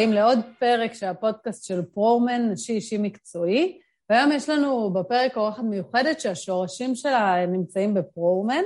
הבאים 0.00 0.12
לעוד 0.12 0.38
פרק 0.58 0.94
של 0.94 1.06
הפודקאסט 1.06 1.64
של 1.64 1.82
פרומן, 1.82 2.48
נשי 2.50 2.72
אישי 2.72 2.98
מקצועי. 2.98 3.78
והיום 4.10 4.32
יש 4.32 4.48
לנו 4.48 4.92
בפרק 4.92 5.36
אורחת 5.36 5.62
מיוחדת 5.62 6.20
שהשורשים 6.20 6.94
שלה 6.94 7.46
נמצאים 7.46 7.94
בפרומן. 7.94 8.62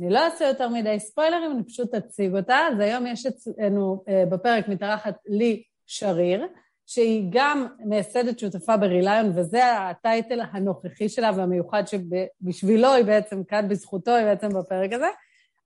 אני 0.00 0.10
לא 0.10 0.24
אעשה 0.24 0.44
יותר 0.44 0.68
מדי 0.68 1.00
ספוילרים, 1.00 1.52
אני 1.52 1.62
פשוט 1.64 1.94
אציג 1.94 2.36
אותה. 2.36 2.58
אז 2.72 2.80
היום 2.80 3.06
יש 3.06 3.26
אצלנו 3.26 4.04
אה, 4.08 4.24
בפרק 4.26 4.68
מתארחת 4.68 5.14
לי 5.26 5.62
שריר, 5.86 6.46
שהיא 6.86 7.28
גם 7.30 7.66
מייסדת 7.78 8.38
שותפה 8.38 8.76
בריליון, 8.76 9.32
וזה 9.34 9.76
הטייטל 9.78 10.40
הנוכחי 10.52 11.08
שלה 11.08 11.30
והמיוחד 11.36 11.82
שבשבילו 11.86 12.92
היא 12.92 13.04
בעצם 13.04 13.44
כאן, 13.44 13.68
בזכותו 13.68 14.14
היא 14.14 14.24
בעצם 14.24 14.48
בפרק 14.48 14.92
הזה. 14.92 15.08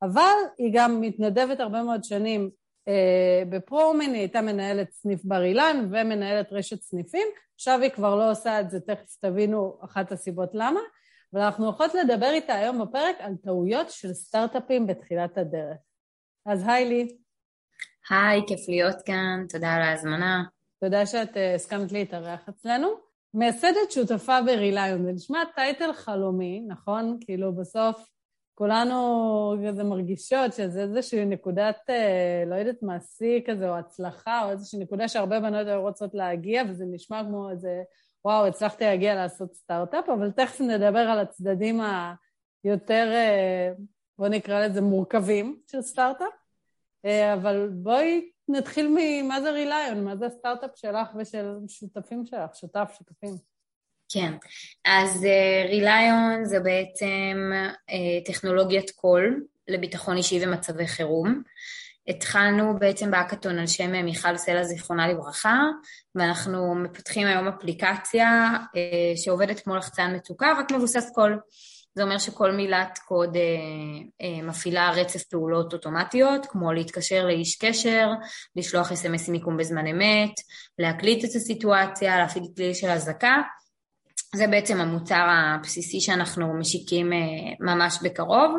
אבל 0.02 0.36
היא 0.58 0.70
גם 0.74 1.00
מתנדבת 1.00 1.60
הרבה 1.60 1.82
מאוד 1.82 2.04
שנים 2.04 2.50
אה, 2.88 3.42
בפרומן, 3.48 4.00
היא 4.00 4.20
הייתה 4.20 4.40
מנהלת 4.40 4.92
סניף 4.92 5.24
בר 5.24 5.42
אילן 5.42 5.88
ומנהלת 5.90 6.52
רשת 6.52 6.82
סניפים, 6.82 7.28
עכשיו 7.54 7.80
היא 7.80 7.90
כבר 7.90 8.16
לא 8.16 8.30
עושה 8.30 8.60
את 8.60 8.70
זה, 8.70 8.80
תכף 8.80 9.16
תבינו 9.20 9.78
אחת 9.84 10.12
הסיבות 10.12 10.50
למה, 10.54 10.80
אבל 11.32 11.40
אנחנו 11.40 11.64
הולכות 11.64 11.94
לדבר 11.94 12.30
איתה 12.30 12.54
היום 12.54 12.82
בפרק 12.82 13.16
על 13.18 13.34
טעויות 13.44 13.90
של 13.90 14.12
סטארט-אפים 14.12 14.86
בתחילת 14.86 15.38
הדרך. 15.38 15.78
אז 16.46 16.64
היי 16.66 16.88
לי. 16.88 17.16
היי, 18.10 18.42
כיף 18.46 18.68
להיות 18.68 19.02
כאן, 19.04 19.44
תודה 19.48 19.72
על 19.72 19.82
ההזמנה. 19.82 20.42
תודה 20.80 21.06
שאת 21.06 21.36
uh, 21.36 21.54
הסכמת 21.54 21.92
להתארח 21.92 22.48
אצלנו. 22.48 22.88
מייסדת 23.34 23.90
שותפה 23.90 24.42
בריליון, 24.42 25.04
זה 25.04 25.12
נשמע 25.12 25.42
טייטל 25.54 25.92
חלומי, 25.92 26.64
נכון? 26.68 27.18
כאילו 27.20 27.54
בסוף 27.54 28.11
כולנו 28.54 29.54
כזה 29.68 29.84
מרגישות 29.84 30.52
שזה 30.52 30.82
איזושהי 30.82 31.24
נקודת, 31.24 31.76
אה, 31.90 32.44
לא 32.46 32.54
יודעת 32.54 32.82
מה, 32.82 33.00
שיא 33.00 33.40
כזה, 33.46 33.68
או 33.70 33.74
הצלחה, 33.78 34.44
או 34.44 34.50
איזושהי 34.50 34.78
נקודה 34.78 35.08
שהרבה 35.08 35.40
בנות 35.40 35.66
היו 35.66 35.80
רוצות 35.80 36.14
להגיע, 36.14 36.62
וזה 36.68 36.84
נשמע 36.84 37.24
כמו 37.24 37.50
איזה, 37.50 37.82
וואו, 38.24 38.46
הצלחתי 38.46 38.84
להגיע 38.84 39.14
לעשות 39.14 39.54
סטארט-אפ, 39.54 40.08
אבל 40.08 40.30
תכף 40.30 40.60
נדבר 40.60 40.98
על 40.98 41.18
הצדדים 41.18 41.80
היותר, 42.64 43.08
אה, 43.12 43.72
בואו 44.18 44.28
נקרא 44.28 44.66
לזה 44.66 44.80
מורכבים 44.80 45.60
של 45.66 45.82
סטארט-אפ. 45.82 46.32
אה, 47.04 47.34
אבל 47.34 47.68
בואי 47.72 48.30
נתחיל 48.48 48.96
ממה 48.98 49.40
זה 49.40 49.50
ריליון, 49.50 50.04
מה 50.04 50.16
זה 50.16 50.26
הסטארט-אפ 50.26 50.70
שלך 50.74 51.08
ושל 51.16 51.58
שותפים 51.68 52.26
שלך, 52.26 52.56
שותף, 52.56 52.94
שותפים. 52.98 53.51
כן, 54.12 54.32
אז 54.84 55.26
ריליון 55.68 56.42
uh, 56.42 56.44
זה 56.44 56.60
בעצם 56.60 57.52
uh, 57.88 57.92
טכנולוגיית 58.26 58.90
קול 58.90 59.44
לביטחון 59.68 60.16
אישי 60.16 60.40
ומצבי 60.42 60.86
חירום. 60.86 61.42
התחלנו 62.08 62.78
בעצם 62.78 63.10
באקתון 63.10 63.58
על 63.58 63.66
שם 63.66 63.94
אה, 63.94 64.02
מיכל 64.02 64.36
סלע 64.36 64.64
זיכרונה 64.64 65.08
לברכה, 65.08 65.60
ואנחנו 66.14 66.74
מפתחים 66.74 67.26
היום 67.26 67.48
אפליקציה 67.48 68.50
uh, 68.54 69.16
שעובדת 69.16 69.60
כמו 69.60 69.76
לחצן 69.76 70.14
מצוקה, 70.16 70.52
רק 70.58 70.72
מבוסס 70.72 71.10
קול. 71.14 71.38
זה 71.94 72.02
אומר 72.02 72.18
שכל 72.18 72.52
מילת 72.52 72.98
קוד 73.08 73.36
uh, 73.36 73.38
uh, 73.38 74.42
מפעילה 74.42 74.90
רצף 74.90 75.22
פעולות 75.22 75.72
אוטומטיות, 75.72 76.46
כמו 76.46 76.72
להתקשר 76.72 77.26
לאיש 77.26 77.56
קשר, 77.56 78.08
לשלוח 78.56 78.92
אס.אם.אסים 78.92 79.32
מיקום 79.32 79.56
בזמן 79.56 79.86
אמת, 79.86 80.34
להקליט 80.78 81.24
את 81.24 81.34
הסיטואציה, 81.34 82.18
להפעיל 82.18 82.44
כלי 82.56 82.74
של 82.74 82.88
אזעקה, 82.88 83.36
זה 84.34 84.46
בעצם 84.46 84.80
המוצר 84.80 85.26
הבסיסי 85.30 86.00
שאנחנו 86.00 86.54
משיקים 86.54 87.12
אה, 87.12 87.18
ממש 87.60 87.98
בקרוב. 88.02 88.56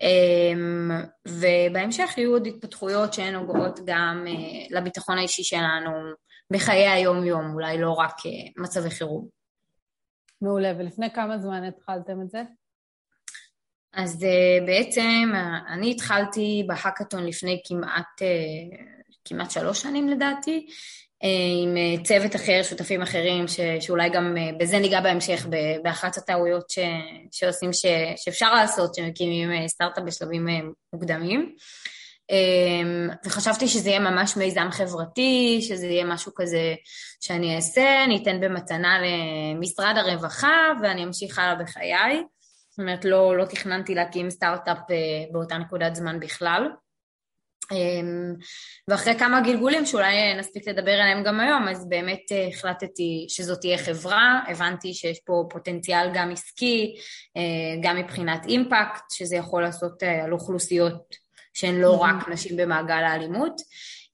אמ, 0.00 0.90
ובהמשך 1.28 2.10
יהיו 2.16 2.32
עוד 2.32 2.46
התפתחויות 2.46 3.14
שהן 3.14 3.34
נוגעות 3.34 3.80
גם 3.86 4.24
אה, 4.28 4.76
לביטחון 4.78 5.18
האישי 5.18 5.44
שלנו 5.44 5.90
בחיי 6.52 6.88
היום-יום, 6.88 7.54
אולי 7.54 7.78
לא 7.78 7.92
רק 7.92 8.14
אה, 8.26 8.62
מצבי 8.62 8.90
חירום. 8.90 9.28
מעולה, 10.42 10.72
ולפני 10.78 11.10
כמה 11.10 11.38
זמן 11.38 11.64
התחלתם 11.64 12.22
את 12.22 12.30
זה? 12.30 12.42
אז 13.92 14.26
בעצם 14.66 15.32
אני 15.68 15.90
התחלתי 15.90 16.64
בהאקתון 16.66 17.26
לפני 17.26 17.62
כמעט, 17.64 18.22
כמעט 19.24 19.50
שלוש 19.50 19.82
שנים 19.82 20.08
לדעתי, 20.08 20.66
עם 21.22 21.76
אה, 21.76 22.04
צוות 22.04 22.36
אחר, 22.36 22.60
שותפים 22.62 23.02
אחרים, 23.02 23.48
ש, 23.48 23.60
שאולי 23.80 24.10
גם 24.10 24.36
אה, 24.36 24.50
בזה 24.58 24.78
ניגע 24.78 25.00
בהמשך, 25.00 25.46
באחת 25.82 26.16
הטעויות 26.16 26.70
ש, 26.70 26.78
שעושים, 27.32 27.72
ש, 27.72 27.86
שאפשר 28.16 28.54
לעשות, 28.54 28.94
שמקימים 28.94 29.68
סטארט-אפ 29.68 30.04
בשלבים 30.04 30.46
מוקדמים. 30.92 31.54
וחשבתי 33.26 33.68
שזה 33.68 33.88
יהיה 33.88 34.00
ממש 34.00 34.36
מיזם 34.36 34.68
חברתי, 34.70 35.58
שזה 35.62 35.86
יהיה 35.86 36.04
משהו 36.04 36.32
כזה 36.36 36.74
שאני 37.20 37.56
אעשה, 37.56 38.04
אני 38.04 38.22
אתן 38.22 38.40
במתנה 38.40 38.98
למשרד 39.02 39.94
הרווחה 39.96 40.72
ואני 40.82 41.04
אמשיך 41.04 41.38
הלאה 41.38 41.54
בחיי. 41.54 42.22
זאת 42.70 42.78
אומרת, 42.78 43.04
לא, 43.04 43.36
לא 43.36 43.44
תכננתי 43.44 43.94
להקים 43.94 44.30
סטארט-אפ 44.30 44.78
באותה 45.32 45.58
נקודת 45.58 45.94
זמן 45.94 46.20
בכלל. 46.20 46.68
אמ, 47.72 48.34
ואחרי 48.88 49.18
כמה 49.18 49.40
גלגולים 49.40 49.86
שאולי 49.86 50.34
נספיק 50.34 50.68
לדבר 50.68 50.92
עליהם 50.92 51.22
גם 51.24 51.40
היום, 51.40 51.68
אז 51.68 51.88
באמת 51.88 52.32
אה, 52.32 52.48
החלטתי 52.48 53.26
שזאת 53.28 53.60
תהיה 53.60 53.78
חברה, 53.78 54.40
הבנתי 54.48 54.94
שיש 54.94 55.20
פה 55.24 55.44
פוטנציאל 55.50 56.10
גם 56.14 56.30
עסקי, 56.30 56.94
אה, 57.36 57.42
גם 57.82 57.96
מבחינת 57.96 58.46
אימפקט, 58.46 59.10
שזה 59.12 59.36
יכול 59.36 59.62
לעשות 59.62 60.02
אה, 60.02 60.24
על 60.24 60.32
אוכלוסיות 60.32 61.16
שהן 61.54 61.74
לא 61.74 61.94
mm-hmm. 61.94 62.06
רק 62.06 62.28
נשים 62.28 62.56
במעגל 62.56 63.04
האלימות, 63.04 63.60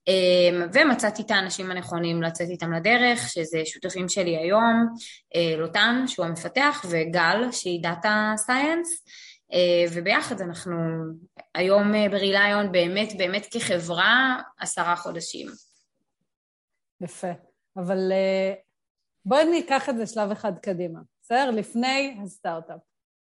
אמ, 0.07 0.67
ומצאתי 0.73 1.21
את 1.21 1.31
האנשים 1.31 1.71
הנכונים 1.71 2.23
לצאת 2.23 2.49
איתם 2.49 2.73
לדרך, 2.73 3.29
שזה 3.29 3.61
שותפים 3.65 4.09
שלי 4.09 4.37
היום, 4.37 4.87
לוטן, 5.57 6.03
שהוא 6.07 6.25
המפתח, 6.25 6.85
וגל, 6.89 7.51
שהיא 7.51 7.83
דאטה 7.83 8.33
סייאנס. 8.37 9.03
אה, 9.53 9.85
וביחד 9.93 10.41
אנחנו 10.41 10.75
היום 11.55 11.95
אה, 11.95 12.09
בריליון 12.09 12.71
באמת 12.71 13.17
באמת 13.17 13.47
כחברה 13.51 14.41
עשרה 14.59 14.95
חודשים. 14.95 15.47
יפה, 17.01 17.31
אבל 17.77 18.11
אה, 18.11 18.53
בואי 19.25 19.45
ניקח 19.45 19.89
את 19.89 19.97
זה 19.97 20.07
שלב 20.07 20.31
אחד 20.31 20.59
קדימה, 20.59 20.99
בסדר? 21.21 21.51
לפני 21.51 22.17
הסטארט-אפ. 22.23 22.79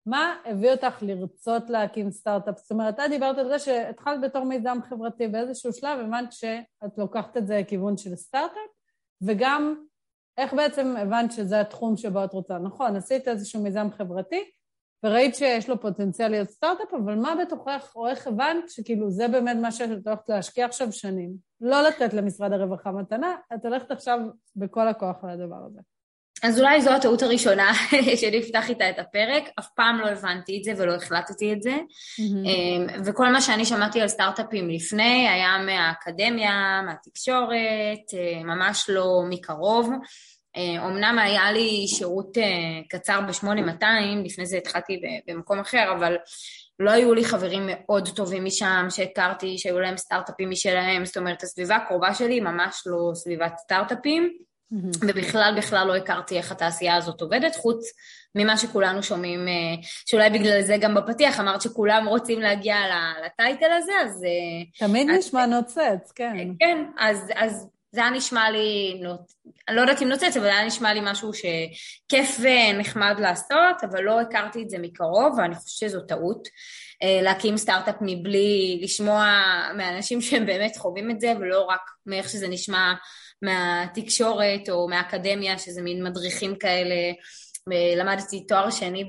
מה 0.06 0.36
הביא 0.46 0.72
אותך 0.72 0.98
לרצות 1.02 1.70
להקים 1.70 2.12
סטארט-אפ? 2.12 2.58
זאת 2.58 2.72
אומרת, 2.72 3.00
את 3.00 3.10
דיברת 3.10 3.38
על 3.38 3.48
זה 3.48 3.60
שהתחלת 3.60 4.22
בתור 4.22 4.44
מיזם 4.46 4.78
חברתי, 4.90 5.28
באיזשהו 5.28 5.74
שלב 5.74 6.00
הבנת 6.00 6.32
שאת 6.32 6.98
לוקחת 6.98 7.38
את 7.38 7.48
זה 7.48 7.60
לכיוון 7.60 7.98
של 7.98 8.16
סטארט-אפ, 8.16 8.72
וגם 9.22 9.84
איך 10.38 10.54
בעצם 10.54 10.96
הבנת 10.98 11.32
שזה 11.32 11.62
התחום 11.62 11.98
שבו 11.98 12.24
את 12.24 12.34
רוצה. 12.34 12.58
נכון, 12.58 12.96
עשית 12.96 13.28
איזשהו 13.28 13.64
מיזם 13.64 13.88
חברתי, 13.98 14.52
וראית 15.04 15.36
שיש 15.36 15.70
לו 15.70 15.82
פוטנציאל 15.82 16.28
להיות 16.28 16.50
סטארט-אפ, 16.50 16.94
אבל 16.94 17.16
מה 17.16 17.36
בתוכך, 17.42 17.92
או 17.96 18.08
איך 18.08 18.28
הבנת 18.28 18.70
שכאילו 18.70 19.10
זה 19.10 19.28
באמת 19.28 19.58
מה 19.62 19.72
שאת 19.72 19.90
הולכת 20.06 20.30
להשקיע 20.30 20.66
עכשיו 20.66 20.92
שנים? 20.92 21.32
לא 21.62 21.82
לתת 21.82 22.14
למשרד 22.14 22.54
הרווחה 22.54 22.92
מתנה, 22.92 23.36
את 23.54 23.66
הולכת 23.66 23.92
עכשיו 23.92 24.20
בכל 24.56 24.88
הכוח 24.88 25.24
לדבר 25.24 25.66
הזה. 25.68 25.80
אז 26.44 26.60
אולי 26.60 26.82
זו 26.82 26.90
הטעות 26.90 27.22
הראשונה 27.22 27.72
שאני 28.22 28.40
אפתח 28.40 28.70
איתה 28.70 28.90
את 28.90 29.00
הפרק, 29.00 29.44
אף 29.60 29.68
פעם 29.76 30.00
לא 30.00 30.08
הבנתי 30.08 30.58
את 30.58 30.64
זה 30.64 30.74
ולא 30.78 30.96
החלטתי 30.96 31.54
את 31.54 31.62
זה. 31.62 31.76
Mm-hmm. 31.76 33.02
וכל 33.06 33.32
מה 33.32 33.42
שאני 33.42 33.66
שמעתי 33.66 34.02
על 34.02 34.08
סטארט-אפים 34.08 34.70
לפני 34.70 35.30
היה 35.30 35.58
מהאקדמיה, 35.66 36.82
מהתקשורת, 36.86 38.14
אה, 38.14 38.44
ממש 38.44 38.90
לא 38.90 39.22
מקרוב. 39.30 39.90
אומנם 40.58 41.20
היה 41.20 41.52
לי 41.52 41.88
שירות 41.88 42.38
אה, 42.38 42.44
קצר 42.90 43.20
ב-8200, 43.22 43.86
לפני 44.26 44.46
זה 44.46 44.58
התחלתי 44.58 45.02
במקום 45.28 45.60
אחר, 45.60 45.94
אבל 45.98 46.18
לא 46.80 46.92
היו 46.92 47.14
לי 47.14 47.26
חברים 47.26 47.64
מאוד 47.66 48.10
טובים 48.16 48.46
משם 48.46 48.86
שהכרתי, 48.90 49.58
שהיו 49.58 49.80
להם 49.80 49.98
סטארט-אפים 49.98 50.50
משלהם, 50.50 51.06
זאת 51.06 51.18
אומרת 51.18 51.44
הסביבה 51.44 51.76
הקרובה 51.76 52.14
שלי 52.14 52.40
ממש 52.40 52.84
לא 52.86 53.12
סביבת 53.14 53.54
סטארט-אפים, 53.58 54.38
mm-hmm. 54.74 54.98
ובכלל 55.02 55.54
בכלל 55.58 55.88
לא 55.88 55.96
הכרתי 55.96 56.38
איך 56.38 56.52
התעשייה 56.52 56.96
הזאת 56.96 57.22
עובדת, 57.22 57.56
חוץ 57.56 57.86
ממה 58.36 58.58
שכולנו 58.58 59.04
שומעים, 59.04 59.48
אה, 59.48 59.84
שאולי 60.06 60.30
בגלל 60.30 60.62
זה 60.62 60.78
גם 60.82 60.96
בפתיח 60.96 61.40
אמרת 61.40 61.62
שכולם 61.62 62.08
רוצים 62.08 62.40
להגיע 62.40 62.76
לטייטל 63.26 63.72
הזה, 63.78 63.92
אז... 64.04 64.24
אה, 64.24 64.88
תמיד 64.88 65.10
אז, 65.10 65.18
נשמע 65.18 65.46
נוצץ, 65.46 66.12
כן. 66.16 66.48
כן, 66.60 66.86
אז, 66.98 67.32
אז 67.36 67.68
זה 67.92 68.02
היה 68.02 68.10
נשמע 68.10 68.52
לי, 68.52 69.02
אני 69.70 69.76
לא 69.76 69.82
יודעת 69.82 70.02
אם 70.02 70.08
נוצץ, 70.08 70.38
אבל 70.38 70.46
היה 70.46 70.66
נשמע 70.66 70.94
לי 70.94 71.00
משהו 71.04 71.32
שכיף 71.34 72.40
ונחמד 72.40 73.16
לעשות, 73.20 73.84
אבל 73.90 74.02
לא 74.02 74.22
הכרתי 74.22 74.64
את 74.64 74.70
זה 74.70 74.78
מקרוב, 74.80 75.38
ואני 75.38 75.56
חושבת 75.56 75.90
שזו 75.90 76.02
טעות. 76.02 76.48
אה, 77.04 77.22
להקים 77.22 77.58
סטארט-אפ 77.58 77.96
מבלי 78.02 78.80
לשמוע 78.84 79.26
מאנשים 79.78 80.22
שהם 80.22 80.46
באמת 80.46 80.78
חווים 80.78 81.12
את 81.12 81.20
זה, 81.20 81.34
ולא 81.40 81.62
רק 81.62 81.82
מאיך 82.06 82.30
שזה 82.30 82.48
נשמע 82.48 82.94
מהתקשורת 83.42 84.70
או 84.70 84.88
מהאקדמיה, 84.90 85.58
שזה 85.58 85.82
מין 85.82 86.04
מדריכים 86.04 86.56
כאלה. 86.56 86.96
למדתי 87.98 88.46
תואר 88.48 88.72
שני 88.72 89.04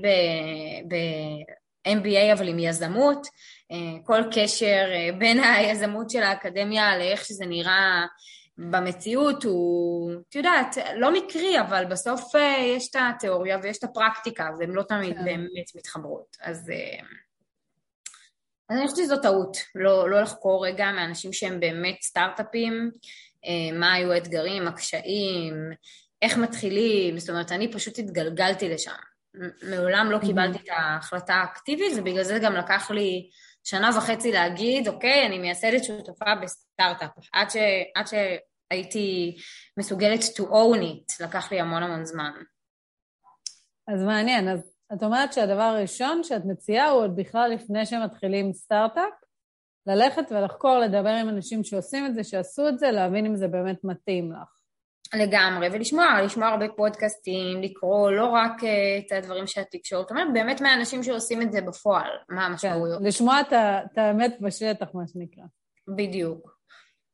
ב-MBA, 0.87 2.33
אבל 2.33 2.47
עם 2.47 2.59
יזמות. 2.59 3.27
אה, 3.71 3.97
כל 4.03 4.21
קשר 4.31 4.85
אה, 4.93 5.09
בין 5.17 5.43
היזמות 5.43 6.09
של 6.09 6.23
האקדמיה 6.23 6.97
לאיך 6.97 7.25
שזה 7.25 7.45
נראה 7.45 8.05
במציאות 8.69 9.43
הוא, 9.43 10.13
את 10.29 10.35
יודעת, 10.35 10.77
לא 10.95 11.13
מקרי, 11.13 11.59
אבל 11.59 11.85
בסוף 11.85 12.35
אה, 12.35 12.57
יש 12.77 12.89
את 12.89 12.95
התיאוריה 12.95 13.57
ויש 13.63 13.77
את 13.77 13.83
הפרקטיקה, 13.83 14.49
והן 14.59 14.71
לא 14.71 14.83
תמיד 14.83 15.13
כן. 15.17 15.25
באמת 15.25 15.75
מתחברות. 15.75 16.37
אז, 16.41 16.69
אה, 16.69 16.99
אז 18.69 18.77
אני 18.77 18.87
חושבת 18.87 19.05
שזו 19.05 19.17
טעות, 19.17 19.57
לא, 19.75 20.09
לא 20.09 20.21
לחקור 20.21 20.65
רגע 20.65 20.91
מאנשים 20.91 21.33
שהם 21.33 21.59
באמת 21.59 21.97
סטארט-אפים, 22.01 22.91
אה, 23.45 23.77
מה 23.79 23.93
היו 23.93 24.11
האתגרים, 24.11 24.67
הקשיים, 24.67 25.53
איך 26.21 26.37
מתחילים, 26.37 27.19
זאת 27.19 27.29
אומרת, 27.29 27.51
אני 27.51 27.71
פשוט 27.71 27.99
התגלגלתי 27.99 28.69
לשם. 28.69 28.91
מעולם 29.69 30.11
לא 30.11 30.17
קיבלתי 30.19 30.57
את 30.57 30.69
ההחלטה 30.69 31.33
האקטיבית, 31.33 31.93
ובגלל 31.97 32.23
זה 32.23 32.39
גם 32.39 32.55
לקח 32.55 32.91
לי 32.91 33.29
שנה 33.63 33.89
וחצי 33.97 34.31
להגיד, 34.31 34.87
אוקיי, 34.87 35.25
אני 35.25 35.39
מייסדת 35.39 35.83
שותפה 35.83 36.35
בסטארט-אפ. 36.43 37.09
עד, 37.33 37.49
ש, 37.49 37.55
עד 37.95 38.07
שהייתי 38.71 39.35
מסוגלת 39.77 40.19
to 40.19 40.41
own 40.41 40.81
it, 40.81 41.25
לקח 41.25 41.51
לי 41.51 41.59
המון 41.59 41.83
המון 41.83 42.05
זמן. 42.05 42.31
אז 43.87 44.03
מעניין, 44.03 44.47
אז 44.49 44.59
את 44.93 45.03
אומרת 45.03 45.33
שהדבר 45.33 45.61
הראשון 45.61 46.23
שאת 46.23 46.45
מציעה 46.45 46.89
הוא 46.89 47.01
עוד 47.01 47.15
בכלל 47.15 47.51
לפני 47.51 47.85
שמתחילים 47.85 48.53
סטארט-אפ, 48.53 49.13
ללכת 49.87 50.31
ולחקור, 50.31 50.77
לדבר 50.77 51.09
עם 51.09 51.29
אנשים 51.29 51.63
שעושים 51.63 52.05
את 52.05 52.15
זה, 52.15 52.23
שעשו 52.23 52.67
את 52.67 52.79
זה, 52.79 52.91
להבין 52.91 53.25
אם 53.25 53.35
זה 53.35 53.47
באמת 53.47 53.83
מתאים 53.83 54.31
לך. 54.31 54.57
לגמרי, 55.13 55.67
ולשמוע, 55.71 56.21
לשמוע 56.21 56.47
הרבה 56.47 56.65
פודקאסטים, 56.75 57.61
לקרוא 57.61 58.11
לא 58.11 58.25
רק 58.25 58.63
uh, 58.63 58.65
את 59.05 59.11
הדברים 59.11 59.47
שהתקשורת 59.47 60.11
אומרת, 60.11 60.27
באמת 60.33 60.61
מהאנשים 60.61 61.03
שעושים 61.03 61.41
את 61.41 61.51
זה 61.51 61.61
בפועל, 61.61 62.09
מה 62.29 62.45
המשמעויות. 62.45 62.99
כן, 62.99 63.05
לשמוע 63.05 63.41
את 63.41 63.97
האמת 63.97 64.37
בשטח, 64.41 64.87
מה 64.93 65.07
שנקרא. 65.07 65.43
בדיוק. 65.87 66.50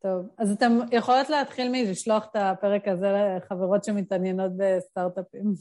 טוב, 0.02 0.26
אז 0.38 0.52
אתם 0.52 0.80
יכולות 0.92 1.30
להתחיל 1.30 1.70
מלשלוח 1.72 2.26
את 2.32 2.36
הפרק 2.36 2.88
הזה 2.88 3.08
לחברות 3.12 3.84
שמתעניינות 3.84 4.52
בסטארט-אפים. 4.58 5.54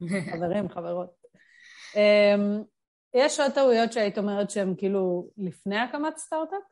חברים, 0.32 0.68
חברות. 0.68 1.10
Um, 1.94 2.64
יש 3.14 3.40
עוד 3.40 3.52
טעויות 3.52 3.92
שהיית 3.92 4.18
אומרת 4.18 4.50
שהן 4.50 4.74
כאילו 4.78 5.30
לפני 5.38 5.78
הקמת 5.78 6.16
סטארט-אפ? 6.16 6.62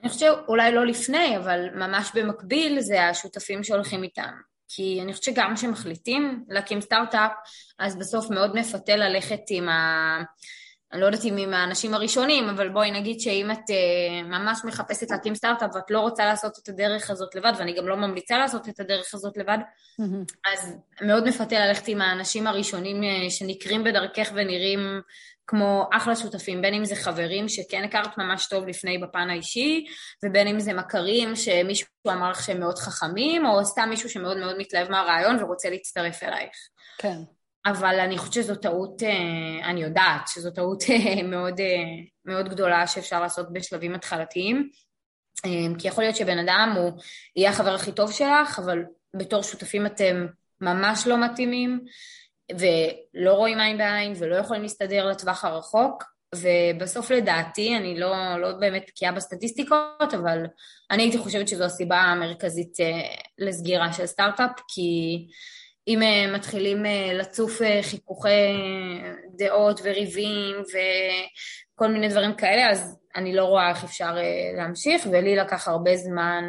אני 0.00 0.08
חושבת 0.08 0.36
שאולי 0.46 0.72
לא 0.72 0.86
לפני, 0.86 1.36
אבל 1.36 1.70
ממש 1.74 2.10
במקביל 2.14 2.80
זה 2.80 3.04
השותפים 3.04 3.64
שהולכים 3.64 4.02
איתם. 4.02 4.32
כי 4.68 5.00
אני 5.02 5.12
חושבת 5.12 5.34
שגם 5.34 5.54
כשמחליטים 5.56 6.44
להקים 6.48 6.80
סטארט-אפ, 6.80 7.32
אז 7.78 7.98
בסוף 7.98 8.30
מאוד 8.30 8.54
מפתה 8.54 8.96
ללכת 8.96 9.40
עם 9.50 9.68
ה... 9.68 10.22
אני 10.92 11.00
לא 11.00 11.06
יודעת 11.06 11.24
אם 11.24 11.36
עם 11.36 11.54
האנשים 11.54 11.94
הראשונים, 11.94 12.48
אבל 12.48 12.68
בואי 12.68 12.90
נגיד 12.90 13.20
שאם 13.20 13.50
את 13.50 13.58
uh, 13.58 14.24
ממש 14.24 14.60
מחפשת 14.64 15.10
להקים 15.10 15.34
סטארט-אפ 15.34 15.70
ואת 15.74 15.90
לא 15.90 16.00
רוצה 16.00 16.24
לעשות 16.24 16.58
את 16.62 16.68
הדרך 16.68 17.10
הזאת 17.10 17.34
לבד, 17.34 17.52
ואני 17.58 17.74
גם 17.74 17.88
לא 17.88 17.96
ממליצה 17.96 18.38
לעשות 18.38 18.68
את 18.68 18.80
הדרך 18.80 19.14
הזאת 19.14 19.36
לבד. 19.36 19.58
אז 20.52 20.76
מאוד 21.00 21.28
מפתה 21.28 21.66
ללכת 21.66 21.88
עם 21.88 22.00
האנשים 22.00 22.46
הראשונים 22.46 23.02
uh, 23.02 23.30
שנקרים 23.30 23.84
בדרכך 23.84 24.30
ונראים 24.34 25.00
כמו 25.46 25.88
אחלה 25.92 26.16
שותפים, 26.16 26.62
בין 26.62 26.74
אם 26.74 26.84
זה 26.84 26.96
חברים 26.96 27.48
שכן 27.48 27.84
הכרת 27.84 28.18
ממש 28.18 28.46
טוב 28.48 28.66
לפני 28.68 28.98
בפן 28.98 29.30
האישי, 29.30 29.84
ובין 30.24 30.48
אם 30.48 30.60
זה 30.60 30.72
מכרים 30.72 31.36
שמישהו 31.36 31.88
אמר 32.06 32.30
לך 32.30 32.42
שהם 32.42 32.60
מאוד 32.60 32.78
חכמים, 32.78 33.46
או 33.46 33.64
סתם 33.64 33.86
מישהו 33.90 34.10
שמאוד 34.10 34.36
מאוד 34.36 34.58
מתלהב 34.58 34.90
מהרעיון 34.90 35.42
ורוצה 35.42 35.70
להצטרף 35.70 36.22
אלייך. 36.22 36.56
כן. 36.98 37.16
אבל 37.66 38.00
אני 38.00 38.18
חושבת 38.18 38.34
שזו 38.34 38.54
טעות, 38.54 39.02
אה, 39.02 39.70
אני 39.70 39.82
יודעת 39.82 40.28
שזו 40.28 40.50
טעות 40.50 40.82
אה, 40.90 41.22
מאוד, 41.22 41.60
אה, 41.60 41.66
מאוד 42.24 42.48
גדולה 42.48 42.86
שאפשר 42.86 43.20
לעשות 43.20 43.52
בשלבים 43.52 43.94
התחלתיים, 43.94 44.70
כי 45.78 45.88
יכול 45.88 46.04
להיות 46.04 46.16
שבן 46.16 46.38
אדם 46.38 46.74
הוא 46.76 46.92
יהיה 47.36 47.50
החבר 47.50 47.74
הכי 47.74 47.92
טוב 47.92 48.12
שלך, 48.12 48.58
אבל 48.64 48.84
בתור 49.16 49.42
שותפים 49.42 49.86
אתם 49.86 50.26
ממש 50.60 51.06
לא 51.06 51.24
מתאימים, 51.24 51.80
ולא 52.52 53.32
רואים 53.34 53.60
עין 53.60 53.78
בעין 53.78 54.12
ולא 54.18 54.36
יכולים 54.36 54.62
להסתדר 54.62 55.06
לטווח 55.06 55.44
הרחוק, 55.44 56.04
ובסוף 56.34 57.10
לדעתי, 57.10 57.76
אני 57.76 58.00
לא, 58.00 58.36
לא 58.40 58.52
באמת 58.52 58.84
בקיאה 58.88 59.12
בסטטיסטיקות, 59.12 60.14
אבל 60.14 60.46
אני 60.90 61.02
הייתי 61.02 61.18
חושבת 61.18 61.48
שזו 61.48 61.64
הסיבה 61.64 61.96
המרכזית 61.98 62.76
לסגירה 63.38 63.92
של 63.92 64.06
סטארט-אפ, 64.06 64.60
כי 64.68 65.26
אם 65.88 66.02
אה, 66.02 66.32
מתחילים 66.34 66.86
אה, 66.86 67.12
לצוף 67.14 67.62
אה, 67.62 67.80
חיכוכי 67.82 68.28
דעות 69.36 69.80
וריבים 69.84 70.56
וכל 70.56 71.88
מיני 71.88 72.08
דברים 72.08 72.34
כאלה, 72.34 72.70
אז 72.70 72.98
אני 73.16 73.34
לא 73.34 73.44
רואה 73.44 73.70
איך 73.70 73.84
אפשר 73.84 74.16
להמשיך, 74.56 75.06
ולי 75.12 75.36
לקח 75.36 75.68
הרבה 75.68 75.96
זמן 75.96 76.44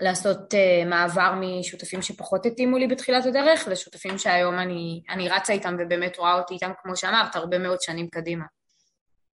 לעשות 0.00 0.54
מעבר 0.86 1.32
משותפים 1.40 2.02
שפחות 2.02 2.46
התאימו 2.46 2.78
לי 2.78 2.86
בתחילת 2.86 3.26
הדרך, 3.26 3.68
לשותפים 3.68 4.18
שהיום 4.18 4.58
אני, 4.58 5.02
אני 5.10 5.28
רצה 5.28 5.52
איתם 5.52 5.76
ובאמת 5.78 6.18
רואה 6.18 6.34
אותי 6.34 6.54
איתם, 6.54 6.72
כמו 6.82 6.96
שאמרת, 6.96 7.36
הרבה 7.36 7.58
מאוד 7.58 7.80
שנים 7.80 8.08
קדימה. 8.08 8.44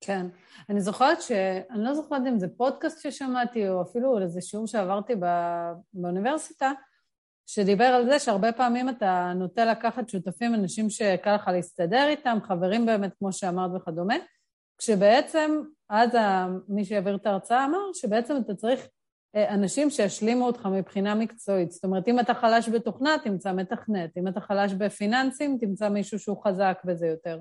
כן. 0.02 0.26
אני 0.70 0.82
זוכרת 0.82 1.22
ש... 1.22 1.32
אני 1.72 1.84
לא 1.84 1.94
זוכרת 1.94 2.22
אם 2.28 2.40
זה 2.40 2.48
פודקאסט 2.58 3.02
ששמעתי, 3.02 3.70
או 3.70 3.82
אפילו 3.82 4.22
איזה 4.22 4.42
שיעור 4.42 4.68
שעברתי 4.68 5.16
בא... 5.16 5.72
באוניברסיטה, 5.94 6.72
שדיבר 7.52 7.84
על 7.84 8.06
זה 8.06 8.20
שהרבה 8.20 8.52
פעמים 8.52 8.90
אתה 8.90 9.34
נוטה 9.36 9.66
לקחת 9.66 10.10
שותפים, 10.10 10.56
אנשים 10.56 10.90
שקל 10.90 11.36
לך 11.36 11.48
להסתדר 11.48 12.08
איתם, 12.08 12.38
חברים 12.44 12.86
באמת, 12.86 13.14
כמו 13.20 13.34
שאמרת 13.34 13.72
וכדומה, 13.76 14.16
כשבעצם, 14.78 15.62
אז 15.90 16.10
מי 16.68 16.86
שהעביר 16.86 17.16
את 17.16 17.26
ההרצאה 17.26 17.66
אמר 17.66 17.80
שבעצם 17.94 18.38
אתה 18.46 18.56
צריך 18.56 18.88
אה, 19.36 19.54
אנשים 19.54 19.90
שישלימו 19.90 20.46
אותך 20.46 20.66
מבחינה 20.66 21.16
מקצועית. 21.16 21.72
זאת 21.72 21.84
אומרת, 21.84 22.08
אם 22.08 22.20
אתה 22.20 22.34
חלש 22.34 22.70
בתוכנה, 22.70 23.16
תמצא 23.24 23.54
מתכנת, 23.54 24.18
אם 24.18 24.28
אתה 24.28 24.42
חלש 24.42 24.74
בפיננסים, 24.74 25.58
תמצא 25.60 25.90
מישהו 25.90 26.20
שהוא 26.20 26.44
חזק 26.44 26.82
בזה 26.86 27.08
יותר. 27.08 27.40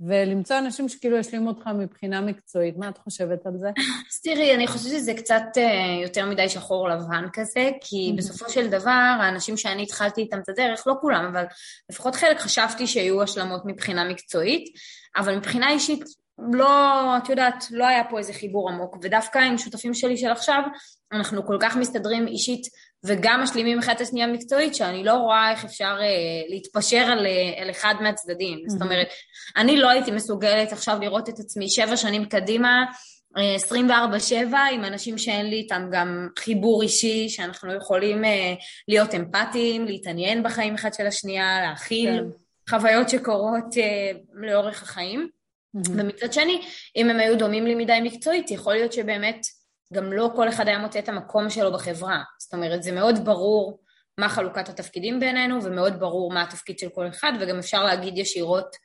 ולמצוא 0.00 0.58
אנשים 0.58 0.88
שכאילו 0.88 1.16
ישלימו 1.16 1.48
אותך 1.48 1.66
מבחינה 1.66 2.20
מקצועית. 2.20 2.76
מה 2.76 2.88
את 2.88 2.98
חושבת 2.98 3.46
על 3.46 3.52
זה? 3.56 3.68
אז 4.10 4.20
תראי, 4.24 4.54
אני 4.54 4.66
חושבת 4.66 4.92
שזה 4.92 5.14
קצת 5.14 5.42
uh, 5.54 6.02
יותר 6.02 6.26
מדי 6.26 6.48
שחור 6.48 6.88
לבן 6.88 7.24
כזה, 7.32 7.70
כי. 7.80 8.12
בסופו 8.16 8.50
של 8.50 8.70
דבר, 8.70 9.16
האנשים 9.20 9.56
שאני 9.56 9.82
התחלתי 9.82 10.20
איתם 10.20 10.38
את 10.38 10.48
הדרך, 10.48 10.86
לא 10.86 10.94
כולם, 11.00 11.24
אבל 11.32 11.44
לפחות 11.90 12.14
חלק 12.14 12.38
חשבתי 12.38 12.86
שיהיו 12.86 13.22
השלמות 13.22 13.62
מבחינה 13.64 14.04
מקצועית, 14.04 14.64
אבל 15.16 15.36
מבחינה 15.36 15.70
אישית, 15.70 16.04
לא, 16.52 17.16
את 17.16 17.28
יודעת, 17.28 17.64
לא 17.70 17.86
היה 17.86 18.04
פה 18.10 18.18
איזה 18.18 18.32
חיבור 18.32 18.70
עמוק, 18.70 18.96
ודווקא 19.02 19.38
עם 19.38 19.58
שותפים 19.58 19.94
שלי 19.94 20.16
של 20.16 20.30
עכשיו, 20.30 20.62
אנחנו 21.12 21.46
כל 21.46 21.56
כך 21.60 21.76
מסתדרים 21.76 22.26
אישית 22.26 22.66
וגם 23.06 23.40
משלימים 23.42 23.78
אחד 23.78 23.94
את 23.96 24.00
השנייה 24.00 24.26
מקצועית, 24.26 24.74
שאני 24.74 25.04
לא 25.04 25.12
רואה 25.12 25.50
איך 25.50 25.64
אפשר 25.64 25.96
uh, 25.98 26.50
להתפשר 26.50 26.96
על, 26.96 27.26
uh, 27.26 27.62
על 27.62 27.70
אחד 27.70 27.94
מהצדדים. 28.00 28.58
Mm-hmm. 28.58 28.70
זאת 28.70 28.82
אומרת, 28.82 29.08
אני 29.56 29.76
לא 29.76 29.88
הייתי 29.90 30.10
מסוגלת 30.10 30.72
עכשיו 30.72 30.98
לראות 31.00 31.28
את 31.28 31.38
עצמי 31.38 31.70
שבע 31.70 31.96
שנים 31.96 32.24
קדימה, 32.24 32.84
24-7, 33.36 33.38
אה, 34.54 34.68
עם 34.68 34.84
אנשים 34.84 35.18
שאין 35.18 35.46
לי 35.46 35.56
איתם 35.56 35.88
גם 35.92 36.28
חיבור 36.38 36.82
אישי, 36.82 37.28
שאנחנו 37.28 37.74
יכולים 37.74 38.24
uh, 38.24 38.28
להיות 38.88 39.14
אמפתיים, 39.14 39.84
להתעניין 39.84 40.42
בחיים 40.42 40.74
אחד 40.74 40.94
של 40.94 41.06
השנייה, 41.06 41.60
להכיל 41.60 42.18
כן. 42.18 42.76
חוויות 42.76 43.08
שקורות 43.08 43.64
uh, 43.72 44.16
לאורך 44.34 44.82
החיים. 44.82 45.28
Mm-hmm. 45.76 45.90
ומצד 45.96 46.32
שני, 46.32 46.62
אם 46.96 47.10
הם 47.10 47.20
היו 47.20 47.38
דומים 47.38 47.66
לי 47.66 47.74
מדי 47.74 47.98
מקצועית, 48.02 48.50
יכול 48.50 48.74
להיות 48.74 48.92
שבאמת 48.92 49.46
גם 49.92 50.12
לא 50.12 50.30
כל 50.36 50.48
אחד 50.48 50.68
היה 50.68 50.78
מוצא 50.78 50.98
את 50.98 51.08
המקום 51.08 51.50
שלו 51.50 51.72
בחברה. 51.72 52.22
זאת 52.38 52.54
אומרת, 52.54 52.82
זה 52.82 52.92
מאוד 52.92 53.24
ברור 53.24 53.80
מה 54.18 54.28
חלוקת 54.28 54.68
התפקידים 54.68 55.20
בינינו, 55.20 55.64
ומאוד 55.64 56.00
ברור 56.00 56.32
מה 56.32 56.42
התפקיד 56.42 56.78
של 56.78 56.88
כל 56.88 57.08
אחד, 57.08 57.32
וגם 57.40 57.58
אפשר 57.58 57.84
להגיד 57.84 58.18
ישירות 58.18 58.76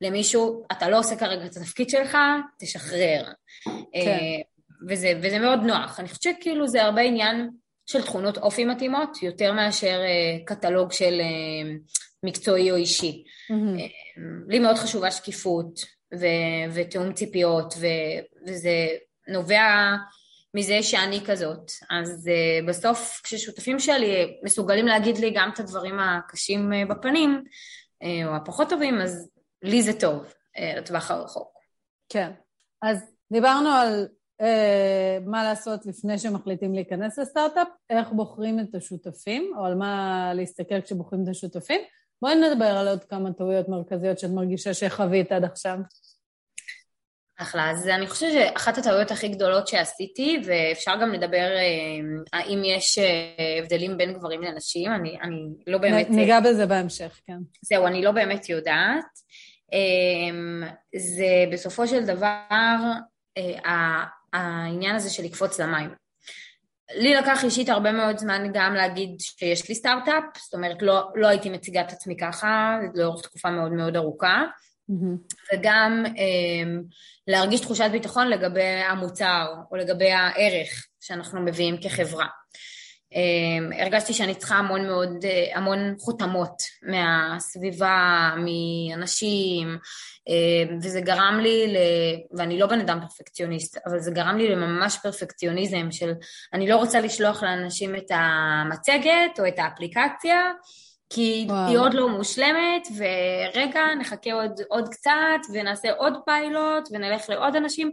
למישהו, 0.00 0.64
אתה 0.72 0.88
לא 0.88 0.98
עושה 0.98 1.16
כרגע 1.16 1.46
את 1.46 1.56
התפקיד 1.56 1.90
שלך, 1.90 2.18
תשחרר. 2.58 3.24
כן. 3.64 3.70
אה, 3.94 4.40
וזה, 4.88 5.12
וזה 5.22 5.38
מאוד 5.38 5.58
נוח. 5.58 6.00
אני 6.00 6.08
חושבת 6.08 6.22
שכאילו 6.22 6.68
זה 6.68 6.82
הרבה 6.82 7.00
עניין 7.00 7.50
של 7.86 8.02
תכונות 8.02 8.38
אופי 8.38 8.64
מתאימות, 8.64 9.22
יותר 9.22 9.52
מאשר 9.52 10.00
אה, 10.00 10.44
קטלוג 10.44 10.92
של 10.92 11.20
אה, 11.20 11.74
מקצועי 12.22 12.70
או 12.70 12.76
אישי. 12.76 13.24
Mm-hmm. 13.52 13.82
לי 14.48 14.58
מאוד 14.58 14.76
חשובה 14.76 15.10
שקיפות 15.10 15.80
ו- 16.20 16.74
ותיאום 16.74 17.12
ציפיות, 17.12 17.74
ו- 17.80 18.46
וזה 18.46 18.86
נובע 19.28 19.94
מזה 20.56 20.82
שאני 20.82 21.20
כזאת. 21.26 21.70
אז 21.90 22.28
uh, 22.28 22.68
בסוף 22.68 23.20
כששותפים 23.24 23.78
שלי 23.78 24.40
מסוגלים 24.42 24.86
להגיד 24.86 25.18
לי 25.18 25.30
גם 25.34 25.50
את 25.54 25.60
הדברים 25.60 25.98
הקשים 25.98 26.72
uh, 26.72 26.94
בפנים, 26.94 27.44
uh, 28.04 28.06
או 28.26 28.36
הפחות 28.36 28.70
טובים, 28.70 29.00
אז 29.00 29.30
לי 29.62 29.82
זה 29.82 29.92
טוב, 30.00 30.24
uh, 30.24 30.78
לטווח 30.78 31.10
הרחוק. 31.10 31.48
כן. 32.08 32.30
אז 32.82 32.98
דיברנו 33.32 33.68
על 33.68 34.08
uh, 34.42 34.44
מה 35.26 35.44
לעשות 35.44 35.86
לפני 35.86 36.18
שמחליטים 36.18 36.74
להיכנס 36.74 37.18
לסטארט-אפ, 37.18 37.68
איך 37.90 38.08
בוחרים 38.12 38.60
את 38.60 38.74
השותפים, 38.74 39.52
או 39.58 39.64
על 39.64 39.74
מה 39.74 40.32
להסתכל 40.34 40.80
כשבוחרים 40.80 41.22
את 41.22 41.28
השותפים. 41.28 41.80
בואי 42.22 42.34
נדבר 42.34 42.64
על 42.64 42.88
עוד 42.88 43.04
כמה 43.04 43.32
טעויות 43.32 43.68
מרכזיות 43.68 44.18
שאת 44.18 44.30
מרגישה 44.30 44.74
שחווית 44.74 45.32
עד 45.32 45.44
עכשיו. 45.44 45.78
אחלה, 47.38 47.70
אז 47.70 47.88
אני 47.88 48.06
חושבת 48.06 48.32
שאחת 48.32 48.78
הטעויות 48.78 49.10
הכי 49.10 49.28
גדולות 49.28 49.68
שעשיתי, 49.68 50.42
ואפשר 50.44 50.92
גם 51.02 51.12
לדבר 51.12 51.56
אה, 51.56 52.38
האם 52.40 52.62
יש 52.64 52.98
אה, 52.98 53.58
הבדלים 53.58 53.96
בין 53.96 54.12
גברים 54.12 54.42
לנשים, 54.42 54.92
אני, 54.92 55.18
אני 55.22 55.48
לא 55.66 55.78
באמת... 55.78 56.10
ניגע 56.10 56.40
בזה 56.40 56.66
בהמשך, 56.66 57.20
כן. 57.26 57.38
זהו, 57.62 57.86
אני 57.86 58.02
לא 58.02 58.10
באמת 58.10 58.48
יודעת. 58.48 59.04
אה, 59.72 60.68
זה 60.96 61.44
בסופו 61.52 61.86
של 61.86 62.04
דבר 62.04 62.80
העניין 64.32 64.96
הזה 64.96 65.10
של 65.10 65.22
לקפוץ 65.22 65.60
למים. 65.60 65.90
לי 66.94 67.14
לקח 67.14 67.44
אישית 67.44 67.68
הרבה 67.68 67.92
מאוד 67.92 68.18
זמן 68.18 68.50
גם 68.52 68.74
להגיד 68.74 69.20
שיש 69.20 69.68
לי 69.68 69.74
סטארט-אפ, 69.74 70.24
זאת 70.38 70.54
אומרת 70.54 70.82
לא, 70.82 71.08
לא 71.14 71.26
הייתי 71.26 71.50
מציגה 71.50 71.80
את 71.80 71.92
עצמי 71.92 72.16
ככה 72.16 72.78
לאורך 72.94 73.22
תקופה 73.22 73.50
מאוד 73.50 73.72
מאוד 73.72 73.96
ארוכה. 73.96 74.44
Mm-hmm. 74.90 75.34
וגם 75.54 76.04
um, 76.06 76.94
להרגיש 77.26 77.60
תחושת 77.60 77.88
ביטחון 77.92 78.28
לגבי 78.28 78.62
המוצר 78.62 79.54
או 79.70 79.76
לגבי 79.76 80.10
הערך 80.10 80.86
שאנחנו 81.00 81.40
מביאים 81.40 81.76
כחברה. 81.82 82.26
Um, 83.12 83.82
הרגשתי 83.82 84.12
שאני 84.12 84.34
צריכה 84.34 84.54
המון 84.54 84.86
מאוד, 84.86 85.08
uh, 85.24 85.56
המון 85.56 85.94
חותמות 85.98 86.62
מהסביבה, 86.82 88.30
מאנשים, 88.36 89.78
uh, 90.28 90.72
וזה 90.82 91.00
גרם 91.00 91.38
לי, 91.42 91.66
ל... 91.72 91.76
ואני 92.38 92.58
לא 92.58 92.66
בן 92.66 92.80
אדם 92.80 93.00
פרפקציוניסט, 93.00 93.78
אבל 93.86 94.00
זה 94.00 94.10
גרם 94.10 94.36
לי 94.36 94.48
לממש 94.48 94.98
פרפקציוניזם 95.02 95.90
של 95.90 96.12
אני 96.52 96.68
לא 96.68 96.76
רוצה 96.76 97.00
לשלוח 97.00 97.42
לאנשים 97.42 97.96
את 97.96 98.10
המצגת 98.10 99.40
או 99.40 99.48
את 99.48 99.58
האפליקציה, 99.58 100.52
כי 101.10 101.46
וואו. 101.48 101.68
היא 101.68 101.78
עוד 101.78 101.94
לא 101.94 102.08
מושלמת, 102.08 102.88
ורגע, 102.96 103.80
נחכה 103.98 104.32
עוד, 104.32 104.60
עוד 104.68 104.88
קצת, 104.88 105.40
ונעשה 105.52 105.92
עוד 105.92 106.12
פיילוט, 106.24 106.88
ונלך 106.92 107.30
לעוד 107.30 107.56
אנשים, 107.56 107.92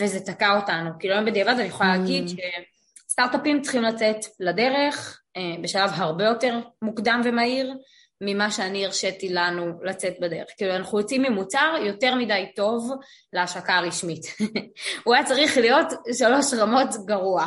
וזה 0.00 0.20
תקע 0.20 0.56
אותנו. 0.56 0.90
כאילו 0.98 1.14
היום 1.14 1.24
בדיעבד 1.24 1.54
אני 1.58 1.68
יכולה 1.68 1.94
mm. 1.94 1.98
להגיד 1.98 2.24
שסטארט-אפים 2.28 3.62
צריכים 3.62 3.82
לצאת 3.82 4.16
לדרך 4.40 5.20
אה, 5.36 5.62
בשלב 5.62 5.90
הרבה 5.94 6.24
יותר 6.24 6.60
מוקדם 6.82 7.20
ומהיר, 7.24 7.74
ממה 8.20 8.50
שאני 8.50 8.84
הרשיתי 8.86 9.28
לנו 9.28 9.72
לצאת 9.82 10.14
בדרך. 10.20 10.46
כאילו 10.56 10.76
אנחנו 10.76 11.00
יוצאים 11.00 11.22
ממוצר 11.22 11.74
יותר 11.86 12.14
מדי 12.14 12.52
טוב 12.56 12.90
להשקה 13.32 13.74
הרשמית. 13.74 14.22
הוא 15.04 15.14
היה 15.14 15.24
צריך 15.24 15.58
להיות 15.58 15.86
שלוש 16.18 16.54
רמות 16.54 16.88
גרוע 17.06 17.46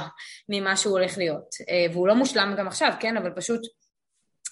ממה 0.49 0.75
שהוא 0.75 0.91
הולך 0.99 1.17
להיות. 1.17 1.47
אה, 1.69 1.93
והוא 1.93 2.07
לא 2.07 2.15
מושלם 2.15 2.55
גם 2.57 2.67
עכשיו, 2.67 2.91
כן? 2.99 3.17
אבל 3.17 3.31
פשוט 3.35 3.61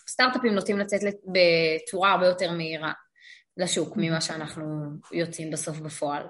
סטארט-אפים 0.10 0.56
נוטים 0.56 0.80
לצאת 0.80 1.02
בצורה 1.26 2.12
הרבה 2.12 2.26
יותר 2.26 2.52
מהירה 2.52 2.92
לשוק 3.58 3.94
ממה 3.98 4.22
שאנחנו 4.22 4.64
יוצאים 5.12 5.52
בסוף 5.52 5.80
בפועל. 5.80 6.24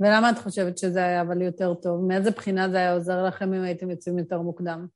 ולמה 0.00 0.30
את 0.30 0.38
חושבת 0.38 0.78
שזה 0.78 1.04
היה 1.04 1.20
אבל 1.20 1.42
יותר 1.42 1.74
טוב? 1.74 2.04
מאיזה 2.08 2.30
בחינה 2.30 2.68
זה 2.68 2.76
היה 2.76 2.92
עוזר 2.92 3.24
לכם 3.24 3.54
אם 3.54 3.62
הייתם 3.62 3.90
יוצאים 3.90 4.18
יותר 4.18 4.38
מוקדם? 4.38 4.86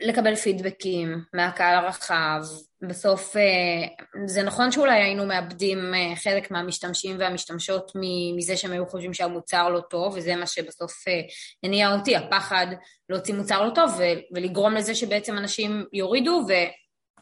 לקבל 0.00 0.34
פידבקים 0.34 1.24
מהקהל 1.34 1.84
הרחב. 1.84 2.42
בסוף 2.82 3.36
אה, 3.36 4.22
זה 4.26 4.42
נכון 4.42 4.72
שאולי 4.72 5.02
היינו 5.02 5.26
מאבדים 5.26 5.94
אה, 5.94 6.16
חלק 6.16 6.50
מהמשתמשים 6.50 7.16
והמשתמשות 7.18 7.92
מזה 8.36 8.56
שהם 8.56 8.72
היו 8.72 8.86
חושבים 8.86 9.14
שהמוצר 9.14 9.68
לא 9.68 9.80
טוב, 9.80 10.14
וזה 10.16 10.36
מה 10.36 10.46
שבסוף 10.46 11.08
אה, 11.08 11.20
הניע 11.62 11.92
אותי, 11.92 12.16
הפחד 12.16 12.66
להוציא 13.08 13.34
מוצר 13.34 13.62
לא 13.62 13.70
טוב 13.74 14.00
ולגרום 14.34 14.74
לזה 14.74 14.94
שבעצם 14.94 15.38
אנשים 15.38 15.84
יורידו 15.92 16.46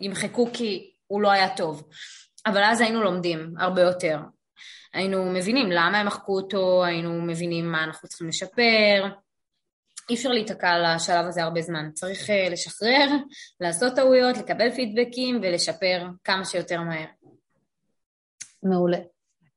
וימחקו 0.00 0.48
כי 0.52 0.90
הוא 1.06 1.22
לא 1.22 1.30
היה 1.30 1.56
טוב. 1.56 1.88
אבל 2.46 2.64
אז 2.64 2.80
היינו 2.80 3.02
לומדים 3.02 3.54
הרבה 3.58 3.82
יותר. 3.82 4.18
היינו 4.94 5.24
מבינים 5.30 5.70
למה 5.70 5.98
הם 5.98 6.06
מחקו 6.06 6.36
אותו, 6.36 6.84
היינו 6.84 7.22
מבינים 7.22 7.72
מה 7.72 7.84
אנחנו 7.84 8.08
צריכים 8.08 8.28
לשפר, 8.28 9.08
אי 10.10 10.14
אפשר 10.14 10.28
להיתקע 10.28 10.68
על 10.68 10.84
השלב 10.84 11.26
הזה 11.26 11.42
הרבה 11.42 11.60
זמן. 11.60 11.90
צריך 11.94 12.30
אה, 12.30 12.48
לשחרר, 12.48 13.08
לעשות 13.60 13.94
טעויות, 13.96 14.36
לקבל 14.36 14.70
פידבקים 14.70 15.40
ולשפר 15.42 16.06
כמה 16.24 16.44
שיותר 16.44 16.80
מהר. 16.80 17.06
מעולה. 18.62 18.98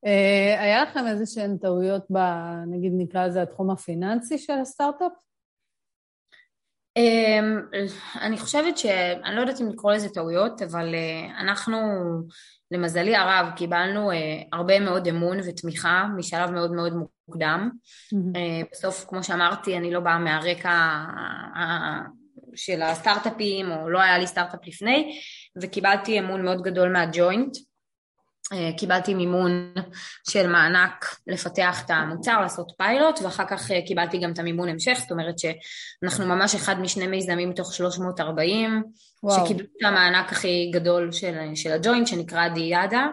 Uh, 0.06 0.60
היה 0.60 0.82
לכם 0.82 1.06
איזה 1.06 1.26
שהן 1.26 1.56
טעויות 1.58 2.06
ב... 2.10 2.18
נגיד 2.66 2.92
נקרא 2.96 3.26
לזה 3.26 3.42
התחום 3.42 3.70
הפיננסי 3.70 4.38
של 4.38 4.52
הסטארט-אפ? 4.52 5.12
Um, 6.98 7.76
אני 8.20 8.38
חושבת 8.38 8.78
ש... 8.78 8.86
אני 9.24 9.36
לא 9.36 9.40
יודעת 9.40 9.60
אם 9.60 9.68
לקרוא 9.68 9.92
לזה 9.92 10.08
טעויות, 10.08 10.62
אבל 10.62 10.94
uh, 10.94 11.40
אנחנו 11.40 11.78
למזלי 12.70 13.16
הרב 13.16 13.50
קיבלנו 13.56 14.10
uh, 14.10 14.14
הרבה 14.52 14.80
מאוד 14.80 15.08
אמון 15.08 15.38
ותמיכה 15.48 16.06
משלב 16.16 16.50
מאוד 16.50 16.72
מאוד 16.72 16.92
מוקדם. 17.26 17.70
Mm-hmm. 17.72 18.36
Uh, 18.36 18.68
בסוף, 18.72 19.04
כמו 19.08 19.24
שאמרתי, 19.24 19.76
אני 19.76 19.90
לא 19.90 20.00
באה 20.00 20.18
מהרקע 20.18 21.04
uh, 21.54 22.18
של 22.54 22.82
הסטארט-אפים, 22.82 23.70
או 23.70 23.90
לא 23.90 24.00
היה 24.00 24.18
לי 24.18 24.26
סטארט-אפ 24.26 24.60
לפני, 24.66 25.20
וקיבלתי 25.62 26.18
אמון 26.18 26.44
מאוד 26.44 26.62
גדול 26.62 26.92
מהג'וינט. 26.92 27.56
אה, 28.52 28.70
קיבלתי 28.76 29.14
מימון 29.14 29.74
של 30.30 30.46
מענק 30.46 31.16
לפתח 31.26 31.82
את 31.84 31.90
המוצר, 31.90 32.40
לעשות 32.40 32.72
פיילוט, 32.78 33.20
ואחר 33.22 33.44
כך 33.46 33.70
אה, 33.70 33.86
קיבלתי 33.86 34.18
גם 34.18 34.32
את 34.32 34.38
המימון 34.38 34.68
המשך, 34.68 34.98
זאת 35.00 35.10
אומרת 35.10 35.34
שאנחנו 35.38 36.26
ממש 36.26 36.54
אחד 36.54 36.80
משני 36.80 37.06
מיזמים 37.06 37.50
מתוך 37.50 37.74
340, 37.74 38.82
וואו. 39.22 39.46
שקיבלו 39.46 39.64
את 39.64 39.84
המענק 39.84 40.32
הכי 40.32 40.70
גדול 40.74 41.12
של, 41.12 41.34
של 41.54 41.72
הג'וינט, 41.72 42.06
שנקרא 42.06 42.48
דיאדה, 42.48 43.06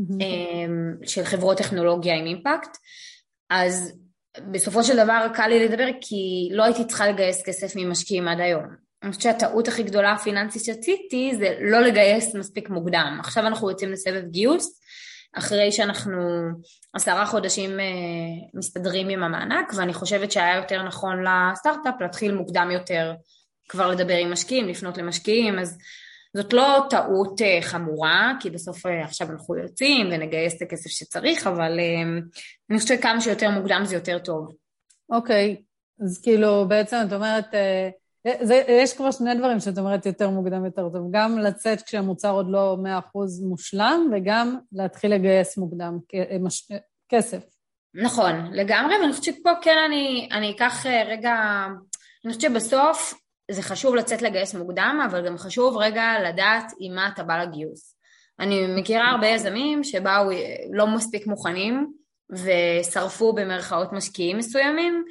mm-hmm. 0.00 1.06
של 1.06 1.24
חברות 1.24 1.58
טכנולוגיה 1.58 2.14
עם 2.14 2.26
אימפקט. 2.26 2.76
אז 3.50 3.92
בסופו 4.50 4.84
של 4.84 4.96
דבר 4.96 5.26
קל 5.34 5.46
לי 5.46 5.68
לדבר 5.68 5.86
כי 6.00 6.48
לא 6.52 6.64
הייתי 6.64 6.86
צריכה 6.86 7.08
לגייס 7.08 7.42
כסף 7.46 7.72
ממשקיעים 7.76 8.28
עד 8.28 8.40
היום. 8.40 8.64
אני 9.02 9.12
חושבת 9.12 9.22
שהטעות 9.22 9.68
הכי 9.68 9.82
גדולה 9.82 10.12
הפיננסית 10.12 10.64
שעשיתי 10.64 11.32
זה 11.38 11.56
לא 11.60 11.80
לגייס 11.80 12.34
מספיק 12.34 12.70
מוקדם. 12.70 13.16
עכשיו 13.20 13.46
אנחנו 13.46 13.70
יוצאים 13.70 13.92
לסבב 13.92 14.24
גיוס, 14.30 14.80
אחרי 15.34 15.72
שאנחנו 15.72 16.20
עשרה 16.92 17.26
חודשים 17.26 17.80
אה, 17.80 17.84
מסתדרים 18.54 19.08
עם 19.08 19.22
המענק, 19.22 19.72
ואני 19.76 19.94
חושבת 19.94 20.32
שהיה 20.32 20.56
יותר 20.56 20.82
נכון 20.82 21.24
לסטארט-אפ 21.24 21.94
להתחיל 22.00 22.34
מוקדם 22.34 22.68
יותר 22.72 23.14
כבר 23.68 23.90
לדבר 23.90 24.16
עם 24.16 24.32
משקיעים, 24.32 24.68
לפנות 24.68 24.98
למשקיעים, 24.98 25.58
אז 25.58 25.78
זאת 26.36 26.52
לא 26.52 26.86
טעות 26.90 27.42
אה, 27.42 27.58
חמורה, 27.62 28.32
כי 28.40 28.50
בסוף 28.50 28.86
אה, 28.86 29.04
עכשיו 29.04 29.30
אנחנו 29.30 29.56
יוצאים 29.56 30.06
ונגייס 30.12 30.56
את 30.56 30.62
הכסף 30.62 30.90
שצריך, 30.90 31.46
אבל 31.46 31.80
אני 32.70 32.78
חושבת 32.78 32.98
שכמה 32.98 33.20
שיותר 33.20 33.50
מוקדם 33.50 33.82
זה 33.84 33.94
יותר 33.94 34.18
טוב. 34.18 34.52
אוקיי, 35.10 35.56
okay. 35.58 36.04
אז 36.04 36.20
כאילו 36.22 36.68
בעצם 36.68 36.96
את 37.08 37.12
אומרת... 37.12 37.54
זה, 38.40 38.62
יש 38.68 38.96
כבר 38.96 39.10
שני 39.10 39.34
דברים 39.34 39.60
שאת 39.60 39.78
אומרת 39.78 40.06
יותר 40.06 40.30
מוקדם 40.30 40.64
יותר 40.64 40.88
טוב, 40.88 41.08
גם 41.10 41.38
לצאת 41.38 41.82
כשהמוצר 41.82 42.30
עוד 42.30 42.46
לא 42.50 42.76
מאה 42.82 42.98
אחוז 42.98 43.42
מושלם, 43.44 44.10
וגם 44.12 44.58
להתחיל 44.72 45.14
לגייס 45.14 45.58
מוקדם 45.58 45.98
מש, 46.40 46.68
כסף. 47.08 47.42
נכון, 47.94 48.52
לגמרי, 48.52 48.94
ואני 49.00 49.12
חושבת 49.12 49.24
שפה 49.24 49.50
כן 49.62 49.76
אני, 49.86 50.28
אני 50.32 50.50
אקח 50.50 50.86
אה, 50.86 51.02
רגע, 51.06 51.34
אני 52.24 52.34
חושבת 52.34 52.40
שבסוף 52.40 53.14
זה 53.50 53.62
חשוב 53.62 53.94
לצאת 53.94 54.22
לגייס 54.22 54.54
מוקדם, 54.54 55.00
אבל 55.10 55.26
גם 55.26 55.38
חשוב 55.38 55.76
רגע 55.76 56.04
לדעת 56.28 56.72
עם 56.80 56.94
מה 56.94 57.08
אתה 57.14 57.22
בא 57.22 57.42
לגיוס. 57.42 57.96
אני 58.40 58.66
מכירה 58.80 59.10
הרבה 59.10 59.26
יזמים 59.26 59.84
שבאו 59.84 60.30
אה, 60.30 60.56
לא 60.72 60.86
מספיק 60.86 61.26
מוכנים, 61.26 61.92
ושרפו 62.32 63.32
במרכאות 63.32 63.92
משקיעים 63.92 64.38
מסוימים, 64.38 65.04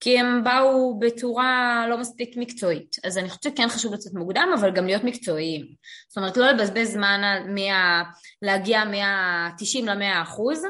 כי 0.00 0.18
הם 0.18 0.44
באו 0.44 0.98
בצורה 0.98 1.84
לא 1.90 1.98
מספיק 1.98 2.36
מקצועית. 2.36 2.96
אז 3.04 3.18
אני 3.18 3.28
חושבת 3.28 3.42
שכן 3.42 3.68
חשוב 3.68 3.94
לצאת 3.94 4.14
מוקדם, 4.14 4.48
אבל 4.60 4.70
גם 4.70 4.86
להיות 4.86 5.04
מקצועיים. 5.04 5.66
זאת 6.08 6.16
אומרת, 6.16 6.36
לא 6.36 6.50
לבזבז 6.50 6.92
זמן 6.92 7.20
מה... 7.54 8.02
להגיע 8.42 8.84
מה-90 8.84 9.84
ל-100 9.84 10.22
אחוז, 10.22 10.62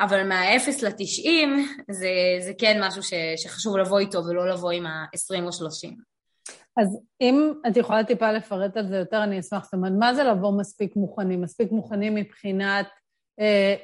אבל 0.00 0.28
מה-0 0.28 0.84
ל-90 0.84 1.48
זה, 1.90 2.08
זה 2.40 2.52
כן 2.58 2.80
משהו 2.84 3.02
ש, 3.02 3.12
שחשוב 3.36 3.76
לבוא 3.76 3.98
איתו 3.98 4.24
ולא 4.24 4.48
לבוא 4.48 4.70
עם 4.70 4.86
ה-20 4.86 5.42
או 5.42 5.52
30. 5.52 5.96
אז 6.76 6.98
אם 7.20 7.52
את 7.68 7.76
יכולה 7.76 8.04
טיפה 8.04 8.32
לפרט 8.32 8.76
על 8.76 8.88
זה 8.88 8.96
יותר, 8.96 9.22
אני 9.22 9.40
אשמח. 9.40 9.64
זאת 9.64 9.74
אומרת, 9.74 9.92
מה 9.98 10.14
זה 10.14 10.24
לבוא 10.24 10.60
מספיק 10.60 10.96
מוכנים? 10.96 11.42
מספיק 11.42 11.72
מוכנים 11.72 12.14
מבחינת 12.14 12.86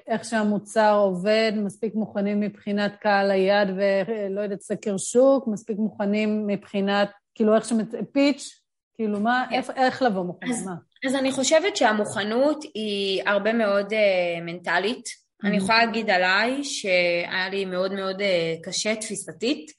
איך 0.07 0.25
שהמוצר 0.25 0.99
עובד, 0.99 1.53
מספיק 1.57 1.95
מוכנים 1.95 2.41
מבחינת 2.41 2.97
קהל 3.01 3.31
היד 3.31 3.69
ולא 3.77 4.41
יודעת, 4.41 4.61
סקר 4.61 4.97
שוק, 4.99 5.49
מספיק 5.49 5.79
מוכנים 5.79 6.47
מבחינת, 6.47 7.11
כאילו 7.35 7.55
איך 7.55 7.65
שמצ... 7.65 7.89
פיץ', 8.13 8.61
כאילו 8.95 9.21
מה, 9.21 9.47
כן. 9.51 9.57
איך, 9.57 9.71
איך 9.77 10.03
לבוא 10.03 10.23
מוכנים, 10.25 10.53
אז, 10.53 10.67
מה? 10.67 10.75
אז 11.07 11.15
אני 11.15 11.33
חושבת 11.33 11.77
שהמוכנות 11.77 12.65
היא 12.75 13.23
הרבה 13.27 13.53
מאוד 13.53 13.93
uh, 13.93 14.43
מנטלית. 14.43 15.07
Mm-hmm. 15.07 15.49
אני 15.49 15.57
יכולה 15.57 15.85
להגיד 15.85 16.11
עליי 16.11 16.65
שהיה 16.65 17.49
לי 17.51 17.65
מאוד 17.65 17.93
מאוד 17.93 18.21
uh, 18.21 18.25
קשה 18.63 18.97
תפיסתית. 18.97 19.73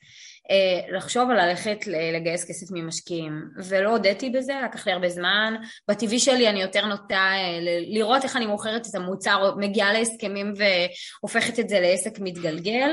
אה, 0.52 0.96
לחשוב 0.98 1.30
על 1.30 1.46
ללכת 1.46 1.88
לגייס 1.88 2.46
כסף 2.50 2.68
ממשקיעים. 2.72 3.42
ולא 3.58 3.90
הודיתי 3.90 4.30
בזה, 4.30 4.54
לקח 4.66 4.88
לי 4.88 4.94
הרבה 4.94 5.10
זמן, 5.10 5.56
בטבעי 5.88 6.20
שלי 6.20 6.50
אני 6.50 6.62
יותר 6.62 6.86
נוטה 6.86 7.16
אה, 7.16 7.60
לראות 7.88 8.24
איך 8.24 8.36
אני 8.36 8.46
מוכרת 8.46 8.88
את 8.88 8.96
המוצר, 8.96 9.56
מגיעה 9.58 9.94
להסכמים 9.94 10.54
והופכת 10.58 11.60
את 11.60 11.70
זה 11.70 11.80
לעסק 11.80 12.20
מתגלגל, 12.20 12.90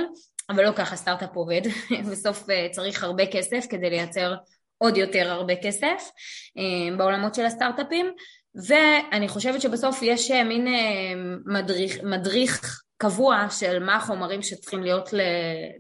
אבל 0.51 0.65
לא 0.65 0.73
ככה 0.77 0.97
סטארט-אפ 0.97 1.37
עובד, 1.37 1.61
בסוף 2.11 2.51
אה, 2.51 2.67
צריך 2.71 3.05
הרבה 3.05 3.27
כסף 3.27 3.67
כדי 3.71 3.91
לייצר 3.91 4.35
עוד 4.79 4.97
יותר 4.97 5.31
הרבה 5.31 5.57
כסף 5.57 6.11
בעולמות 6.99 7.35
של 7.35 7.45
הסטארט-אפים. 7.45 8.07
ואני 8.67 9.29
חושבת 9.29 9.61
שבסוף 9.61 10.03
יש 10.03 10.31
מין 10.31 10.67
מדריך, 11.47 11.99
מדריך 12.03 12.83
קבוע 12.99 13.47
של 13.51 13.85
מה 13.85 13.97
החומרים 13.97 14.43
שצריכים 14.43 14.83
להיות 14.83 15.09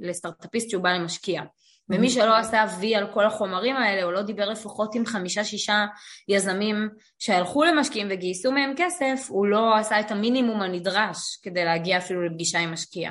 לסטארט-אפיסט 0.00 0.70
שהוא 0.70 0.82
בא 0.82 0.90
למשקיע. 0.92 1.42
ומי 1.90 2.10
שלא 2.10 2.36
עשה 2.36 2.64
וי 2.80 2.94
על 2.94 3.06
כל 3.12 3.26
החומרים 3.26 3.76
האלה, 3.76 4.04
או 4.04 4.12
לא 4.12 4.22
דיבר 4.22 4.48
לפחות 4.48 4.94
עם 4.94 5.06
חמישה-שישה 5.06 5.86
יזמים 6.28 6.88
שהלכו 7.18 7.64
למשקיעים 7.64 8.08
וגייסו 8.10 8.52
מהם 8.52 8.72
כסף, 8.76 9.26
הוא 9.28 9.46
לא 9.46 9.76
עשה 9.76 10.00
את 10.00 10.10
המינימום 10.10 10.62
הנדרש 10.62 11.38
כדי 11.42 11.64
להגיע 11.64 11.98
אפילו 11.98 12.26
לפגישה 12.26 12.58
עם 12.58 12.72
משקיע. 12.72 13.10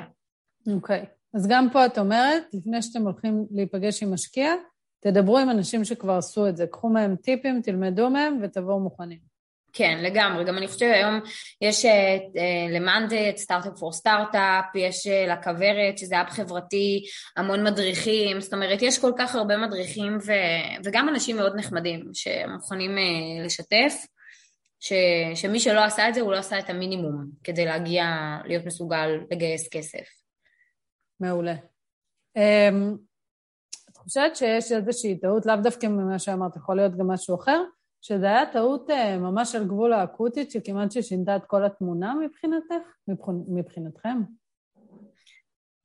אוקיי. 0.74 1.02
Okay. 1.02 1.06
אז 1.34 1.46
גם 1.48 1.70
פה 1.72 1.86
את 1.86 1.98
אומרת, 1.98 2.42
לפני 2.52 2.82
שאתם 2.82 3.02
הולכים 3.02 3.46
להיפגש 3.50 4.02
עם 4.02 4.14
משקיע, 4.14 4.54
תדברו 5.00 5.38
עם 5.38 5.50
אנשים 5.50 5.84
שכבר 5.84 6.12
עשו 6.12 6.48
את 6.48 6.56
זה. 6.56 6.66
קחו 6.66 6.88
מהם 6.88 7.16
טיפים, 7.16 7.60
תלמדו 7.62 8.10
מהם 8.10 8.38
ותבואו 8.42 8.80
מוכנים. 8.80 9.35
כן, 9.76 9.98
לגמרי. 10.02 10.44
גם 10.44 10.58
אני 10.58 10.66
חושבת 10.66 10.78
שהיום 10.78 11.20
יש 11.60 11.84
למאנדי 12.70 13.30
את 13.30 13.36
סטארט-אפ 13.36 13.78
פור 13.78 13.92
סטארט-אפ, 13.92 14.64
יש 14.74 15.06
uh, 15.06 15.32
לכוורת, 15.32 15.98
שזה 15.98 16.20
אב 16.20 16.26
חברתי, 16.26 17.04
המון 17.36 17.66
מדריכים, 17.66 18.40
זאת 18.40 18.54
אומרת, 18.54 18.82
יש 18.82 18.98
כל 18.98 19.12
כך 19.18 19.34
הרבה 19.34 19.56
מדריכים 19.56 20.18
ו... 20.26 20.32
וגם 20.84 21.08
אנשים 21.08 21.36
מאוד 21.36 21.56
נחמדים 21.56 22.10
שמוכנים 22.14 22.90
uh, 22.90 23.44
לשתף, 23.44 24.06
ש... 24.80 24.92
שמי 25.34 25.60
שלא 25.60 25.84
עשה 25.84 26.08
את 26.08 26.14
זה, 26.14 26.20
הוא 26.20 26.32
לא 26.32 26.38
עשה 26.38 26.58
את 26.58 26.70
המינימום 26.70 27.26
כדי 27.44 27.64
להגיע, 27.64 28.04
להיות 28.44 28.66
מסוגל 28.66 29.08
לגייס 29.30 29.68
כסף. 29.68 30.06
מעולה. 31.20 31.54
Um, 32.38 32.96
את 33.90 33.96
חושבת 33.96 34.36
שיש 34.36 34.72
איזושהי 34.72 35.18
טעות, 35.20 35.46
לאו 35.46 35.56
דווקא 35.56 35.86
ממה 35.86 36.18
שאמרת, 36.18 36.56
יכול 36.56 36.76
להיות 36.76 36.96
גם 36.96 37.10
משהו 37.10 37.36
אחר? 37.36 37.62
שזה 38.02 38.26
היה 38.26 38.46
טעות 38.52 38.90
אה, 38.90 39.18
ממש 39.18 39.54
על 39.54 39.64
גבול 39.64 39.92
האקוטית, 39.92 40.50
שכמעט 40.50 40.92
ששינתה 40.92 41.36
את 41.36 41.44
כל 41.44 41.64
התמונה 41.64 42.14
מבחינתך, 42.14 42.74
מבחינתכם? 43.48 44.18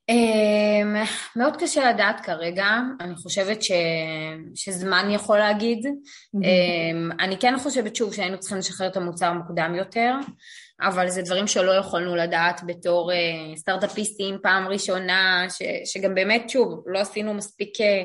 אמ, 0.10 0.96
מאוד 1.36 1.58
קשה 1.58 1.90
לדעת 1.90 2.20
כרגע, 2.20 2.66
אני 3.00 3.16
חושבת 3.16 3.64
ש... 3.64 3.72
שזמן 4.56 5.08
יכול 5.12 5.38
להגיד. 5.38 5.86
אמ, 6.36 7.10
אני 7.20 7.38
כן 7.38 7.54
חושבת 7.60 7.96
שוב 7.96 8.14
שהיינו 8.14 8.40
צריכים 8.40 8.58
לשחרר 8.58 8.88
את 8.88 8.98
המוצר 8.98 9.34
מוקדם 9.34 9.76
יותר, 9.76 10.16
אבל 10.82 11.10
זה 11.10 11.22
דברים 11.22 11.48
שלא 11.48 11.72
יכולנו 11.72 12.16
לדעת 12.16 12.62
בתור 12.66 13.12
אה, 13.12 13.18
סטארט-אפיסטים 13.56 14.38
פעם 14.44 14.68
ראשונה, 14.68 15.46
ש... 15.50 15.62
שגם 15.86 16.16
באמת 16.16 16.50
שוב, 16.50 16.84
לא 16.88 17.00
עשינו 17.00 17.34
מספיק 17.34 17.82
אה, 17.82 18.04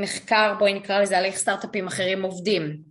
מחקר, 0.00 0.54
בואי 0.58 0.74
נקרא 0.74 1.00
לזה, 1.00 1.18
על 1.18 1.24
איך 1.24 1.36
סטארט-אפים 1.36 1.86
אחרים 1.86 2.22
עובדים. 2.22 2.87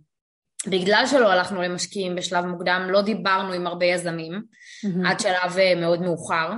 בגלל 0.66 1.04
שלא 1.06 1.32
הלכנו 1.32 1.62
למשקיעים 1.62 2.16
בשלב 2.16 2.44
מוקדם, 2.44 2.88
לא 2.90 3.02
דיברנו 3.02 3.52
עם 3.52 3.66
הרבה 3.66 3.86
יזמים 3.86 4.32
mm-hmm. 4.32 5.08
עד 5.08 5.20
שלב 5.20 5.58
אה, 5.58 5.74
מאוד 5.74 6.02
מאוחר, 6.02 6.52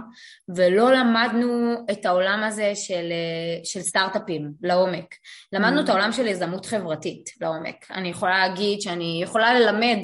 ולא 0.57 0.92
למדנו 0.92 1.75
את 1.90 2.07
העולם 2.07 2.42
הזה 2.42 2.72
של, 2.75 3.12
אה, 3.12 3.64
של 3.64 3.81
סטארט-אפים 3.81 4.53
לעומק. 4.62 5.14
למדנו 5.53 5.81
mm-hmm. 5.81 5.85
את 5.85 5.88
העולם 5.88 6.12
של 6.12 6.27
יזמות 6.27 6.66
חברתית 6.66 7.31
לעומק. 7.40 7.90
אני 7.90 8.09
יכולה 8.09 8.48
להגיד 8.48 8.81
שאני 8.81 9.20
יכולה 9.22 9.61
ללמד 9.61 9.98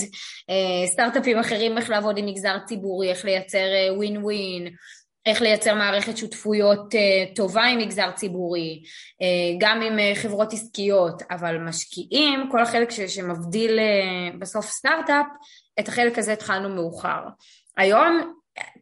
אה, 0.50 0.86
סטארט-אפים 0.86 1.38
אחרים 1.38 1.78
איך 1.78 1.90
לעבוד 1.90 2.18
עם 2.18 2.26
מגזר 2.26 2.56
ציבורי, 2.66 3.10
איך 3.10 3.24
לייצר 3.24 3.66
ווין 3.96 4.24
ווין, 4.24 4.74
איך 5.26 5.42
לייצר 5.42 5.74
מערכת 5.74 6.16
שותפויות 6.16 6.94
uh, 6.94 7.36
טובה 7.36 7.64
עם 7.64 7.78
מגזר 7.78 8.10
ציבורי, 8.10 8.82
uh, 8.84 9.56
גם 9.60 9.82
עם 9.82 9.98
uh, 9.98 10.18
חברות 10.22 10.52
עסקיות, 10.52 11.22
אבל 11.30 11.58
משקיעים, 11.58 12.48
כל 12.50 12.62
החלק 12.62 12.90
ש- 12.90 13.00
שמבדיל 13.00 13.78
בסוף 14.38 14.66
סטארט-אפ, 14.66 15.26
את 15.80 15.88
החלק 15.88 16.18
הזה 16.18 16.32
התחלנו 16.32 16.68
מאוחר. 16.68 17.20
היום 17.76 18.32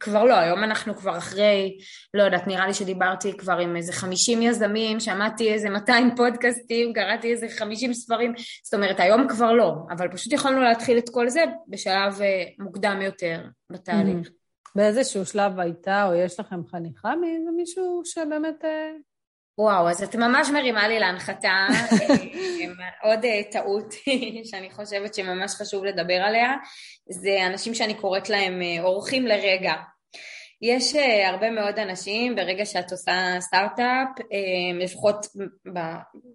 כבר 0.00 0.24
לא, 0.24 0.35
היום 0.35 0.64
אנחנו 0.64 0.94
כבר 0.94 1.18
אחרי, 1.18 1.78
לא 2.14 2.22
יודעת, 2.22 2.46
נראה 2.46 2.66
לי 2.66 2.74
שדיברתי 2.74 3.37
כבר 3.37 3.59
עם 3.59 3.76
איזה 3.76 3.92
50 3.92 4.42
יזמים, 4.42 5.00
שמעתי 5.00 5.52
איזה 5.52 5.70
200 5.70 6.14
פודקאסטים, 6.16 6.92
קראתי 6.92 7.33
איזה 7.33 7.46
50 7.59 7.94
ספרים, 7.94 8.33
זאת 8.64 8.74
אומרת, 8.74 9.00
היום 9.00 9.28
כבר 9.28 9.52
לא, 9.52 9.74
אבל 9.90 10.09
פשוט 10.09 10.33
יכולנו 10.33 10.62
להתחיל 10.62 10.98
את 10.98 11.09
כל 11.09 11.28
זה 11.28 11.44
בשלב 11.68 12.18
מוקדם 12.59 13.00
יותר 13.02 13.40
בתהליך. 13.70 14.26
Mm-hmm. 14.26 14.43
באיזשהו 14.74 15.26
שלב 15.26 15.60
הייתה 15.60 16.06
או 16.06 16.14
יש 16.14 16.40
לכם 16.40 16.66
חניכה 16.66 17.16
מאיזה 17.16 17.50
מישהו 17.56 18.02
שבאמת... 18.04 18.64
אה, 18.64 18.90
וואו, 19.58 19.88
אז 19.88 20.02
את 20.02 20.16
ממש 20.16 20.48
מרימה 20.48 20.88
לי 20.88 20.98
להנחתה. 20.98 21.48
אה, 21.48 23.08
עוד 23.10 23.24
אה, 23.24 23.40
טעות 23.50 23.94
שאני 24.50 24.70
חושבת 24.70 25.14
שממש 25.14 25.54
חשוב 25.54 25.84
לדבר 25.84 26.14
עליה, 26.14 26.54
זה 27.08 27.46
אנשים 27.46 27.74
שאני 27.74 27.94
קוראת 27.94 28.28
להם 28.28 28.60
אורחים 28.80 29.26
לרגע. 29.26 29.74
יש 30.62 30.94
הרבה 31.26 31.50
מאוד 31.50 31.78
אנשים, 31.78 32.37
ברגע 32.37 32.66
שאת 32.66 32.92
עושה 32.92 33.37
סטארט-אפ, 33.40 34.08
לפחות 34.80 35.26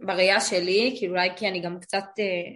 בראייה 0.02 0.40
שלי, 0.42 0.96
כי 1.00 1.08
אולי 1.08 1.30
כי 1.36 1.48
אני 1.48 1.62
גם 1.62 1.80
קצת 1.80 2.06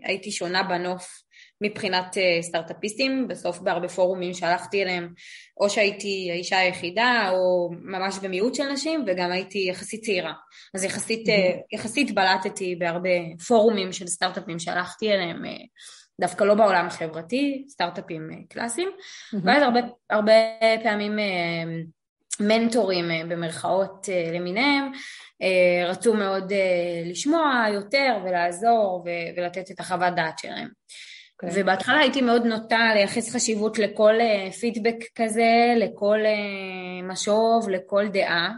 הייתי 0.03 0.31
שונה 0.31 0.63
בנוף 0.63 1.23
מבחינת 1.61 2.17
אה, 2.17 2.41
סטארט-אפיסטים, 2.41 3.27
בסוף 3.27 3.59
בהרבה 3.59 3.87
פורומים 3.87 4.33
שהלכתי 4.33 4.83
אליהם, 4.83 5.13
או 5.59 5.69
שהייתי 5.69 6.29
האישה 6.31 6.57
היחידה, 6.57 7.29
או 7.31 7.71
ממש 7.81 8.19
במיעוט 8.21 8.55
של 8.55 8.71
נשים, 8.71 9.05
וגם 9.07 9.31
הייתי 9.31 9.65
יחסית 9.69 10.03
צעירה. 10.03 10.33
אז 10.75 10.83
יחסית, 10.83 11.27
mm-hmm. 11.27 11.75
יחסית 11.75 12.15
בלטתי 12.15 12.75
בהרבה 12.75 13.09
פורומים 13.47 13.91
של 13.91 14.07
סטארט-אפים 14.07 14.59
שהלכתי 14.59 15.11
אליהם, 15.11 15.45
אה, 15.45 15.51
דווקא 16.21 16.43
לא 16.43 16.53
בעולם 16.53 16.87
החברתי, 16.87 17.65
סטארט-אפים 17.69 18.45
קלאסיים, 18.49 18.89
mm-hmm. 18.89 19.37
ואז 19.43 19.63
הרבה, 19.63 19.79
הרבה 20.09 20.33
פעמים 20.83 21.19
מנטורים 22.39 23.29
במרכאות 23.29 24.09
למיניהם, 24.33 24.91
רצו 25.87 26.13
מאוד 26.13 26.53
לשמוע 27.05 27.65
יותר 27.73 28.17
ולעזור 28.25 29.05
ולתת 29.37 29.71
את 29.71 29.79
החוות 29.79 30.15
דעת 30.15 30.39
שלהם. 30.39 30.69
Okay. 31.43 31.47
אוקיי. 31.47 31.61
ובהתחלה 31.63 31.99
הייתי 31.99 32.21
מאוד 32.21 32.45
נוטה 32.45 32.91
לייחס 32.93 33.35
חשיבות 33.35 33.79
לכל 33.79 34.13
פידבק 34.59 34.95
uh, 35.01 35.05
כזה, 35.15 35.73
לכל 35.77 36.19
uh, 36.19 37.11
משוב, 37.11 37.69
לכל 37.69 38.07
דעה, 38.07 38.51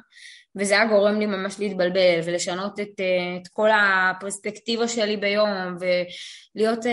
וזה 0.56 0.74
היה 0.74 0.86
גורם 0.86 1.20
לי 1.20 1.26
ממש 1.26 1.60
להתבלבל 1.60 2.20
ולשנות 2.26 2.80
את, 2.80 2.88
uh, 3.00 3.42
את 3.42 3.48
כל 3.48 3.70
הפרספקטיבה 3.74 4.88
שלי 4.88 5.18
ביום, 5.18 5.50
ולהיות 5.80 6.86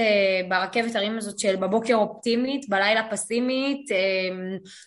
ברכבת 0.49 0.97
הרים 0.97 1.19
הזאת 1.19 1.39
של 1.39 1.57
בבוקר 1.57 1.95
אופטימית, 1.95 2.69
בלילה 2.69 3.09
פסימית, 3.11 3.87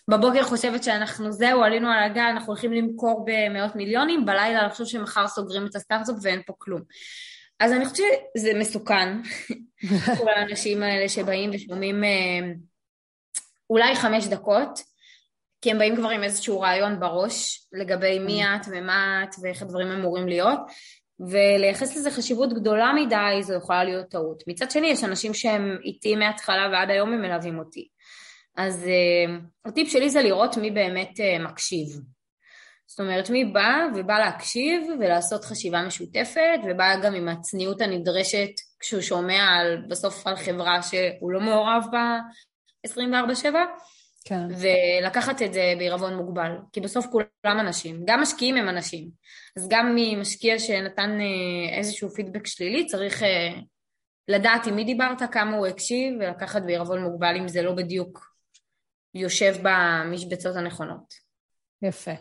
בבוקר 0.08 0.42
חושבת 0.42 0.84
שאנחנו 0.84 1.32
זהו, 1.32 1.62
עלינו 1.62 1.88
על 1.88 2.02
הגל, 2.02 2.20
אנחנו 2.20 2.52
הולכים 2.52 2.72
למכור 2.72 3.26
במאות 3.26 3.76
מיליונים, 3.76 4.24
בלילה 4.24 4.66
לחשוב 4.66 4.86
שמחר 4.86 5.28
סוגרים 5.28 5.66
את 5.66 5.76
הסטארט-אפ 5.76 6.16
ואין 6.22 6.42
פה 6.46 6.52
כלום. 6.58 6.80
אז 7.60 7.72
אני 7.72 7.86
חושבת 7.86 8.06
שזה 8.38 8.54
מסוכן, 8.54 9.22
כל 10.18 10.28
האנשים 10.28 10.82
האלה 10.82 11.08
שבאים 11.08 11.50
ושומעים 11.54 12.04
אה, 12.04 12.52
אולי 13.70 13.94
חמש 13.94 14.26
דקות, 14.26 14.80
כי 15.60 15.70
הם 15.70 15.78
באים 15.78 15.96
כבר 15.96 16.08
עם 16.08 16.22
איזשהו 16.22 16.60
רעיון 16.60 17.00
בראש 17.00 17.66
לגבי 17.72 18.18
מי 18.18 18.44
mm. 18.44 18.46
את 18.56 18.66
ומה 18.70 19.24
את 19.24 19.34
ואיך 19.42 19.62
הדברים 19.62 19.88
אמורים 19.92 20.28
להיות, 20.28 20.60
ולייחס 21.20 21.96
לזה 21.96 22.10
חשיבות 22.10 22.52
גדולה 22.52 22.92
מדי 22.92 23.42
זו 23.42 23.54
יכולה 23.54 23.84
להיות 23.84 24.10
טעות. 24.10 24.42
מצד 24.46 24.70
שני 24.70 24.86
יש 24.86 25.04
אנשים 25.04 25.34
שהם 25.34 25.78
איתי 25.84 26.16
מההתחלה 26.16 26.68
ועד 26.72 26.90
היום 26.90 27.12
הם 27.12 27.22
מלווים 27.22 27.58
אותי. 27.58 27.88
אז 28.56 28.84
uh, 28.84 29.68
הטיפ 29.68 29.90
שלי 29.90 30.10
זה 30.10 30.22
לראות 30.22 30.56
מי 30.56 30.70
באמת 30.70 31.10
uh, 31.10 31.42
מקשיב. 31.42 31.88
זאת 32.86 33.00
אומרת, 33.00 33.30
מי 33.30 33.44
בא 33.44 33.86
ובא 33.94 34.18
להקשיב 34.18 34.82
ולעשות 35.00 35.44
חשיבה 35.44 35.82
משותפת, 35.82 36.60
ובא 36.64 37.00
גם 37.02 37.14
עם 37.14 37.28
הצניעות 37.28 37.80
הנדרשת 37.80 38.50
כשהוא 38.80 39.00
שומע 39.00 39.42
על, 39.42 39.82
בסוף 39.88 40.26
על 40.26 40.36
חברה 40.36 40.82
שהוא 40.82 41.32
לא 41.32 41.40
מעורב 41.40 41.86
בה 41.92 42.18
24-7, 42.86 42.90
כן. 44.24 44.46
ולקחת 44.50 45.42
את 45.42 45.52
זה 45.52 45.74
בעירבון 45.78 46.14
מוגבל, 46.14 46.52
כי 46.72 46.80
בסוף 46.80 47.06
כולם 47.06 47.60
אנשים, 47.60 48.02
גם 48.04 48.20
משקיעים 48.20 48.56
הם 48.56 48.68
אנשים. 48.68 49.10
אז 49.56 49.68
גם 49.70 49.92
ממשקיע 49.96 50.58
שנתן 50.58 51.10
אה, 51.20 51.78
איזשהו 51.78 52.10
פידבק 52.10 52.46
שלילי, 52.46 52.86
צריך 52.86 53.22
אה, 53.22 53.52
לדעת 54.28 54.66
עם 54.66 54.76
מי 54.76 54.84
דיברת, 54.84 55.32
כמה 55.32 55.56
הוא 55.56 55.66
הקשיב, 55.66 56.14
ולקחת 56.20 56.62
בעירבון 56.62 57.02
מוגבל 57.02 57.36
אם 57.36 57.48
זה 57.48 57.62
לא 57.62 57.72
בדיוק 57.72 58.36
יושב 59.14 59.54
במשבצות 59.62 60.56
הנכונות. 60.56 61.14
יפה. 61.82 62.12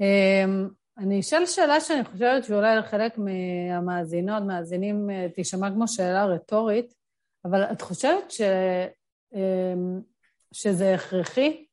אמ, 0.00 0.68
אני 0.98 1.20
אשאל 1.20 1.46
שאלה 1.46 1.80
שאני 1.80 2.04
חושבת 2.04 2.44
שאולי 2.44 2.76
לחלק 2.76 3.18
מהמאזינות, 3.18 4.42
מאזינים, 4.42 5.10
אה, 5.10 5.26
תישמע 5.34 5.70
כמו 5.70 5.88
שאלה 5.88 6.24
רטורית, 6.24 6.94
אבל 7.44 7.62
את 7.62 7.82
חושבת 7.82 8.30
ש, 8.30 8.40
אמ, 9.34 10.00
שזה 10.52 10.94
הכרחי 10.94 11.64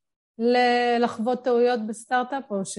לחוות 1.00 1.44
טעויות 1.44 1.88
בסטארט-אפ, 1.88 2.52
או 2.52 2.66
ש, 2.66 2.78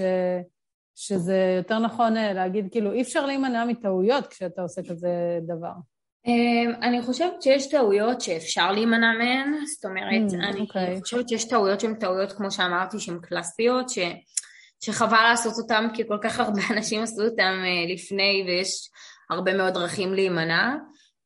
שזה 0.94 1.54
יותר 1.56 1.78
נכון 1.78 2.16
אה, 2.16 2.32
להגיד, 2.32 2.68
כאילו, 2.70 2.92
אי 2.92 3.02
אפשר 3.02 3.26
להימנע 3.26 3.64
מטעויות 3.64 4.26
כשאתה 4.26 4.62
עושה 4.62 4.82
כזה 4.88 5.38
דבר? 5.46 5.72
אמ, 6.26 6.72
אני 6.82 7.02
חושבת 7.02 7.42
שיש 7.42 7.70
טעויות 7.70 8.20
שאפשר 8.20 8.72
להימנע 8.72 9.12
מהן, 9.18 9.52
זאת 9.74 9.84
אומרת, 9.84 10.30
mm, 10.30 10.34
אני 10.34 10.58
okay. 10.58 10.60
אוקיי. 10.60 11.00
חושבת 11.00 11.28
שיש 11.28 11.48
טעויות 11.48 11.80
שהן 11.80 11.94
טעויות, 11.94 12.32
כמו 12.32 12.50
שאמרתי, 12.50 12.98
שהן 12.98 13.18
קלאסיות, 13.22 13.88
ש... 13.88 13.98
שחבל 14.80 15.22
לעשות 15.30 15.54
אותן 15.58 15.88
כי 15.94 16.02
כל 16.08 16.18
כך 16.22 16.40
הרבה 16.40 16.60
אנשים 16.76 17.02
עשו 17.02 17.22
אותן 17.22 17.62
אה, 17.64 17.94
לפני 17.94 18.44
ויש 18.46 18.90
הרבה 19.30 19.54
מאוד 19.54 19.74
דרכים 19.74 20.14
להימנע. 20.14 20.74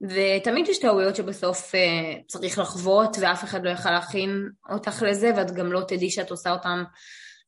ותמיד 0.03 0.69
יש 0.69 0.79
טעויות 0.79 1.17
שבסוף 1.17 1.75
uh, 1.75 2.23
צריך 2.27 2.59
לחוות 2.59 3.17
ואף 3.21 3.45
אחד 3.45 3.65
לא 3.65 3.71
יכל 3.71 3.91
להכין 3.91 4.49
אותך 4.71 5.03
לזה 5.07 5.31
ואת 5.37 5.51
גם 5.51 5.73
לא 5.73 5.81
תדעי 5.89 6.11
שאת 6.11 6.31
עושה 6.31 6.53
אותם 6.53 6.85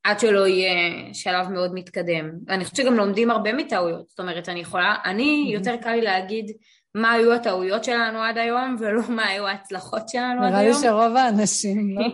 עד 0.05 0.21
שלא 0.21 0.47
יהיה 0.47 1.15
שלב 1.15 1.49
מאוד 1.49 1.71
מתקדם. 1.75 2.31
ואני 2.47 2.65
חושבת 2.65 2.77
שגם 2.77 2.95
לומדים 2.95 3.31
הרבה 3.31 3.53
מטעויות, 3.53 4.09
זאת 4.09 4.21
אומרת 4.21 4.49
אני 4.49 4.61
יכולה, 4.61 4.97
אני 5.05 5.51
יותר 5.55 5.77
קל 5.77 5.91
לי 5.91 6.01
להגיד 6.01 6.47
מה 6.95 7.13
היו 7.13 7.33
הטעויות 7.33 7.85
שלנו 7.85 8.23
עד 8.23 8.39
היום 8.39 8.77
ולא 8.79 9.03
מה 9.17 9.27
היו 9.27 9.47
ההצלחות 9.47 10.09
שלנו 10.09 10.43
עד 10.43 10.55
היום. 10.55 10.63
נראה 10.63 10.69
לי 10.69 10.75
שרוב 10.75 11.17
האנשים, 11.17 11.99
לא? 11.99 12.07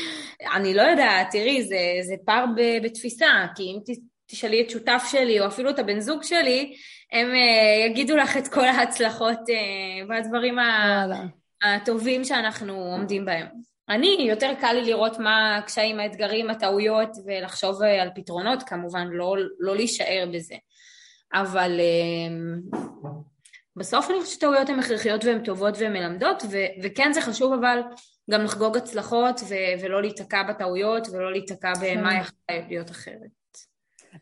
אני 0.56 0.74
לא 0.74 0.82
יודעת, 0.82 1.26
תראי, 1.30 1.62
זה, 1.62 1.78
זה 2.02 2.14
פער 2.24 2.44
בתפיסה, 2.82 3.46
כי 3.56 3.62
אם 3.62 3.78
תשאלי 4.26 4.62
את 4.62 4.70
שותף 4.70 5.02
שלי 5.10 5.40
או 5.40 5.46
אפילו 5.46 5.70
את 5.70 5.78
הבן 5.78 6.00
זוג 6.00 6.22
שלי, 6.22 6.74
הם 7.12 7.28
uh, 7.30 7.90
יגידו 7.90 8.16
לך 8.16 8.36
את 8.36 8.48
כל 8.48 8.64
ההצלחות 8.64 9.38
uh, 9.38 10.08
והדברים 10.08 10.56
הטובים 11.62 12.24
שאנחנו 12.24 12.74
עומדים 12.74 13.24
בהם. 13.24 13.46
אני, 13.88 14.16
יותר 14.28 14.52
קל 14.60 14.72
לי 14.72 14.82
לראות 14.82 15.18
מה 15.18 15.56
הקשיים, 15.56 16.00
האתגרים, 16.00 16.50
הטעויות 16.50 17.10
ולחשוב 17.26 17.82
uh, 17.82 17.86
על 17.86 18.10
פתרונות, 18.14 18.62
כמובן, 18.62 19.08
לא, 19.10 19.36
לא 19.58 19.76
להישאר 19.76 20.28
בזה. 20.32 20.54
אבל 21.34 21.80
uh, 21.80 22.76
בסוף 23.76 24.10
אני 24.10 24.20
חושבת 24.20 24.34
שטעויות 24.34 24.68
הן 24.68 24.78
הכרחיות 24.78 25.24
והן 25.24 25.44
טובות 25.44 25.74
והן 25.78 25.92
מלמדות, 25.92 26.42
ו- 26.50 26.82
וכן 26.82 27.12
זה 27.12 27.20
חשוב 27.20 27.52
אבל 27.52 27.80
גם 28.30 28.44
לחגוג 28.44 28.76
הצלחות 28.76 29.40
ו- 29.48 29.82
ולא 29.84 30.02
להיתקע 30.02 30.42
בטעויות 30.42 31.08
ולא 31.08 31.32
להיתקע 31.32 31.72
במה 31.80 32.10
כן. 32.10 32.20
יכול 32.20 32.68
להיות 32.68 32.90
אחרת. 32.90 33.30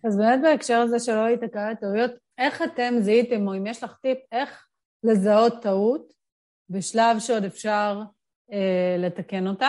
אז 0.04 0.16
באמת 0.16 0.40
בהקשר 0.42 0.80
הזה 0.80 0.98
שלא 0.98 1.26
להיתקע 1.26 1.72
בטעויות, 1.72 2.10
איך 2.38 2.62
אתם 2.62 2.94
זיהיתם, 3.00 3.48
או 3.48 3.56
אם 3.56 3.66
יש 3.66 3.84
לך 3.84 3.94
טיפ, 4.02 4.18
איך 4.32 4.66
לזהות 5.04 5.62
טעות 5.62 6.12
בשלב 6.70 7.18
שעוד 7.18 7.44
אפשר 7.44 8.02
אה, 8.52 8.96
לתקן 8.98 9.46
אותה? 9.46 9.68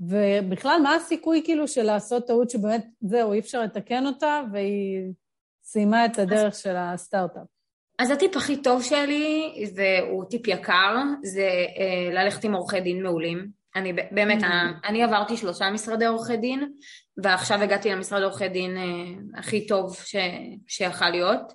ובכלל, 0.00 0.80
מה 0.82 0.94
הסיכוי 0.94 1.42
כאילו 1.44 1.68
של 1.68 1.82
לעשות 1.82 2.26
טעות 2.26 2.50
שבאמת, 2.50 2.86
זהו, 3.00 3.32
אי 3.32 3.38
אפשר 3.38 3.62
לתקן 3.62 4.06
אותה, 4.06 4.42
והיא 4.52 5.12
סיימה 5.64 6.06
את 6.06 6.18
הדרך 6.18 6.52
אז... 6.52 6.58
של 6.58 6.76
הסטארט-אפ? 6.76 7.55
אז 7.98 8.10
הטיפ 8.10 8.36
הכי 8.36 8.62
טוב 8.62 8.82
שלי, 8.82 9.54
והוא 9.74 10.24
טיפ 10.30 10.48
יקר, 10.48 10.96
זה 11.22 11.48
אה, 11.78 12.14
ללכת 12.14 12.44
עם 12.44 12.54
עורכי 12.54 12.80
דין 12.80 13.02
מעולים. 13.02 13.46
אני 13.76 13.92
באמת, 13.92 14.42
mm-hmm. 14.42 14.88
אני 14.88 15.02
עברתי 15.02 15.36
שלושה 15.36 15.70
משרדי 15.70 16.06
עורכי 16.06 16.36
דין, 16.36 16.72
ועכשיו 17.22 17.62
הגעתי 17.62 17.90
למשרד 17.90 18.22
עורכי 18.22 18.48
דין 18.48 18.76
אה, 18.76 19.38
הכי 19.38 19.66
טוב 19.66 19.96
ש, 20.04 20.16
שיכל 20.68 21.10
להיות, 21.10 21.52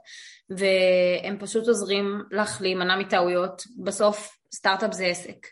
והם 0.49 1.38
פשוט 1.39 1.67
עוזרים 1.67 2.21
לך 2.32 2.62
להימנע 2.62 2.95
מטעויות. 2.95 3.63
בסוף 3.84 4.38
סטארט-אפ 4.54 4.93
זה 4.93 5.06
עסק, 5.06 5.47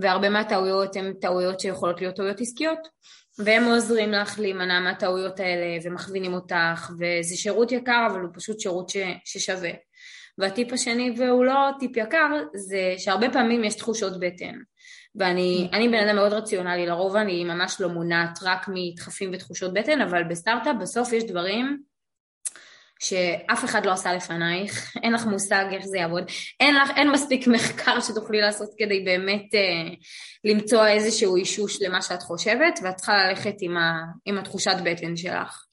והרבה 0.00 0.28
מהטעויות 0.28 0.96
הן 0.96 1.12
טעויות 1.20 1.60
שיכולות 1.60 2.00
להיות 2.00 2.16
טעויות 2.16 2.40
עסקיות, 2.40 2.88
והם 3.38 3.64
עוזרים 3.64 4.12
לך 4.12 4.38
להימנע 4.38 4.80
מהטעויות 4.80 5.40
האלה 5.40 5.78
ומכווינים 5.84 6.34
אותך, 6.34 6.90
וזה 6.98 7.36
שירות 7.36 7.72
יקר, 7.72 8.06
אבל 8.10 8.20
הוא 8.20 8.30
פשוט 8.34 8.60
שירות 8.60 8.88
ש, 8.88 8.96
ששווה. 9.24 9.70
והטיפ 10.38 10.72
השני, 10.72 11.14
והוא 11.18 11.44
לא 11.44 11.70
טיפ 11.78 11.96
יקר, 11.96 12.30
זה 12.54 12.94
שהרבה 12.98 13.30
פעמים 13.30 13.64
יש 13.64 13.74
תחושות 13.74 14.20
בטן. 14.20 14.54
ואני 15.14 15.68
mm. 15.72 15.76
בן 15.76 16.08
אדם 16.08 16.16
מאוד 16.16 16.32
רציונלי, 16.32 16.86
לרוב 16.86 17.16
אני 17.16 17.44
ממש 17.44 17.80
לא 17.80 17.88
מונעת 17.88 18.38
רק 18.42 18.66
מדחפים 18.68 19.30
ותחושות 19.32 19.72
בטן, 19.72 20.00
אבל 20.00 20.24
בסטארט-אפ 20.24 20.76
בסוף 20.80 21.12
יש 21.12 21.24
דברים 21.24 21.78
שאף 22.98 23.64
אחד 23.64 23.86
לא 23.86 23.92
עשה 23.92 24.12
לפנייך, 24.12 24.96
אין 25.02 25.12
לך 25.12 25.26
מושג 25.26 25.64
איך 25.72 25.84
זה 25.86 25.98
יעבוד, 25.98 26.24
אין, 26.60 26.74
לך, 26.74 26.90
אין 26.96 27.10
מספיק 27.10 27.46
מחקר 27.46 28.00
שתוכלי 28.00 28.40
לעשות 28.40 28.68
כדי 28.78 29.00
באמת 29.04 29.54
אה, 29.54 29.94
למצוא 30.44 30.86
איזשהו 30.86 31.36
אישוש 31.36 31.82
למה 31.82 32.02
שאת 32.02 32.22
חושבת, 32.22 32.78
ואת 32.82 32.96
צריכה 32.96 33.12
ללכת 33.16 33.54
עם, 33.60 33.76
ה, 33.76 34.02
עם 34.24 34.38
התחושת 34.38 34.76
בטן 34.84 35.16
שלך. 35.16 35.67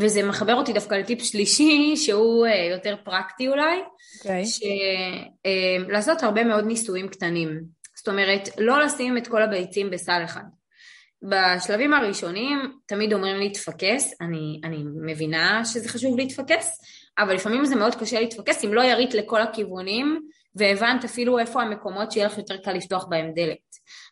וזה 0.00 0.22
מחבר 0.22 0.54
אותי 0.54 0.72
דווקא 0.72 0.94
לטיפ 0.94 1.22
שלישי, 1.22 1.96
שהוא 1.96 2.46
אה, 2.46 2.64
יותר 2.70 2.96
פרקטי 3.04 3.48
אולי, 3.48 3.78
okay. 3.78 4.18
אוקיי. 4.18 4.44
שלעשות 5.86 6.22
אה, 6.22 6.28
הרבה 6.28 6.44
מאוד 6.44 6.64
ניסויים 6.64 7.08
קטנים. 7.08 7.60
זאת 7.96 8.08
אומרת, 8.08 8.48
לא 8.58 8.80
לשים 8.84 9.18
את 9.18 9.26
כל 9.26 9.42
הביצים 9.42 9.90
בסל 9.90 10.22
אחד. 10.24 10.42
בשלבים 11.22 11.92
הראשונים 11.92 12.72
תמיד 12.86 13.12
אומרים 13.12 13.36
להתפקס, 13.36 14.14
אני, 14.20 14.60
אני 14.64 14.84
מבינה 15.06 15.64
שזה 15.64 15.88
חשוב 15.88 16.18
להתפקס, 16.18 16.80
אבל 17.18 17.34
לפעמים 17.34 17.64
זה 17.64 17.76
מאוד 17.76 17.94
קשה 17.94 18.20
להתפקס 18.20 18.64
אם 18.64 18.74
לא 18.74 18.82
ירית 18.82 19.14
לכל 19.14 19.42
הכיוונים 19.42 20.20
והבנת 20.54 21.04
אפילו 21.04 21.38
איפה 21.38 21.62
המקומות 21.62 22.12
שיהיה 22.12 22.26
לך 22.26 22.38
יותר 22.38 22.56
קל 22.56 22.72
לפתוח 22.72 23.04
בהם 23.04 23.32
דלת. 23.34 23.58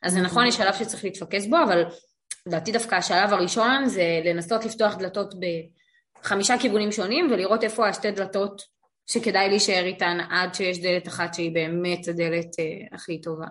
אז 0.03 0.13
זה 0.13 0.21
נכון, 0.21 0.47
יש 0.47 0.57
שלב 0.57 0.75
שצריך 0.75 1.05
להתפקס 1.05 1.47
בו, 1.47 1.57
אבל 1.65 1.85
לדעתי 2.47 2.73
דווקא 2.73 2.95
השלב 2.95 3.33
הראשון 3.33 3.87
זה 3.87 4.21
לנסות 4.25 4.65
לפתוח 4.65 4.95
דלתות 4.95 5.35
בחמישה 6.21 6.59
כיוונים 6.59 6.93
שונים 6.93 7.29
ולראות 7.31 7.65
איפה 7.65 7.89
השתי 7.89 8.11
דלתות 8.11 8.63
שכדאי 9.07 9.49
להישאר 9.49 9.85
איתן 9.85 10.19
עד 10.31 10.55
שיש 10.55 10.83
דלת 10.83 11.09
אחת 11.09 11.35
שהיא 11.35 11.55
באמת 11.55 12.09
הדלת 12.09 12.59
אה, 12.59 12.97
הכי 12.97 13.21
טובה. 13.21 13.47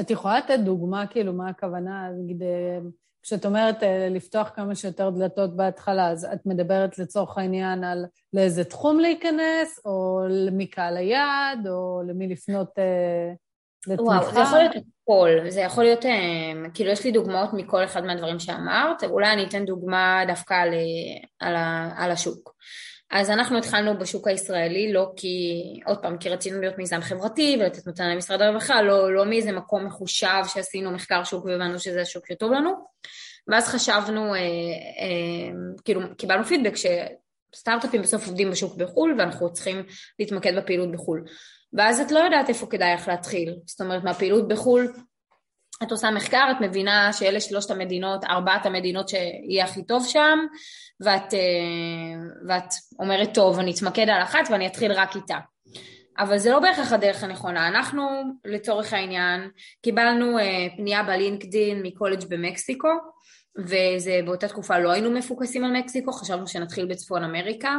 את 0.00 0.10
יכולה 0.10 0.38
לתת 0.38 0.58
דוגמה, 0.64 1.06
כאילו, 1.06 1.32
מה 1.32 1.48
הכוונה? 1.48 2.08
נגיד, 2.18 2.42
אה, 2.42 2.78
כשאת 3.22 3.46
אומרת 3.46 3.82
אה, 3.82 4.08
לפתוח 4.10 4.50
כמה 4.54 4.74
שיותר 4.74 5.10
דלתות 5.10 5.56
בהתחלה, 5.56 6.08
אז 6.10 6.24
את 6.24 6.46
מדברת 6.46 6.98
לצורך 6.98 7.38
העניין 7.38 7.84
על 7.84 8.04
לאיזה 8.32 8.64
תחום 8.64 9.00
להיכנס, 9.00 9.80
או 9.84 10.20
למי 10.28 10.66
קהל 10.66 10.96
היעד, 10.96 11.66
או 11.68 12.02
למי 12.06 12.28
לפנות 12.28 12.78
אה, 12.78 13.32
לתמיכה? 13.88 14.02
וואו, 14.02 14.32
זה 14.34 14.40
יכול 14.40 14.58
להיות 14.58 14.72
הכל. 14.76 15.30
זה 15.48 15.60
יכול 15.60 15.84
להיות, 15.84 16.04
כאילו, 16.74 16.90
יש 16.90 17.04
לי 17.04 17.12
דוגמאות 17.12 17.50
מכל 17.52 17.84
אחד 17.84 18.04
מהדברים 18.04 18.38
שאמרת, 18.38 19.04
אולי 19.04 19.32
אני 19.32 19.44
אתן 19.44 19.64
דוגמה 19.64 20.22
דווקא 20.26 20.54
על, 20.54 20.74
על, 21.40 21.54
על 21.96 22.10
השוק. 22.10 22.56
אז 23.10 23.30
אנחנו 23.30 23.58
התחלנו 23.58 23.98
בשוק 23.98 24.28
הישראלי 24.28 24.92
לא 24.92 25.12
כי, 25.16 25.62
עוד 25.86 25.98
פעם, 25.98 26.18
כי 26.18 26.28
רצינו 26.28 26.60
להיות 26.60 26.78
מיזם 26.78 27.00
חברתי 27.00 27.56
ולתת 27.60 27.86
מתנה 27.86 28.14
למשרד 28.14 28.42
הרווחה, 28.42 28.82
לא, 28.82 29.14
לא 29.14 29.24
מאיזה 29.24 29.52
מקום 29.52 29.86
מחושב 29.86 30.42
שעשינו 30.54 30.90
מחקר 30.90 31.24
שוק 31.24 31.44
והבנו 31.44 31.78
שזה 31.78 32.00
השוק 32.00 32.26
שטוב 32.26 32.52
לנו. 32.52 32.70
ואז 33.48 33.68
חשבנו, 33.68 34.34
אה, 34.34 34.40
אה, 34.40 35.52
כאילו 35.84 36.00
קיבלנו 36.16 36.44
פידבק 36.44 36.74
שסטארט-אפים 36.76 38.02
בסוף 38.02 38.26
עובדים 38.26 38.50
בשוק 38.50 38.76
בחו"ל 38.76 39.14
ואנחנו 39.18 39.52
צריכים 39.52 39.82
להתמקד 40.18 40.56
בפעילות 40.56 40.92
בחו"ל. 40.92 41.24
ואז 41.72 42.00
את 42.00 42.10
לא 42.10 42.18
יודעת 42.18 42.48
איפה 42.48 42.66
כדאי 42.66 42.94
לך 42.94 43.08
להתחיל, 43.08 43.54
זאת 43.66 43.80
אומרת 43.80 44.04
מהפעילות 44.04 44.48
בחו"ל 44.48 44.92
את 45.82 45.90
עושה 45.90 46.10
מחקר, 46.10 46.48
את 46.50 46.56
מבינה 46.60 47.12
שאלה 47.12 47.40
שלושת 47.40 47.70
המדינות, 47.70 48.24
ארבעת 48.24 48.66
המדינות 48.66 49.08
שיהיה 49.08 49.64
הכי 49.64 49.86
טוב 49.86 50.06
שם, 50.06 50.38
ואת, 51.00 51.34
אה, 51.34 51.38
ואת 52.48 52.72
אומרת, 52.98 53.34
טוב, 53.34 53.58
אני 53.58 53.72
אתמקד 53.74 54.08
על 54.08 54.22
אחת 54.22 54.48
ואני 54.50 54.66
אתחיל 54.66 54.92
רק 54.92 55.16
איתה. 55.16 55.38
אבל 56.18 56.38
זה 56.38 56.50
לא 56.50 56.60
בהכרח 56.60 56.92
הדרך 56.92 57.24
הנכונה. 57.24 57.68
אנחנו, 57.68 58.08
לצורך 58.44 58.92
העניין, 58.92 59.50
קיבלנו 59.82 60.38
אה, 60.38 60.66
פנייה 60.76 61.02
בלינקדין 61.02 61.82
מקולג' 61.82 62.24
במקסיקו, 62.28 62.88
וזה 63.58 64.20
באותה 64.24 64.48
תקופה 64.48 64.78
לא 64.78 64.92
היינו 64.92 65.10
מפוקסים 65.10 65.64
על 65.64 65.72
מקסיקו, 65.72 66.12
חשבנו 66.12 66.46
שנתחיל 66.46 66.86
בצפון 66.86 67.24
אמריקה, 67.24 67.76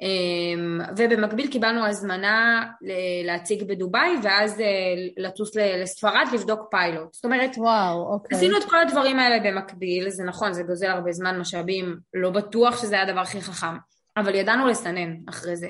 אמ, 0.00 0.80
ובמקביל 0.96 1.50
קיבלנו 1.50 1.86
הזמנה 1.86 2.64
להציג 3.24 3.62
בדובאי 3.62 4.10
ואז 4.22 4.60
אה, 4.60 4.66
לטוס 5.16 5.56
לספרד 5.56 6.26
לבדוק 6.32 6.60
פיילוט. 6.70 7.14
זאת 7.14 7.24
אומרת, 7.24 7.50
וואו, 7.56 8.12
אוקיי. 8.12 8.38
עשינו 8.38 8.58
את 8.58 8.64
כל 8.64 8.78
הדברים 8.78 9.18
האלה 9.18 9.50
במקביל, 9.50 10.10
זה 10.10 10.24
נכון, 10.24 10.52
זה 10.52 10.62
גוזל 10.62 10.86
הרבה 10.86 11.12
זמן, 11.12 11.38
משאבים, 11.38 11.96
לא 12.14 12.30
בטוח 12.30 12.82
שזה 12.82 12.94
היה 12.94 13.04
הדבר 13.04 13.20
הכי 13.20 13.40
חכם, 13.40 13.76
אבל 14.16 14.34
ידענו 14.34 14.66
לסנן 14.66 15.16
אחרי 15.28 15.56
זה. 15.56 15.68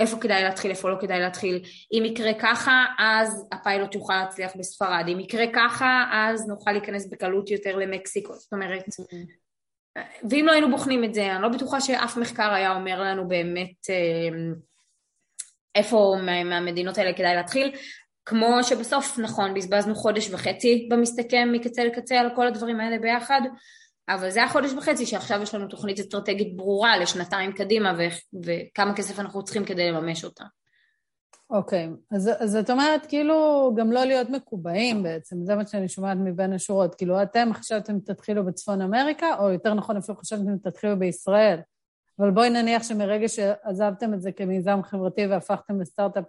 איפה 0.00 0.16
כדאי 0.20 0.42
להתחיל, 0.42 0.70
איפה 0.70 0.90
לא 0.90 0.96
כדאי 1.00 1.20
להתחיל. 1.20 1.62
אם 1.92 2.04
יקרה 2.04 2.34
ככה, 2.40 2.84
אז 2.98 3.48
הפיילוט 3.52 3.94
יוכל 3.94 4.14
להצליח 4.14 4.52
בספרד. 4.58 5.04
אם 5.12 5.20
יקרה 5.20 5.44
ככה, 5.52 6.04
אז 6.12 6.48
נוכל 6.48 6.72
להיכנס 6.72 7.06
בקלות 7.06 7.50
יותר 7.50 7.76
למקסיקו. 7.76 8.34
זאת 8.34 8.52
אומרת, 8.52 8.84
ואם 10.30 10.44
לא 10.46 10.52
היינו 10.52 10.70
בוחנים 10.70 11.04
את 11.04 11.14
זה, 11.14 11.32
אני 11.32 11.42
לא 11.42 11.48
בטוחה 11.48 11.80
שאף 11.80 12.16
מחקר 12.16 12.52
היה 12.52 12.74
אומר 12.74 13.00
לנו 13.02 13.28
באמת 13.28 13.86
איפה 15.74 16.14
מהמדינות 16.44 16.98
האלה 16.98 17.12
כדאי 17.12 17.36
להתחיל, 17.36 17.72
כמו 18.26 18.64
שבסוף, 18.64 19.18
נכון, 19.18 19.54
בזבזנו 19.54 19.94
חודש 19.94 20.30
וחצי 20.30 20.88
במסתכם 20.90 21.48
מקצה 21.52 21.84
לקצה 21.84 22.20
על 22.20 22.30
כל 22.36 22.46
הדברים 22.46 22.80
האלה 22.80 22.98
ביחד, 22.98 23.40
אבל 24.08 24.30
זה 24.30 24.38
היה 24.38 24.48
חודש 24.48 24.72
וחצי 24.72 25.06
שעכשיו 25.06 25.42
יש 25.42 25.54
לנו 25.54 25.66
תוכנית 25.66 26.00
אסטרטגית 26.00 26.56
ברורה 26.56 26.98
לשנתיים 26.98 27.52
קדימה 27.52 27.92
ו- 27.98 28.38
וכמה 28.44 28.96
כסף 28.96 29.20
אנחנו 29.20 29.44
צריכים 29.44 29.64
כדי 29.64 29.90
לממש 29.90 30.24
אותה. 30.24 30.44
אוקיי. 31.50 31.88
אז, 32.10 32.30
אז 32.38 32.56
את 32.56 32.70
אומרת 32.70 33.06
כאילו 33.06 33.70
גם 33.76 33.92
לא 33.92 34.04
להיות 34.04 34.30
מקובעים 34.30 35.02
בעצם, 35.02 35.36
זה 35.44 35.56
מה 35.56 35.66
שאני 35.66 35.88
שומעת 35.88 36.18
מבין 36.20 36.52
השורות. 36.52 36.94
כאילו 36.94 37.22
אתם 37.22 37.48
חשבתם 37.54 38.00
תתחילו 38.00 38.44
בצפון 38.44 38.82
אמריקה, 38.82 39.26
או 39.38 39.50
יותר 39.50 39.74
נכון 39.74 39.96
אפילו 39.96 40.18
חשבתם 40.18 40.58
תתחילו 40.58 40.98
בישראל. 40.98 41.60
אבל 42.18 42.30
בואי 42.30 42.50
נניח 42.50 42.82
שמרגע 42.82 43.28
שעזבתם 43.28 44.14
את 44.14 44.22
זה 44.22 44.32
כמיזם 44.32 44.80
חברתי 44.82 45.26
והפכתם 45.26 45.80
לסטארט-אפ, 45.80 46.24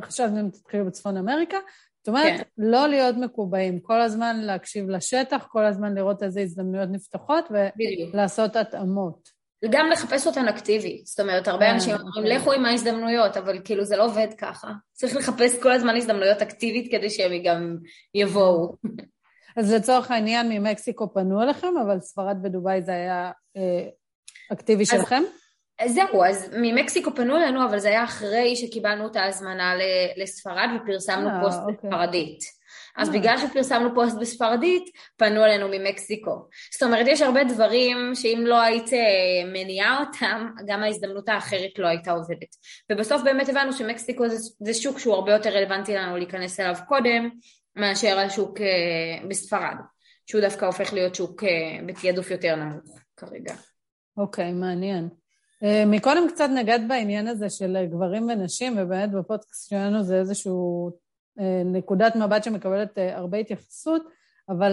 חשבתם 0.00 0.50
תתחילו 0.50 0.86
בצפון 0.86 1.16
אמריקה, 1.16 1.56
זאת 2.02 2.08
אומרת, 2.08 2.40
כן. 2.40 2.42
לא 2.58 2.88
להיות 2.88 3.16
מקובעים, 3.16 3.80
כל 3.80 4.00
הזמן 4.00 4.36
להקשיב 4.40 4.90
לשטח, 4.90 5.46
כל 5.50 5.64
הזמן 5.64 5.94
לראות 5.94 6.22
איזה 6.22 6.40
הזדמנויות 6.40 6.88
נפתחות 6.92 7.48
ולעשות 7.50 8.56
התאמות. 8.56 9.28
וגם 9.64 9.88
לחפש 9.92 10.26
אותן 10.26 10.48
אקטיבית. 10.48 11.06
זאת 11.06 11.20
אומרת, 11.20 11.48
הרבה 11.48 11.66
כן, 11.66 11.72
אנשים 11.72 11.94
אומרים, 11.94 12.24
אוקיי. 12.24 12.38
לכו 12.38 12.52
עם 12.52 12.64
ההזדמנויות, 12.64 13.36
אבל 13.36 13.58
כאילו 13.64 13.84
זה 13.84 13.96
לא 13.96 14.04
עובד 14.04 14.28
ככה. 14.38 14.68
צריך 14.92 15.16
לחפש 15.16 15.62
כל 15.62 15.72
הזמן 15.72 15.96
הזדמנויות 15.96 16.42
אקטיבית 16.42 16.92
כדי 16.92 17.10
שהם 17.10 17.32
גם 17.44 17.76
יבואו. 18.14 18.76
אז 19.56 19.72
לצורך 19.72 20.10
העניין, 20.10 20.48
ממקסיקו 20.48 21.14
פנו 21.14 21.42
אליכם, 21.42 21.76
אבל 21.86 22.00
ספרד 22.00 22.36
בדובאי 22.42 22.82
זה 22.82 22.92
היה 22.92 23.30
אה, 23.56 23.88
אקטיבי 24.52 24.86
שלכם? 24.86 25.22
זהו, 25.86 26.24
אז 26.24 26.50
ממקסיקו 26.52 27.14
פנו 27.14 27.36
אלינו, 27.36 27.64
אבל 27.64 27.78
זה 27.78 27.88
היה 27.88 28.04
אחרי 28.04 28.56
שקיבלנו 28.56 29.06
את 29.06 29.16
ההזמנה 29.16 29.74
לספרד 30.16 30.68
ופרסמנו 30.76 31.28
아, 31.28 31.32
אה, 31.32 31.40
פוסט 31.42 31.58
אוקיי. 31.58 31.74
בספרדית. 31.74 32.40
אז 32.96 33.08
아. 33.08 33.14
אה. 33.14 33.18
בגלל 33.18 33.38
שפרסמנו 33.38 33.94
פוסט 33.94 34.16
בספרדית, 34.20 34.82
פנו 35.16 35.44
אלינו 35.44 35.68
ממקסיקו. 35.70 36.48
זאת 36.72 36.82
אומרת, 36.82 37.06
יש 37.08 37.22
הרבה 37.22 37.44
דברים 37.44 38.14
שאם 38.14 38.42
לא 38.46 38.60
היית 38.60 38.92
אה, 38.92 38.98
מניעה 39.52 40.00
אותם, 40.00 40.46
גם 40.66 40.82
ההזדמנות 40.82 41.28
האחרת 41.28 41.78
לא 41.78 41.86
הייתה 41.86 42.12
עובדת. 42.12 42.56
ובסוף 42.92 43.22
באמת 43.22 43.48
הבנו 43.48 43.72
שמקסיקו 43.72 44.28
זה, 44.28 44.36
זה 44.60 44.74
שוק 44.74 44.98
שהוא 44.98 45.14
הרבה 45.14 45.32
יותר 45.32 45.50
רלוונטי 45.50 45.94
לנו 45.94 46.16
להיכנס 46.16 46.60
אליו 46.60 46.74
קודם, 46.88 47.30
מאשר 47.76 48.18
השוק 48.18 48.60
בספרד, 49.28 49.76
שהוא 50.26 50.40
דווקא 50.40 50.64
הופך 50.64 50.92
להיות 50.92 51.14
שוק 51.14 51.42
בתעדוף 51.86 52.30
יותר 52.30 52.56
נמוך 52.56 52.98
כרגע. 53.16 53.54
אוקיי, 54.16 54.50
okay, 54.50 54.52
מעניין. 54.52 55.21
אה, 55.64 55.84
מקודם 55.86 56.28
קצת 56.28 56.48
נגעת 56.54 56.88
בעניין 56.88 57.28
הזה 57.28 57.50
של 57.50 57.86
גברים 57.90 58.28
ונשים, 58.28 58.78
ובאמת 58.78 59.10
בפודקאסט 59.10 59.68
שלנו 59.68 60.02
זה 60.02 60.18
איזשהו 60.18 60.90
אה, 61.40 61.62
נקודת 61.64 62.16
מבט 62.16 62.44
שמקבלת 62.44 62.98
אה, 62.98 63.16
הרבה 63.16 63.38
התייחסות, 63.38 64.02
אבל 64.48 64.72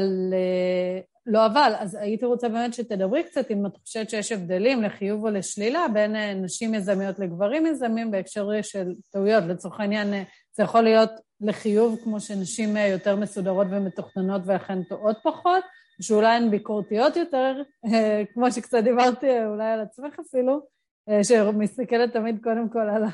לא 1.25 1.45
אבל, 1.45 1.73
אז 1.79 1.95
הייתי 1.95 2.25
רוצה 2.25 2.49
באמת 2.49 2.73
שתדברי 2.73 3.23
קצת 3.23 3.51
אם 3.51 3.65
את 3.65 3.77
חושבת 3.77 4.09
שיש 4.09 4.31
הבדלים 4.31 4.83
לחיוב 4.83 5.25
או 5.25 5.29
לשלילה 5.29 5.85
בין 5.93 6.15
נשים 6.15 6.73
יזמיות 6.73 7.19
לגברים 7.19 7.65
יזמים 7.65 8.11
בהקשר 8.11 8.61
של 8.61 8.93
טעויות. 9.11 9.43
לצורך 9.43 9.79
העניין, 9.79 10.13
זה 10.51 10.63
יכול 10.63 10.81
להיות 10.81 11.11
לחיוב 11.41 11.99
כמו 12.03 12.19
שנשים 12.19 12.77
יותר 12.77 13.15
מסודרות 13.15 13.67
ומתוכננות 13.71 14.41
ולכן 14.45 14.83
טועות 14.83 15.17
פחות, 15.23 15.63
שאולי 16.01 16.35
הן 16.35 16.51
ביקורתיות 16.51 17.15
יותר, 17.15 17.61
כמו 18.33 18.51
שקצת 18.51 18.83
דיברתי 18.83 19.45
אולי 19.45 19.71
על 19.71 19.79
עצמך 19.79 20.19
אפילו, 20.19 20.53
אה, 20.53 20.78
שמסתכלת 21.23 22.13
תמיד 22.13 22.43
קודם 22.43 22.69
כל 22.69 22.79
על 22.79 23.03
ה... 23.03 23.07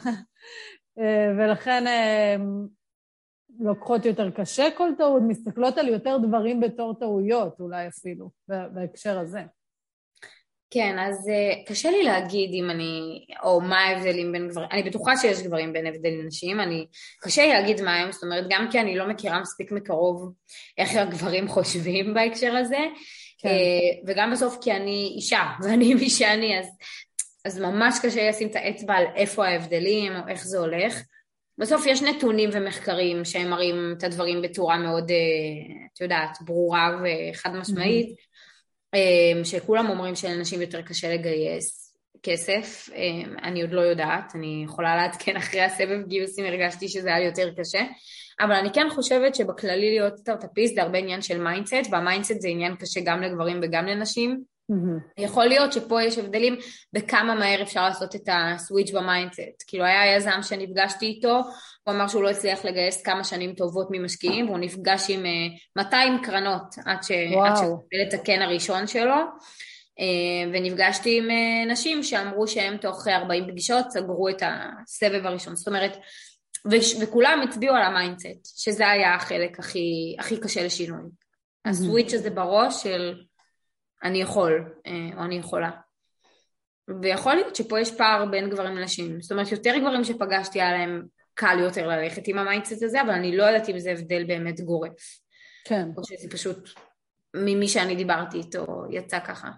אה, 1.00 1.32
ולכן 1.38 1.88
אה, 1.88 2.36
לוקחות 3.60 4.06
יותר 4.06 4.32
קשה 4.32 4.68
כל 4.78 4.90
טעות, 4.98 5.22
מסתכלות 5.28 5.78
על 5.78 5.88
יותר 5.88 6.18
דברים 6.18 6.60
בתור 6.60 6.94
טעויות 7.00 7.60
אולי 7.60 7.88
אפילו, 7.88 8.30
בהקשר 8.48 9.20
הזה. 9.20 9.42
כן, 10.70 11.00
אז 11.00 11.30
קשה 11.68 11.92
לי 11.92 12.04
להגיד 12.04 12.50
אם 12.54 12.70
אני, 12.70 13.26
או 13.44 13.62
מה 13.62 13.80
ההבדלים 13.80 14.32
בין 14.32 14.48
גברים, 14.48 14.68
אני 14.72 14.84
בטוחה 14.84 15.18
שיש 15.18 15.42
גברים 15.42 15.74
בין 15.74 15.88
הבדלים 15.88 16.20
לנשים, 16.20 16.60
אני, 16.60 16.88
קשה 17.22 17.42
לי 17.42 17.54
להגיד 17.54 17.82
מה 17.82 17.96
הם, 17.96 18.12
זאת 18.12 18.24
אומרת, 18.24 18.46
גם 18.50 18.68
כי 18.72 18.80
אני 18.80 18.96
לא 18.96 19.08
מכירה 19.08 19.42
מספיק 19.42 19.72
מקרוב 19.72 20.34
איך 20.78 20.96
הגברים 20.96 21.48
חושבים 21.48 22.14
בהקשר 22.14 22.56
הזה, 22.56 22.80
כן. 23.40 23.50
וגם 24.08 24.32
בסוף 24.32 24.58
כי 24.62 24.72
אני 24.72 25.12
אישה, 25.16 25.44
ואני 25.64 25.94
מי 25.94 26.10
שאני, 26.10 26.60
אז 26.60 26.66
אז 27.46 27.60
ממש 27.60 27.96
קשה 28.04 28.30
לשים 28.30 28.48
את 28.48 28.56
האצבע 28.56 28.94
על 28.94 29.06
איפה 29.16 29.48
ההבדלים 29.48 30.12
או 30.16 30.28
איך 30.28 30.44
זה 30.44 30.60
הולך. 30.60 31.02
בסוף 31.58 31.86
יש 31.86 32.02
נתונים 32.02 32.50
ומחקרים 32.54 33.26
שהם 33.26 33.50
מראים 33.50 33.94
את 33.98 34.04
הדברים 34.04 34.42
בצורה 34.42 34.78
מאוד, 34.78 35.12
אה, 35.12 35.16
את 35.94 36.02
יודעת, 36.02 36.38
ברורה 36.42 36.90
וחד 37.04 37.56
משמעית, 37.56 38.10
mm-hmm. 38.10 39.44
שכולם 39.44 39.90
אומרים 39.90 40.16
שלנשים 40.16 40.62
יותר 40.62 40.82
קשה 40.82 41.14
לגייס 41.14 41.98
כסף, 42.24 42.90
אה, 42.96 43.44
אני 43.44 43.62
עוד 43.62 43.72
לא 43.72 43.82
יודעת, 43.82 44.36
אני 44.36 44.62
יכולה 44.66 44.96
לעדכן 44.96 45.38
אחרי 45.38 45.62
הסבב 45.62 46.08
גיוס 46.08 46.40
אם 46.40 46.46
הרגשתי 46.46 46.88
שזה 46.88 47.16
היה 47.16 47.26
יותר 47.26 47.54
קשה, 47.58 47.82
אבל 48.40 48.54
אני 48.54 48.70
כן 48.74 48.88
חושבת 48.90 49.36
שבכללי 49.36 49.90
להיות 49.90 50.18
סטארט-אפיסט 50.18 50.76
זה 50.76 50.82
הרבה 50.82 50.98
עניין 50.98 51.22
של 51.22 51.42
mindset, 51.44 51.92
וה 51.92 52.03
mindset 52.03 52.42
זה 52.42 52.48
עניין 52.48 52.76
קשה 52.76 53.00
גם 53.06 53.22
לגברים 53.22 53.60
וגם 53.64 53.86
לנשים. 53.86 54.55
Mm-hmm. 54.72 55.24
יכול 55.24 55.46
להיות 55.46 55.74
שפה 55.74 56.04
יש 56.04 56.18
הבדלים 56.18 56.56
בכמה 56.94 57.36
מהר 57.36 57.62
אפשר 57.62 57.84
לעשות 57.84 58.16
את 58.16 58.30
ה 58.32 58.40
switch 58.40 58.92
ב 58.92 59.00
mindset. 59.00 59.64
כאילו 59.68 59.86
היה 59.86 60.16
יזם 60.16 60.40
שנפגשתי 60.42 61.06
איתו, 61.06 61.42
הוא 61.84 61.96
אמר 61.96 62.08
שהוא 62.08 62.24
לא 62.24 62.30
הצליח 62.30 62.66
לגייס 62.66 63.02
כמה 63.02 63.24
שנים 63.24 63.54
טובות 63.54 63.88
ממשקיעים, 63.92 64.46
והוא 64.46 64.60
נפגש 64.60 65.10
עם 65.10 65.24
200 65.76 66.14
אה, 66.14 66.24
קרנות 66.24 66.76
עד, 66.86 67.04
ש... 67.04 67.12
עד 67.46 67.56
שהוא 67.56 67.80
קיבל 67.90 68.04
את 68.08 68.14
הקרן 68.14 68.42
הראשון 68.42 68.88
שלו. 68.88 69.16
אה, 70.00 70.52
ונפגשתי 70.54 71.18
עם 71.18 71.30
אה, 71.32 71.72
נשים 71.72 72.04
שאמרו 72.04 72.48
שהם 72.48 72.78
תוך 72.78 73.08
40 73.08 73.48
פגישות 73.48 73.92
סגרו 73.92 74.30
את 74.30 74.44
הסבב 74.46 75.26
הראשון. 75.26 75.56
זאת 75.56 75.68
אומרת, 75.68 75.98
ו- 76.72 77.02
וכולם 77.02 77.42
הצביעו 77.44 77.76
על 77.76 77.82
ה 77.82 77.91
mindset, 77.91 78.60
שזה 78.60 78.90
היה 78.90 79.16
החלק 79.16 79.60
הכי, 79.60 80.16
הכי 80.20 80.40
קשה 80.40 80.66
לשינוי. 80.66 81.00
Mm-hmm. 81.00 81.70
ה 81.70 81.76
switch 81.76 82.14
הזה 82.14 82.30
בראש 82.30 82.84
של 82.84 83.14
אני 84.04 84.22
יכול, 84.22 84.74
אה, 84.88 85.10
או 85.18 85.24
אני 85.24 85.36
יכולה. 85.36 85.72
ויכול 87.02 87.34
להיות 87.34 87.56
שפה 87.56 87.80
יש 87.80 87.96
פער 87.98 88.26
בין 88.26 88.50
גברים 88.50 88.76
לנשים. 88.76 89.22
זאת 89.22 89.32
אומרת, 89.32 89.52
יותר 89.52 89.78
גברים 89.80 90.04
שפגשתי 90.04 90.62
היה 90.62 90.84
להם 90.84 91.06
קל 91.34 91.58
יותר 91.60 91.88
ללכת 91.88 92.28
עם 92.28 92.38
ה 92.38 92.44
mindset 92.44 92.84
הזה, 92.84 93.02
אבל 93.02 93.12
אני 93.12 93.38
לא 93.38 93.44
יודעת 93.44 93.70
אם 93.70 93.80
זה 93.80 93.92
הבדל 93.92 94.24
באמת 94.28 94.62
גורף. 94.62 95.20
כן. 95.66 95.90
או 95.98 96.04
שזה 96.06 96.30
פשוט 96.30 96.70
ממי 97.36 97.68
שאני 97.68 97.96
דיברתי 97.96 98.38
איתו 98.38 98.66
יצא 98.90 99.20
ככה. 99.20 99.50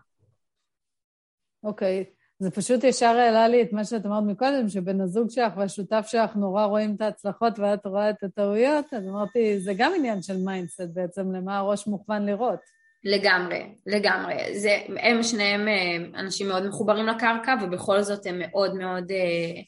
אוקיי. 1.64 2.06
זה 2.40 2.52
פשוט 2.52 2.84
ישר 2.84 3.06
העלה 3.06 3.48
לי 3.48 3.62
את 3.62 3.74
מה 3.74 3.86
שאת 3.86 4.06
אמרת 4.06 4.24
מקודם, 4.24 4.70
שבן 4.70 5.02
הזוג 5.02 5.30
שלך 5.30 5.54
והשותף 5.58 6.06
שלך 6.08 6.36
נורא 6.36 6.66
רואים 6.66 6.96
את 6.96 7.02
ההצלחות 7.02 7.60
ואת 7.60 7.86
רואה 7.86 8.10
את 8.10 8.24
הטעויות, 8.24 8.94
אז 8.94 9.08
אמרתי, 9.08 9.60
זה 9.60 9.74
גם 9.78 9.92
עניין 9.96 10.22
של 10.22 10.38
mindset 10.38 10.90
בעצם, 10.94 11.32
למה 11.32 11.58
הראש 11.58 11.88
מוכוון 11.88 12.26
לראות. 12.26 12.60
לגמרי, 13.04 13.64
לגמרי. 13.86 14.60
זה, 14.60 14.78
הם 15.00 15.24
שניהם 15.24 15.68
אה, 15.68 16.20
אנשים 16.20 16.48
מאוד 16.48 16.68
מחוברים 16.68 17.08
לקרקע, 17.08 17.56
ובכל 17.62 18.02
זאת 18.02 18.26
הם 18.26 18.40
מאוד 18.40 18.76
מאוד 18.76 19.12
אה, 19.12 19.62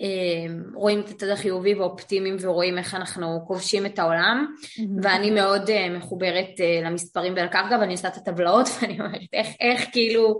אה, 0.00 0.54
רואים 0.74 1.00
את 1.00 1.08
הצד 1.08 1.28
החיובי 1.28 1.74
ואופטימיים 1.74 2.36
ורואים 2.40 2.78
איך 2.78 2.94
אנחנו 2.94 3.44
כובשים 3.46 3.86
את 3.86 3.98
העולם, 3.98 4.54
mm-hmm. 4.62 4.82
ואני 5.02 5.30
מאוד 5.30 5.70
אה, 5.70 5.90
מחוברת 5.90 6.60
אה, 6.60 6.80
למספרים 6.84 7.32
ולקרקע, 7.32 7.78
ואני 7.80 7.92
עושה 7.92 8.08
את 8.08 8.16
הטבלאות, 8.16 8.66
ואני 8.82 9.00
אומרת 9.00 9.20
איך, 9.32 9.48
איך 9.60 9.84
כאילו... 9.92 10.38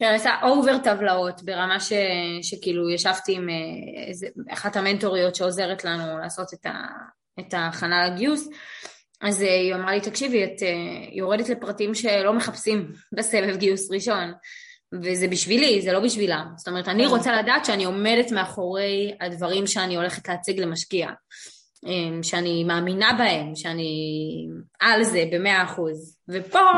אני 0.00 0.14
עושה 0.14 0.30
over 0.42 0.78
טבלאות 0.78 1.42
ברמה 1.42 1.80
ש, 1.80 1.92
שכאילו 2.42 2.90
ישבתי 2.90 3.36
עם 3.36 3.48
אה, 3.48 4.52
אחת 4.52 4.76
המנטוריות 4.76 5.34
שעוזרת 5.34 5.84
לנו 5.84 6.18
לעשות 6.18 6.54
את, 6.54 6.66
ה, 6.66 6.72
את 7.40 7.54
ההכנה 7.54 8.08
לגיוס 8.08 8.48
אז 9.20 9.42
אה, 9.42 9.60
היא 9.60 9.74
אמרה 9.74 9.94
לי, 9.94 10.00
תקשיבי, 10.00 10.44
את 10.44 10.62
אה, 10.62 10.68
יורדת 11.12 11.48
לפרטים 11.48 11.94
שלא 11.94 12.32
מחפשים 12.32 12.92
בסבב 13.12 13.56
גיוס 13.56 13.90
ראשון, 13.90 14.32
וזה 15.02 15.28
בשבילי, 15.28 15.82
זה 15.82 15.92
לא 15.92 16.00
בשבילה. 16.00 16.44
זאת 16.56 16.68
אומרת, 16.68 16.88
אני 16.88 17.04
כן. 17.04 17.10
רוצה 17.10 17.42
לדעת 17.42 17.64
שאני 17.64 17.84
עומדת 17.84 18.32
מאחורי 18.32 19.14
הדברים 19.20 19.66
שאני 19.66 19.96
הולכת 19.96 20.28
להציג 20.28 20.60
למשקיע, 20.60 21.08
אה, 21.86 22.22
שאני 22.22 22.64
מאמינה 22.64 23.12
בהם, 23.18 23.56
שאני 23.56 23.92
על 24.80 25.04
זה 25.04 25.24
במאה 25.32 25.64
אחוז. 25.64 26.18
ופה, 26.28 26.70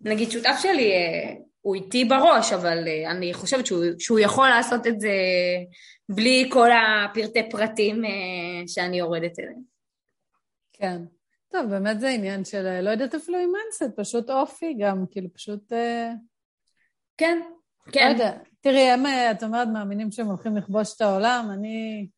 נגיד, 0.00 0.30
שותף 0.30 0.56
שלי, 0.62 0.92
הוא 1.60 1.74
איתי 1.74 2.04
בראש, 2.04 2.52
אבל 2.52 2.78
אני 3.10 3.34
חושבת 3.34 3.66
שהוא, 3.66 3.84
שהוא 3.98 4.18
יכול 4.18 4.48
לעשות 4.48 4.86
את 4.86 5.00
זה 5.00 5.12
בלי 6.08 6.48
כל 6.52 6.68
הפרטי 6.72 7.50
פרטים 7.50 8.02
שאני 8.66 8.98
יורדת 8.98 9.38
אליהם. 9.38 9.60
כן. 10.72 11.13
טוב, 11.54 11.70
באמת 11.70 12.00
זה 12.00 12.08
עניין 12.08 12.44
של, 12.44 12.80
לא 12.80 12.90
יודעת 12.90 13.14
אפילו 13.14 13.38
אם 13.38 13.52
mindset, 13.52 14.00
פשוט 14.00 14.30
אופי 14.30 14.74
גם, 14.78 15.04
כאילו 15.10 15.28
פשוט... 15.34 15.72
אה, 15.72 16.12
כן, 17.16 17.40
כן. 17.92 18.06
לא 18.06 18.12
יודע, 18.12 18.32
תראי, 18.60 18.90
הם, 18.90 19.06
את 19.06 19.42
אומרת, 19.42 19.68
מאמינים 19.68 20.10
שהם 20.10 20.26
הולכים 20.26 20.56
לכבוש 20.56 20.96
את 20.96 21.00
העולם, 21.00 21.50
אני 21.52 22.08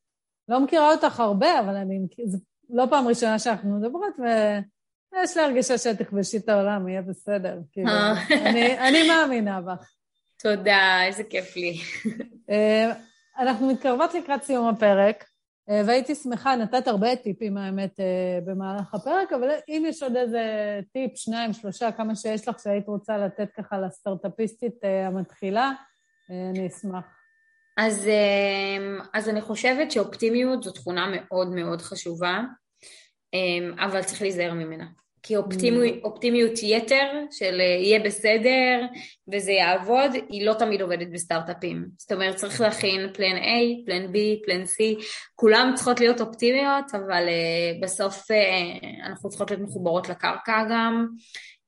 לא 0.49 0.61
מכירה 0.61 0.93
אותך 0.93 1.21
הרבה, 1.21 1.61
אבל 1.61 1.77
אני, 1.77 1.99
זו 2.27 2.39
לא 2.71 2.87
פעם 2.91 3.09
ראשונה 3.09 3.39
שאנחנו 3.39 3.79
מדברות, 3.79 4.15
ויש 4.19 5.37
לי 5.37 5.43
הרגשה 5.43 5.79
שתכבשי 5.79 6.37
את 6.37 6.49
העולם, 6.49 6.89
יהיה 6.89 7.03
בסדר. 7.03 7.59
כאילו, 7.73 7.89
אה. 7.89 8.15
אני, 8.31 8.79
אני 8.79 9.09
מאמינה 9.09 9.61
בך. 9.61 9.91
תודה, 10.39 11.05
איזה 11.07 11.25
כיף 11.25 11.57
לי. 11.57 11.79
אה, 12.51 12.93
אנחנו 13.39 13.73
מתקרבות 13.73 14.15
לקראת 14.15 14.43
סיום 14.43 14.69
הפרק, 14.69 15.25
אה, 15.25 15.29
והייתי 15.69 16.15
שמחה, 16.15 16.57
נתת 16.57 16.89
הרבה 16.89 17.17
טיפים, 17.17 17.57
האמת, 17.57 18.01
אה, 18.01 18.39
במהלך 18.45 18.95
הפרק, 18.95 19.33
אבל 19.33 19.49
אם 19.69 19.83
יש 19.87 20.03
עוד 20.03 20.17
איזה 20.17 20.41
טיפ, 20.93 21.17
שניים, 21.17 21.53
שלושה, 21.53 21.93
כמה 21.93 22.17
שיש 22.17 22.49
לך, 22.49 22.61
שהיית 22.61 22.89
רוצה 22.89 23.19
לתת 23.19 23.49
ככה 23.57 23.79
לסטארט-אפיסטית 23.79 24.75
המתחילה, 25.07 25.73
אני 26.31 26.67
אשמח. 26.67 27.05
אז, 27.77 28.09
אז 29.15 29.29
אני 29.29 29.41
חושבת 29.41 29.91
שאופטימיות 29.91 30.63
זו 30.63 30.73
תכונה 30.73 31.07
מאוד 31.17 31.49
מאוד 31.49 31.83
חשובה, 31.83 32.41
אבל 33.79 34.03
צריך 34.03 34.23
להיזהר 34.23 34.55
ממנה. 34.55 34.87
כי 35.27 35.37
אופטימיות, 35.37 36.57
mm. 36.57 36.65
יתר 36.65 37.11
של 37.31 37.61
אה, 37.61 37.65
יהיה 37.65 38.01
בסדר 38.01 38.87
וזה 39.33 39.53
יעבוד, 39.53 40.11
היא 40.29 40.47
לא 40.47 40.55
תמיד 40.55 40.83
עובדת 40.83 41.07
בסטארט-אפים. 41.13 41.87
זאת 41.99 42.13
אומרת, 42.13 42.37
צריך 42.37 42.61
להכין 42.61 43.13
פלן 43.13 43.37
A, 43.37 43.87
פלן 43.87 44.05
B, 44.05 44.17
פלן 44.45 44.63
C, 44.63 45.05
כולם 45.35 45.73
צריכות 45.75 46.01
להיות 46.01 46.21
אופטימיות, 46.21 46.85
אבל 46.95 47.25
uh, 47.27 47.83
בסוף 47.83 48.31
uh, 48.31 49.07
אנחנו 49.07 49.29
צריכות 49.29 49.51
להיות 49.51 49.63
מחוברות 49.63 50.09
לקרקע 50.09 50.65
גם, 50.71 51.07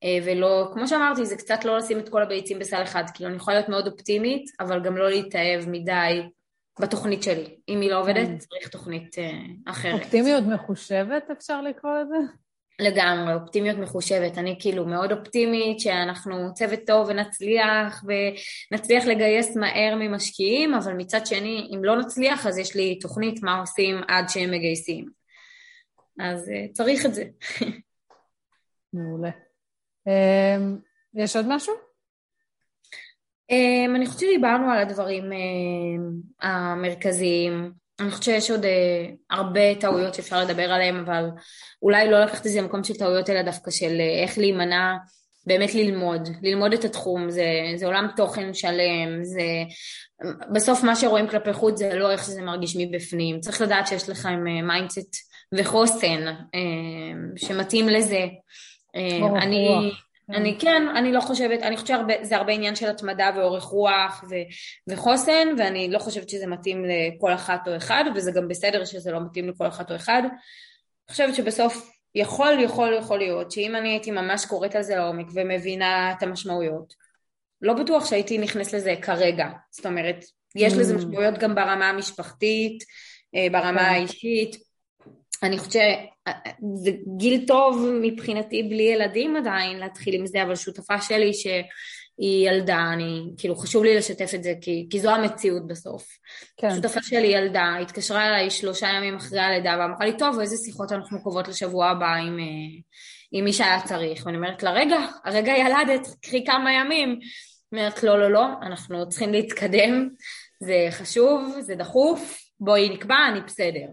uh, 0.05 0.07
ולא, 0.25 0.71
כמו 0.73 0.89
שאמרתי, 0.89 1.27
זה 1.27 1.37
קצת 1.37 1.65
לא 1.65 1.77
לשים 1.79 1.99
את 1.99 2.09
כל 2.09 2.23
הביצים 2.23 2.59
בסל 2.59 2.83
אחד, 2.83 3.05
כאילו 3.15 3.31
אני 3.31 3.37
יכולה 3.37 3.57
להיות 3.57 3.69
מאוד 3.69 3.87
אופטימית, 3.87 4.51
אבל 4.61 4.83
גם 4.83 4.97
לא 4.97 5.11
להתאהב 5.11 5.69
מדי 5.69 6.23
בתוכנית 6.81 7.23
שלי. 7.23 7.57
אם 7.69 7.81
היא 7.81 7.91
לא 7.91 8.01
עובדת, 8.01 8.29
mm. 8.29 8.39
צריך 8.39 8.69
תוכנית 8.69 9.15
uh, 9.15 9.71
אחרת. 9.71 10.01
אופטימיות 10.01 10.45
מחושבת, 10.45 11.31
אפשר 11.31 11.61
לקרוא 11.61 11.93
לזה? 11.93 12.48
לגמרי, 12.81 13.35
אופטימיות 13.35 13.79
מחושבת. 13.79 14.39
אני 14.39 14.57
כאילו 14.61 14.87
מאוד 14.87 15.13
אופטימית 15.13 15.81
שאנחנו 15.81 16.55
צוות 16.55 16.81
טוב 16.87 17.07
ונצליח 17.09 18.05
ונצליח 18.73 19.05
לגייס 19.05 19.57
מהר 19.57 19.95
ממשקיעים, 19.99 20.75
אבל 20.75 20.93
מצד 20.93 21.27
שני, 21.27 21.71
אם 21.75 21.85
לא 21.85 21.97
נצליח, 21.97 22.47
אז 22.47 22.59
יש 22.59 22.77
לי 22.77 22.99
תוכנית 22.99 23.43
מה 23.43 23.61
עושים 23.61 24.01
עד 24.09 24.29
שהם 24.29 24.51
מגייסים. 24.51 25.07
אז 26.21 26.49
uh, 26.49 26.73
צריך 26.73 27.07
את 27.07 27.15
זה. 27.15 27.25
מעולה. 28.93 29.31
Um, 30.09 30.81
יש 31.15 31.37
עוד 31.37 31.47
משהו? 31.49 31.75
Um, 33.53 33.97
אני 33.97 34.07
חושבת 34.07 34.21
שדיברנו 34.21 34.71
על 34.71 34.79
הדברים 34.79 35.25
um, 35.33 36.47
המרכזיים. 36.47 37.73
אני 38.01 38.11
חושבת 38.11 38.25
שיש 38.25 38.51
עוד 38.51 38.65
אה, 38.65 39.07
הרבה 39.31 39.75
טעויות 39.75 40.15
שאפשר 40.15 40.41
לדבר 40.45 40.73
עליהן, 40.73 40.97
אבל 40.97 41.25
אולי 41.83 42.11
לא 42.11 42.25
לקחת 42.25 42.47
את 42.47 42.53
זה 42.53 42.61
למקום 42.61 42.85
של 42.85 42.95
טעויות, 42.95 43.31
אלא 43.31 43.43
דווקא 43.43 43.71
של 43.71 44.01
אה, 44.01 44.23
איך 44.23 44.39
להימנע, 44.39 44.97
באמת 45.47 45.75
ללמוד, 45.75 46.29
ללמוד 46.43 46.73
את 46.73 46.85
התחום, 46.85 47.31
זה, 47.31 47.47
זה 47.77 47.87
עולם 47.87 48.09
תוכן 48.17 48.55
שלם, 48.55 49.25
זה... 49.25 49.43
בסוף 50.53 50.83
מה 50.83 50.97
שרואים 50.97 51.29
כלפי 51.29 51.53
חוץ 51.53 51.79
זה 51.79 51.95
לא 51.95 52.11
איך 52.11 52.25
שזה 52.25 52.43
מרגיש 52.43 52.77
מבפנים, 52.77 53.41
צריך 53.41 53.61
לדעת 53.61 53.87
שיש 53.87 54.09
לכם 54.09 54.45
mindset 54.67 55.15
אה, 55.55 55.61
וחוסן 55.61 56.27
אה, 56.27 57.13
שמתאים 57.37 57.89
לזה. 57.89 58.27
אה, 58.97 59.43
אני... 59.43 59.91
אני 60.31 60.57
כן, 60.59 60.83
אני 60.97 61.13
לא 61.13 61.21
חושבת, 61.21 61.63
אני 61.63 61.77
חושבת 61.77 61.99
שזה 62.25 62.37
הרבה 62.37 62.53
עניין 62.53 62.77
של 62.77 62.91
התמדה 62.91 63.31
ואורך 63.37 63.65
רוח 63.65 64.25
ו, 64.31 64.35
וחוסן, 64.89 65.49
ואני 65.59 65.91
לא 65.91 65.99
חושבת 65.99 66.29
שזה 66.29 66.47
מתאים 66.47 66.85
לכל 66.85 67.35
אחת 67.35 67.69
או 67.69 67.77
אחד, 67.77 68.05
וזה 68.15 68.33
גם 68.33 68.49
בסדר 68.49 68.85
שזה 68.85 69.13
לא 69.13 69.21
מתאים 69.21 69.49
לכל 69.49 69.67
אחת 69.67 69.91
או 69.91 69.97
אחד. 69.97 70.23
אני 70.25 71.11
חושבת 71.11 71.35
שבסוף 71.35 71.91
יכול, 72.15 72.61
יכול, 72.61 72.95
יכול 72.99 73.19
להיות 73.19 73.51
שאם 73.51 73.77
אני 73.77 73.89
הייתי 73.89 74.11
ממש 74.11 74.47
קוראת 74.47 74.77
על 74.77 74.83
זה 74.83 74.97
לעומק 74.97 75.27
ומבינה 75.35 76.13
את 76.13 76.23
המשמעויות, 76.23 76.95
לא 77.63 77.75
בטוח 77.75 78.07
שהייתי 78.07 78.39
נכנס 78.39 78.75
לזה 78.75 78.95
כרגע. 79.03 79.49
זאת 79.71 79.87
אומרת, 79.87 80.25
יש 80.57 80.73
לזה 80.73 80.95
mm. 80.95 80.97
משמעויות 80.97 81.39
גם 81.39 81.55
ברמה 81.55 81.89
המשפחתית, 81.89 82.85
אה, 83.35 83.47
ברמה 83.53 83.81
כן. 83.81 83.85
האישית, 83.85 84.57
אני 85.43 85.59
חושבת 85.59 85.73
שזה 86.79 86.91
גיל 87.17 87.47
טוב 87.47 87.89
מבחינתי 88.03 88.63
בלי 88.63 88.83
ילדים 88.83 89.37
עדיין 89.37 89.79
להתחיל 89.79 90.15
עם 90.15 90.27
זה, 90.27 90.43
אבל 90.43 90.55
שותפה 90.55 91.01
שלי 91.01 91.35
שהיא 91.35 92.49
ילדה, 92.49 92.91
אני, 92.93 93.23
כאילו 93.39 93.57
חשוב 93.57 93.85
לי 93.85 93.97
לשתף 93.97 94.31
את 94.35 94.43
זה 94.43 94.53
כי, 94.61 94.87
כי 94.91 95.01
זו 95.01 95.11
המציאות 95.11 95.67
בסוף. 95.67 96.07
כן. 96.57 96.75
שותפה 96.75 97.03
שלי 97.03 97.27
ילדה, 97.27 97.77
התקשרה 97.83 98.27
אליי 98.27 98.51
שלושה 98.51 98.89
ימים 98.89 99.17
אחרי 99.17 99.41
הלידה 99.41 99.77
ואמרה 99.81 100.07
לי, 100.07 100.17
טוב, 100.17 100.41
איזה 100.41 100.57
שיחות 100.65 100.93
אנחנו 100.93 101.23
קובעות 101.23 101.49
לשבוע 101.49 101.87
הבא 101.87 102.15
עם, 102.15 102.39
אה, 102.39 102.45
עם 103.33 103.45
מי 103.45 103.53
שהיה 103.53 103.81
צריך? 103.85 104.27
ואני 104.27 104.37
אומרת 104.37 104.63
לה, 104.63 104.71
רגע, 104.71 104.97
הרגע 105.25 105.53
ילדת, 105.53 106.07
קחי 106.23 106.45
כמה 106.45 106.73
ימים. 106.73 107.19
אומרת, 107.73 108.03
לא, 108.03 108.19
לא, 108.19 108.31
לא, 108.31 108.47
אנחנו 108.63 109.09
צריכים 109.09 109.33
להתקדם, 109.33 110.09
זה 110.61 110.87
חשוב, 110.91 111.57
זה 111.61 111.75
דחוף, 111.75 112.39
בואי 112.61 112.89
נקבע, 112.89 113.17
אני 113.33 113.41
בסדר. 113.41 113.87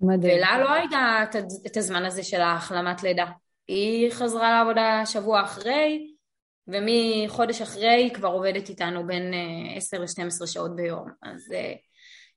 מדהים. 0.00 0.38
ולה 0.38 0.58
לא 0.58 0.72
הייתה 0.72 1.24
את 1.66 1.76
הזמן 1.76 2.04
הזה 2.04 2.22
של 2.22 2.40
ההחלמת 2.40 3.02
לידה. 3.02 3.26
היא 3.68 4.10
חזרה 4.10 4.50
לעבודה 4.50 5.02
שבוע 5.06 5.42
אחרי, 5.42 6.14
ומחודש 6.68 7.62
אחרי 7.62 7.88
היא 7.88 8.14
כבר 8.14 8.28
עובדת 8.28 8.68
איתנו 8.68 9.06
בין 9.06 9.32
10 9.76 9.96
אה, 9.96 10.02
ל-12 10.02 10.46
שעות 10.46 10.76
ביום. 10.76 11.08
אז 11.22 11.52
uh, 11.52 11.78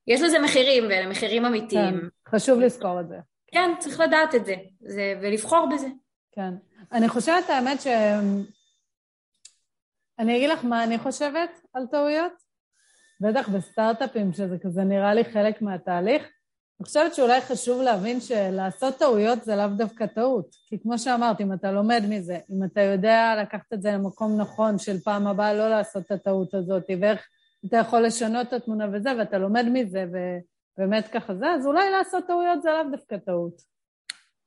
יש 0.08 0.22
לזה 0.22 0.40
מחירים, 0.40 0.84
ואלה 0.84 1.10
מחירים 1.10 1.46
אמיתיים. 1.46 2.02
כן, 2.02 2.36
חשוב 2.36 2.60
לזכור 2.60 3.00
את 3.00 3.08
זה. 3.08 3.16
כן, 3.48 3.72
צריך 3.80 4.00
לדעת 4.00 4.36
את 4.36 4.46
זה, 4.46 4.56
זה 4.82 5.20
ולבחור 5.22 5.70
בזה. 5.74 5.88
כן. 6.32 6.54
אני 6.92 7.10
חושבת, 7.10 7.50
האמת, 7.50 7.82
ש... 7.82 7.88
אני 10.20 10.38
אגיד 10.38 10.50
לך 10.50 10.66
מה 10.66 10.84
אני 10.84 10.98
חושבת 10.98 11.62
על 11.74 11.84
טעויות. 11.92 12.34
בטח 13.22 13.50
בסטארט-אפים, 13.50 14.34
שזה 14.34 14.56
כזה 14.64 14.82
נראה 14.82 15.14
לי 15.14 15.26
חלק 15.26 15.62
מהתהליך. 15.62 16.24
אני 16.84 16.88
חושבת 16.88 17.16
שאולי 17.16 17.42
חשוב 17.42 17.82
להבין 17.82 18.22
שלעשות 18.22 18.98
טעויות 19.00 19.44
זה 19.44 19.56
לאו 19.56 19.68
דווקא 19.68 20.06
טעות. 20.06 20.56
כי 20.68 20.80
כמו 20.80 21.00
שאמרת, 21.00 21.42
אם 21.42 21.54
אתה 21.54 21.72
לומד 21.72 22.04
מזה, 22.10 22.38
אם 22.52 22.64
אתה 22.64 22.82
יודע 22.82 23.36
לקחת 23.42 23.74
את 23.74 23.82
זה 23.82 23.92
למקום 23.92 24.42
נכון 24.42 24.78
של 24.78 25.00
פעם 25.00 25.28
הבאה 25.28 25.54
לא 25.54 25.70
לעשות 25.70 26.06
את 26.06 26.12
הטעות 26.12 26.54
הזאת, 26.54 26.84
ואיך 27.02 27.28
אתה 27.66 27.78
יכול 27.78 28.02
לשנות 28.06 28.48
את 28.48 28.54
התמונה 28.54 28.88
וזה, 28.94 29.10
ואתה 29.20 29.38
לומד 29.38 29.66
מזה, 29.74 30.06
ובאמת 30.78 31.08
ככה 31.08 31.36
זה, 31.36 31.52
אז 31.52 31.66
אולי 31.66 31.92
לעשות 31.92 32.28
טעויות 32.28 32.62
זה 32.62 32.70
לאו 32.72 32.92
דווקא 32.92 33.18
טעות. 33.18 33.62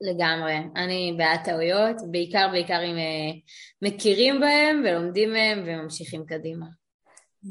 לגמרי. 0.01 0.57
אני 0.77 1.14
בעד 1.18 1.40
טעויות, 1.44 1.96
בעיקר 2.11 2.49
בעיקר 2.53 2.81
אם 2.85 2.96
אה, 2.96 3.38
מכירים 3.83 4.40
בהם 4.40 4.83
ולומדים 4.85 5.33
מהם 5.33 5.62
וממשיכים 5.66 6.27
קדימה. 6.27 6.66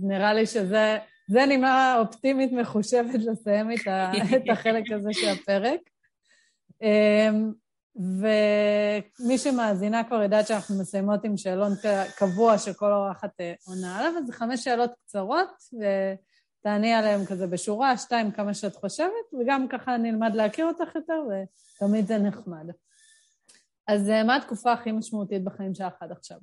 נראה 0.01 0.33
לי 0.33 0.45
שזה 0.45 0.97
זה 1.27 1.45
נימה 1.45 1.97
אופטימית 1.99 2.51
מחושבת 2.51 3.19
לסיים 3.23 3.71
את, 3.71 3.87
ה, 3.87 4.11
את 4.37 4.49
החלק 4.51 4.91
הזה 4.91 5.13
של 5.13 5.27
הפרק. 5.29 5.79
אמ, 6.81 7.51
ומי 7.95 9.37
שמאזינה 9.37 10.03
כבר 10.03 10.21
יודעת 10.21 10.47
שאנחנו 10.47 10.79
מסיימות 10.79 11.25
עם 11.25 11.37
שאלון 11.37 11.71
קבוע 12.17 12.57
שכל 12.57 12.91
אורחת 12.91 13.41
אה, 13.41 13.53
עונה 13.67 13.97
עליו, 13.99 14.13
אז 14.17 14.27
זה 14.27 14.33
חמש 14.33 14.63
שאלות 14.63 14.91
קצרות, 15.05 15.63
ותעני 15.73 16.93
עליהן 16.93 17.25
כזה 17.25 17.47
בשורה, 17.47 17.97
שתיים, 17.97 18.31
כמה 18.31 18.53
שאת 18.53 18.75
חושבת, 18.75 19.33
וגם 19.39 19.67
ככה 19.67 19.97
נלמד 19.97 20.35
להכיר 20.35 20.65
אותך 20.65 20.95
יותר, 20.95 21.21
ותמיד 21.79 22.07
זה 22.07 22.17
נחמד. 22.17 22.69
אז 23.87 24.09
אה, 24.09 24.23
מה 24.23 24.35
התקופה 24.35 24.73
הכי 24.73 24.91
משמעותית 24.91 25.43
בחיים 25.43 25.73
שלך 25.73 25.93
עד 25.99 26.11
עכשיו? 26.11 26.37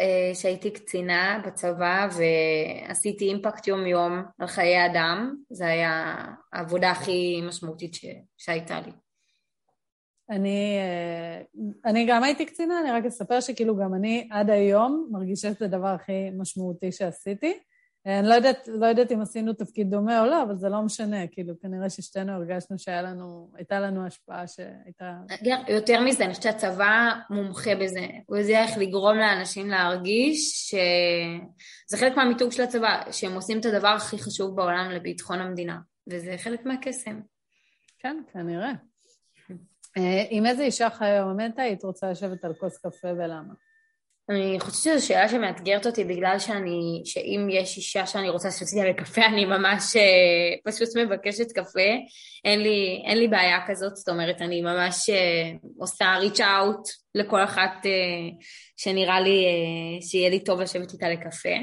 אה, 0.00 0.34
שהייתי 0.34 0.70
קצינה 0.70 1.42
בצבא 1.46 2.08
ועשיתי 2.16 3.24
אימפקט 3.24 3.66
יום-יום 3.66 4.22
על 4.38 4.46
חיי 4.46 4.86
אדם, 4.86 5.34
זו 5.50 5.64
היה 5.64 6.24
העבודה 6.52 6.90
הכי 6.90 7.40
משמעותית 7.48 7.94
ש... 7.94 8.04
שהייתה 8.36 8.80
לי. 8.80 8.92
אני, 10.30 10.78
אה, 10.78 11.70
אני 11.90 12.06
גם 12.08 12.22
הייתי 12.22 12.46
קצינה, 12.46 12.80
אני 12.80 12.90
רק 12.90 13.04
אספר 13.04 13.40
שכאילו 13.40 13.76
גם 13.76 13.94
אני 13.94 14.28
עד 14.30 14.50
היום 14.50 15.08
מרגישה 15.10 15.54
שזה 15.54 15.64
הדבר 15.64 15.88
הכי 15.88 16.30
משמעותי 16.30 16.92
שעשיתי. 16.92 17.58
אני 18.06 18.28
לא 18.28 18.34
יודעת, 18.34 18.68
לא 18.68 18.86
יודעת 18.86 19.12
אם 19.12 19.20
עשינו 19.20 19.52
תפקיד 19.52 19.90
דומה 19.90 20.20
או 20.20 20.26
לא, 20.26 20.42
אבל 20.42 20.56
זה 20.56 20.68
לא 20.68 20.82
משנה, 20.82 21.26
כאילו, 21.26 21.54
כנראה 21.62 21.90
ששתינו 21.90 22.32
הרגשנו 22.32 22.78
שהייתה 22.78 23.02
לנו, 23.02 23.52
לנו 23.70 24.06
השפעה 24.06 24.46
שהייתה... 24.46 25.12
יותר 25.68 26.00
מזה, 26.00 26.24
אני 26.24 26.34
חושבת 26.34 26.52
שהצבא 26.52 27.10
מומחה 27.30 27.74
בזה. 27.74 28.06
הוא 28.26 28.36
יודע 28.36 28.62
איך 28.62 28.78
לגרום 28.78 29.16
לאנשים 29.16 29.68
להרגיש 29.68 30.70
שזה 30.70 31.96
חלק 31.98 32.16
מהמיתוג 32.16 32.52
של 32.52 32.62
הצבא, 32.62 33.02
שהם 33.12 33.34
עושים 33.34 33.60
את 33.60 33.64
הדבר 33.64 33.88
הכי 33.88 34.18
חשוב 34.18 34.56
בעולם 34.56 34.90
לביטחון 34.90 35.40
המדינה, 35.40 35.78
וזה 36.08 36.34
חלק 36.38 36.66
מהקסם. 36.66 37.20
כן, 37.98 38.22
כנראה. 38.32 38.72
אה, 39.96 40.24
עם 40.30 40.46
איזה 40.46 40.62
אישה 40.62 40.90
חיומית 40.90 41.58
היית 41.58 41.84
רוצה 41.84 42.10
לשבת 42.10 42.44
על 42.44 42.54
כוס 42.54 42.78
קפה 42.78 43.08
ולמה? 43.08 43.54
אני 44.30 44.60
חושבת 44.60 44.74
שזו 44.74 45.06
שאלה 45.06 45.28
שמאתגרת 45.28 45.86
אותי 45.86 46.04
בגלל 46.04 46.38
שאני, 46.38 47.02
שאם 47.04 47.48
יש 47.50 47.76
אישה 47.76 48.06
שאני 48.06 48.28
רוצה 48.28 48.50
שתוציא 48.50 48.82
לה 48.82 48.90
לקפה, 48.90 49.26
אני 49.26 49.44
ממש 49.44 49.96
אה, 49.96 50.72
פשוט 50.72 50.88
מבקשת 50.96 51.52
קפה. 51.52 51.90
אין 52.44 52.62
לי, 52.62 53.02
אין 53.06 53.18
לי 53.18 53.28
בעיה 53.28 53.58
כזאת, 53.66 53.96
זאת 53.96 54.08
אומרת, 54.08 54.42
אני 54.42 54.62
ממש 54.62 55.10
אה, 55.10 55.50
עושה 55.78 56.14
reach 56.22 56.38
out 56.38 56.90
לכל 57.14 57.44
אחת 57.44 57.86
אה, 57.86 57.90
שנראה 58.76 59.20
לי 59.20 59.44
שיהיה 60.00 60.30
לי 60.30 60.44
טוב 60.44 60.60
לשבת 60.60 60.92
איתה 60.92 61.08
לקפה. 61.08 61.56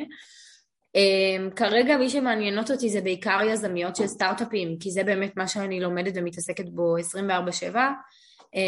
כרגע 1.56 1.98
מי 1.98 2.10
שמעניינות 2.10 2.72
אותי 2.72 2.90
זה 2.90 3.02
בעיקר 3.02 3.40
יזמיות 3.52 3.96
של 3.96 4.08
סטארט-אפים, 4.08 4.78
כי 4.80 4.92
זה 4.92 5.04
באמת 5.04 5.38
מה 5.38 5.48
שאני 5.48 5.80
לומדת 5.80 6.14
ומתעסקת 6.16 6.70
בו 6.70 6.98
24/7, 6.98 7.76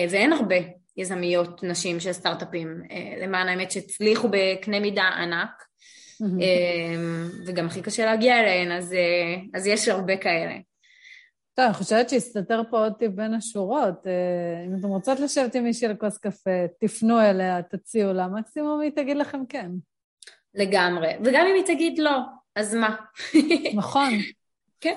ואין 0.09 0.33
הרבה. 0.33 0.55
יזמיות 0.99 1.63
נשים 1.63 1.99
של 1.99 2.13
סטארט-אפים, 2.13 2.83
אה, 2.91 3.25
למען 3.25 3.47
האמת 3.47 3.71
שהצליחו 3.71 4.27
בקנה 4.31 4.79
מידה 4.79 5.03
ענק, 5.03 5.63
אה, 6.21 6.95
וגם 7.45 7.65
הכי 7.65 7.81
קשה 7.81 8.05
להגיע 8.05 8.39
אליהן, 8.39 8.71
אז, 8.71 8.93
אה, 8.93 9.35
אז 9.53 9.67
יש 9.67 9.87
הרבה 9.87 10.17
כאלה. 10.17 10.53
טוב, 11.53 11.65
אני 11.65 11.73
חושבת 11.73 12.09
שהסתתר 12.09 12.61
פה 12.69 12.83
עוד 12.83 12.93
טיפ 12.99 13.11
בין 13.11 13.33
השורות. 13.33 14.07
אם 14.67 14.75
אתם 14.79 14.87
רוצות 14.87 15.19
לשבת 15.19 15.55
עם 15.55 15.63
מישהי 15.63 15.87
לכוס 15.87 16.17
קפה, 16.17 16.65
תפנו 16.79 17.21
אליה, 17.21 17.61
תציעו 17.61 18.13
לה, 18.13 18.27
מקסימום 18.27 18.81
היא 18.81 18.91
תגיד 18.91 19.17
לכם 19.17 19.45
כן. 19.49 19.71
לגמרי. 20.53 21.11
וגם 21.23 21.45
אם 21.47 21.55
היא 21.55 21.75
תגיד 21.75 21.99
לא, 21.99 22.19
אז 22.55 22.75
מה? 22.75 22.95
נכון. 23.75 24.09
כן. 24.81 24.95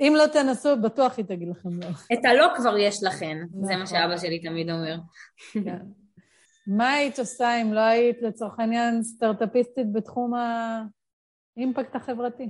אם 0.00 0.14
לא 0.16 0.26
תנסו, 0.26 0.76
בטוח 0.82 1.16
היא 1.16 1.24
תגיד 1.24 1.48
לכם 1.48 1.80
לא. 1.80 1.88
את 2.12 2.24
הלא 2.24 2.46
כבר 2.56 2.78
יש 2.78 3.02
לכן, 3.02 3.38
זה 3.62 3.76
מה 3.76 3.82
נכון. 3.82 3.86
שאבא 3.86 4.16
שלי 4.16 4.38
תמיד 4.38 4.70
אומר. 4.70 4.96
כן. 5.64 5.78
מה 6.66 6.92
היית 6.92 7.18
עושה 7.18 7.62
אם 7.62 7.72
לא 7.72 7.80
היית, 7.80 8.22
לצורך 8.22 8.60
העניין, 8.60 9.02
סטארט-אפיסטית 9.02 9.92
בתחום 9.92 10.32
האימפקט 11.56 11.96
החברתי? 11.96 12.48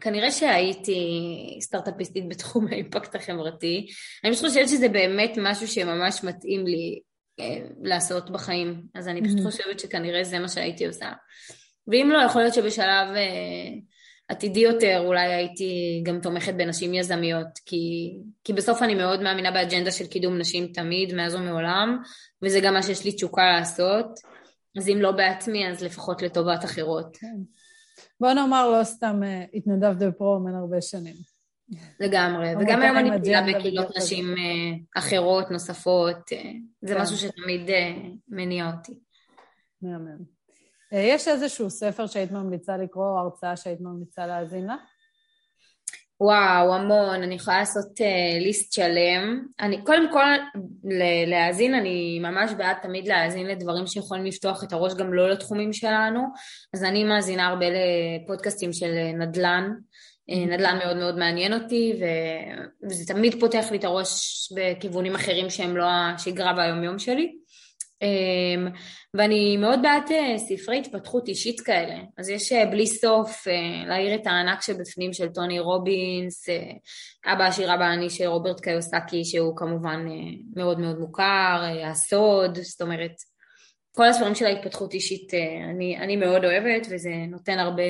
כנראה 0.00 0.30
שהייתי 0.30 1.58
סטארט-אפיסטית 1.60 2.28
בתחום 2.28 2.66
האימפקט 2.68 3.14
החברתי. 3.14 3.86
אני 4.24 4.32
פשוט 4.32 4.44
חושבת 4.46 4.68
שזה 4.68 4.88
באמת 4.88 5.32
משהו 5.42 5.68
שממש 5.68 6.24
מתאים 6.24 6.66
לי 6.66 7.00
אה, 7.40 7.66
לעשות 7.82 8.30
בחיים, 8.30 8.82
אז 8.94 9.08
אני 9.08 9.24
פשוט 9.24 9.40
חושבת 9.42 9.80
שכנראה 9.80 10.24
זה 10.24 10.38
מה 10.38 10.48
שהייתי 10.48 10.86
עושה. 10.86 11.12
ואם 11.86 12.10
לא, 12.12 12.24
יכול 12.24 12.42
להיות 12.42 12.54
שבשלב... 12.54 13.08
אה, 13.16 13.70
עתידי 14.30 14.60
יותר, 14.60 15.02
אולי 15.06 15.34
הייתי 15.34 16.02
גם 16.06 16.20
תומכת 16.20 16.54
בנשים 16.54 16.94
יזמיות, 16.94 17.58
כי, 17.66 18.16
כי 18.44 18.52
בסוף 18.52 18.82
אני 18.82 18.94
מאוד 18.94 19.22
מאמינה 19.22 19.50
באג'נדה 19.50 19.90
של 19.90 20.06
קידום 20.06 20.38
נשים 20.38 20.66
תמיד, 20.66 21.14
מאז 21.14 21.34
ומעולם, 21.34 21.98
וזה 22.42 22.60
גם 22.60 22.74
מה 22.74 22.82
שיש 22.82 23.04
לי 23.04 23.12
תשוקה 23.12 23.42
לעשות, 23.46 24.06
אז 24.76 24.88
אם 24.88 24.98
לא 25.00 25.12
בעצמי, 25.12 25.68
אז 25.68 25.82
לפחות 25.82 26.22
לטובת 26.22 26.64
אחרות. 26.64 27.16
כן. 27.16 27.36
בוא 28.20 28.32
נאמר, 28.32 28.70
לא 28.70 28.84
סתם 28.84 29.20
uh, 29.22 29.56
התנדבת 29.56 29.96
בפרומן 29.96 30.54
הרבה 30.54 30.80
שנים. 30.80 31.14
לגמרי, 32.00 32.48
וגם 32.56 32.82
היום 32.82 32.96
אני 32.96 33.10
פעילה 33.22 33.42
בקהילות 33.42 33.96
נשים 33.96 34.34
uh, 34.34 34.98
אחרות, 34.98 35.50
נוספות, 35.50 36.16
uh, 36.16 36.36
זה 36.82 36.94
כן. 36.94 37.00
משהו 37.00 37.16
שתמיד 37.16 37.70
מניע 38.28 38.70
אותי. 38.70 38.94
מהמם. 39.82 40.39
אה, 40.92 40.98
יש 40.98 41.28
איזשהו 41.28 41.70
ספר 41.70 42.06
שהיית 42.06 42.32
ממליצה 42.32 42.76
לקרוא, 42.76 43.10
או 43.10 43.18
הרצאה 43.18 43.56
שהיית 43.56 43.80
ממליצה 43.80 44.26
להאזין 44.26 44.66
לה? 44.66 44.76
וואו, 46.22 46.74
המון, 46.74 47.22
אני 47.22 47.34
יכולה 47.34 47.58
לעשות 47.58 48.00
uh, 48.00 48.42
ליסט 48.42 48.72
שלם. 48.72 49.44
אני, 49.60 49.84
קודם 49.84 50.12
כל, 50.12 50.24
להאזין, 51.26 51.74
אני 51.74 52.18
ממש 52.22 52.50
בעד 52.58 52.76
תמיד 52.82 53.08
להאזין 53.08 53.46
לדברים 53.46 53.86
שיכולים 53.86 54.24
לפתוח 54.24 54.64
את 54.64 54.72
הראש 54.72 54.94
גם 54.94 55.14
לא 55.14 55.30
לתחומים 55.30 55.72
שלנו, 55.72 56.20
אז 56.74 56.84
אני 56.84 57.04
מאזינה 57.04 57.46
הרבה 57.46 57.66
לפודקאסטים 57.70 58.72
של 58.72 58.92
נדל"ן. 59.18 59.70
אה, 60.30 60.34
mm-hmm. 60.34 60.50
נדל"ן 60.50 60.78
מאוד 60.84 60.96
מאוד 60.96 61.18
מעניין 61.18 61.52
אותי, 61.52 62.00
ו... 62.00 62.04
וזה 62.90 63.14
תמיד 63.14 63.40
פותח 63.40 63.66
לי 63.70 63.78
את 63.78 63.84
הראש 63.84 64.12
בכיוונים 64.56 65.14
אחרים 65.14 65.50
שהם 65.50 65.76
לא 65.76 65.84
השגרה 65.84 66.54
והיומיום 66.56 66.98
שלי. 66.98 67.39
אמ, 68.02 68.68
ואני 69.14 69.56
מאוד 69.56 69.78
בעד 69.82 70.12
אה, 70.12 70.38
ספרי 70.38 70.78
התפתחות 70.78 71.28
אישית 71.28 71.60
כאלה. 71.60 71.98
אז 72.18 72.28
יש 72.28 72.52
אה, 72.52 72.66
בלי 72.66 72.86
סוף 72.86 73.48
אה, 73.48 73.88
להעיר 73.88 74.14
את 74.14 74.26
הענק 74.26 74.62
שבפנים 74.62 75.12
של 75.12 75.28
טוני 75.28 75.60
רובינס, 75.60 76.46
אבא 77.26 77.44
עשיר 77.44 77.74
אבא 77.74 77.92
אני 77.92 78.10
של 78.10 78.26
רוברט 78.26 78.60
קיוסקי 78.60 79.24
שהוא 79.24 79.56
כמובן 79.56 80.06
מאוד 80.56 80.80
מאוד 80.80 80.98
מוכר, 80.98 81.62
הסוד, 81.90 82.58
זאת 82.58 82.82
אומרת 82.82 83.12
כל 83.96 84.08
הספרים 84.08 84.34
של 84.34 84.46
ההתפתחות 84.46 84.94
אישית 84.94 85.34
אני, 85.70 85.98
אני 85.98 86.16
מאוד 86.16 86.44
אוהבת 86.44 86.86
וזה 86.90 87.10
נותן 87.28 87.58
הרבה 87.58 87.82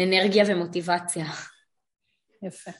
אנרגיה 0.00 0.44
ומוטיבציה. 0.48 1.26
יפה. 2.42 2.70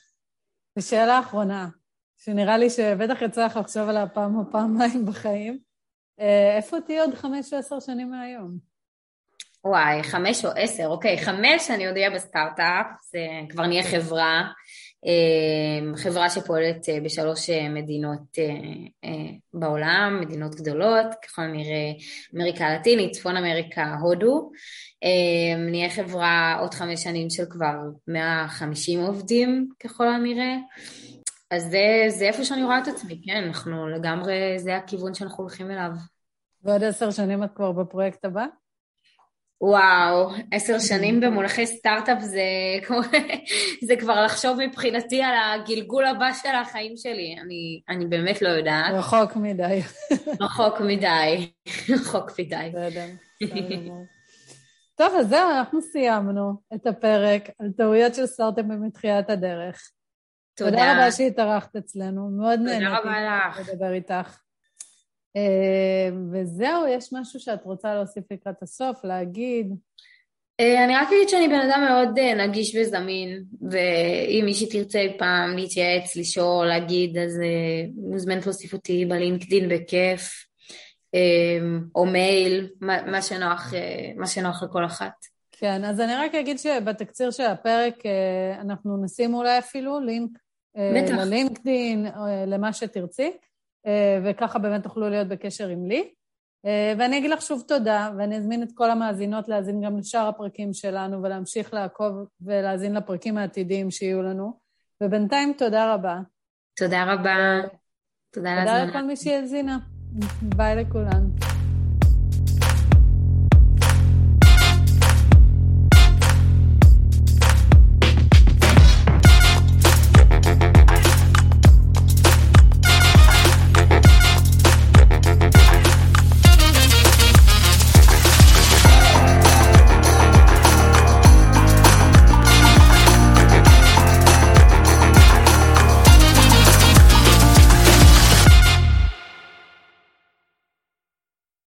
ושאלה 0.79 1.21
אחרונה, 1.21 1.69
שנראה 2.17 2.59
לי 2.59 2.71
שבטח 2.71 3.23
יצא 3.23 3.47
לך 3.47 3.57
לחשוב 3.57 3.89
עליה 3.89 4.07
פעם 4.07 4.37
או 4.37 4.43
פעמיים 4.53 5.07
בחיים. 5.07 5.74
אה, 6.21 6.57
איפה 6.57 6.77
תהיי 6.81 7.01
עוד 7.01 7.15
חמש 7.15 7.53
או 7.53 7.59
עשר 7.59 7.81
שנים 7.81 8.11
מהיום? 8.11 8.75
וואי, 9.65 10.03
חמש 10.03 10.45
או 10.45 10.51
עשר, 10.57 10.87
אוקיי, 10.87 11.19
חמש 11.19 11.71
אני 11.71 11.87
עוד 11.87 11.97
אהיה 11.97 12.11
בסטארט-אפ, 12.11 12.87
זה 13.11 13.19
כבר 13.49 13.67
נהיה 13.67 13.83
חברה, 13.83 14.43
אה, 15.07 15.97
חברה 15.97 16.31
שפועלת 16.31 16.89
אה, 16.89 17.01
בשלוש 17.01 17.51
מדינות 17.51 18.39
בעולם, 19.55 20.19
מדינות 20.21 20.55
גדולות, 20.55 21.07
ככל 21.23 21.43
הנראה 21.43 21.93
אמריקה 22.35 22.67
הלטינית, 22.67 23.13
צפון 23.13 23.37
אמריקה, 23.37 23.95
הודו. 24.01 24.51
נהיה 25.71 25.91
חברה 25.91 26.57
עוד 26.61 26.75
חמש 26.75 27.03
שנים 27.03 27.31
של 27.31 27.45
כבר 27.51 27.75
150 28.09 29.01
עובדים 29.01 29.69
ככל 29.81 30.09
הנראה. 30.09 30.57
אז 31.55 31.63
זה, 31.63 32.05
זה 32.09 32.25
איפה 32.25 32.45
שאני 32.45 32.65
רואה 32.65 32.79
את 32.79 32.89
עצמי, 32.89 33.21
כן, 33.25 33.45
אנחנו 33.47 33.89
לגמרי, 33.89 34.59
זה 34.59 34.77
הכיוון 34.77 35.15
שאנחנו 35.15 35.45
הולכים 35.45 35.71
אליו. 35.71 35.91
ועוד 36.63 36.85
עשר 36.85 37.11
שנים 37.11 37.45
את 37.45 37.51
כבר 37.55 37.73
בפרויקט 37.73 38.25
הבא? 38.25 38.45
וואו, 39.61 40.31
עשר 40.53 40.79
שנים 40.79 41.21
במונחי 41.21 41.67
סטארט-אפ 41.67 42.21
זה, 42.21 42.43
זה 43.89 43.97
כבר 44.01 44.25
לחשוב 44.25 44.59
מבחינתי 44.61 45.23
על 45.23 45.35
הגלגול 45.35 46.07
הבא 46.07 46.33
של 46.43 46.55
החיים 46.63 46.97
שלי. 46.97 47.37
אני, 47.43 47.81
אני 47.89 48.07
באמת 48.07 48.43
לא 48.43 48.49
יודעת. 48.49 48.95
רחוק 48.95 49.37
מדי. 49.37 49.81
רחוק 50.41 50.81
מדי. 50.81 51.53
רחוק 51.89 52.31
מדי. 52.41 52.71
טוב, 54.97 55.15
אז 55.19 55.29
זהו, 55.29 55.51
אנחנו 55.51 55.83
סיימנו 55.83 56.53
את 56.75 56.87
הפרק 56.87 57.49
על 57.59 57.69
טעויות 57.77 58.15
של 58.15 58.27
סטארט-אפים 58.27 58.83
מתחילת 58.83 59.31
הדרך. 59.31 59.91
תודה. 60.55 60.71
תודה 60.71 60.93
רבה 60.93 61.13
שהתארחת 61.13 61.77
אצלנו, 61.77 62.31
מאוד 62.31 62.61
נהניתי. 62.61 63.73
לדבר 63.73 63.93
איתך. 63.93 64.39
אה, 65.37 66.09
וזהו, 66.33 66.87
יש 66.89 67.13
משהו 67.13 67.41
שאת 67.41 67.65
רוצה 67.65 67.95
להוסיף 67.95 68.25
לקראת 68.31 68.63
הסוף, 68.63 69.05
להגיד? 69.05 69.75
אה, 70.61 70.85
אני 70.85 70.97
רק 70.97 71.09
אגיד 71.09 71.29
שאני 71.29 71.49
בן 71.49 71.71
אדם 71.71 71.85
מאוד 71.89 72.19
אה, 72.19 72.47
נגיש 72.47 72.77
וזמין, 72.77 73.45
ואם 73.71 74.43
מישהי 74.45 74.69
תרצה 74.69 75.01
פעם 75.19 75.57
להתייעץ, 75.57 76.17
לשאול, 76.17 76.67
להגיד, 76.67 77.19
אז 77.19 77.41
מוזמנת 77.97 78.47
להוסיף 78.47 78.73
אותי 78.73 79.05
בלינקדין 79.05 79.69
בכיף, 79.69 80.45
או 81.95 82.07
מייל, 82.07 82.69
מה 82.81 83.23
שנוח, 83.23 83.73
מה 84.17 84.27
שנוח 84.27 84.63
לכל 84.63 84.85
אחת. 84.85 85.13
כן, 85.53 85.85
אז 85.85 86.01
אני 86.01 86.15
רק 86.15 86.35
אגיד 86.35 86.59
שבתקציר 86.59 87.31
של 87.31 87.43
הפרק 87.43 87.95
אנחנו 88.61 89.05
נשים 89.05 89.35
אולי 89.35 89.59
אפילו 89.59 90.01
לינק 90.01 90.31
בטח. 90.77 91.15
ללינקדין, 91.15 92.07
למה 92.47 92.73
שתרצי. 92.73 93.33
אה, 93.87 94.21
וככה 94.25 94.59
באמת 94.59 94.83
תוכלו 94.83 95.09
להיות 95.09 95.29
בקשר 95.29 95.69
עם 95.69 95.87
לי. 95.87 96.09
אה, 96.67 96.95
ואני 96.99 97.19
אגיד 97.19 97.31
לך 97.31 97.43
שוב 97.43 97.63
תודה, 97.69 98.11
ואני 98.19 98.37
אזמין 98.37 98.63
את 98.63 98.69
כל 98.75 98.91
המאזינות 98.91 99.49
להאזין 99.49 99.81
גם 99.85 99.99
לשאר 99.99 100.29
הפרקים 100.29 100.73
שלנו 100.73 101.23
ולהמשיך 101.23 101.75
לעקוב 101.75 102.13
ולהאזין 102.41 102.95
לפרקים 102.95 103.39
העתידיים 103.39 103.91
שיהיו 103.91 104.23
לנו. 104.23 104.59
ובינתיים 105.03 105.53
תודה 105.59 105.95
רבה. 105.95 106.19
תודה 106.77 107.13
רבה. 107.13 107.61
תודה 108.31 108.53
על 108.53 108.61
תודה 108.61 108.85
לכל 108.85 109.03
מי 109.03 109.17
שהאזינה. 109.17 109.79
ביי 110.43 110.77
לכולן. 110.77 111.54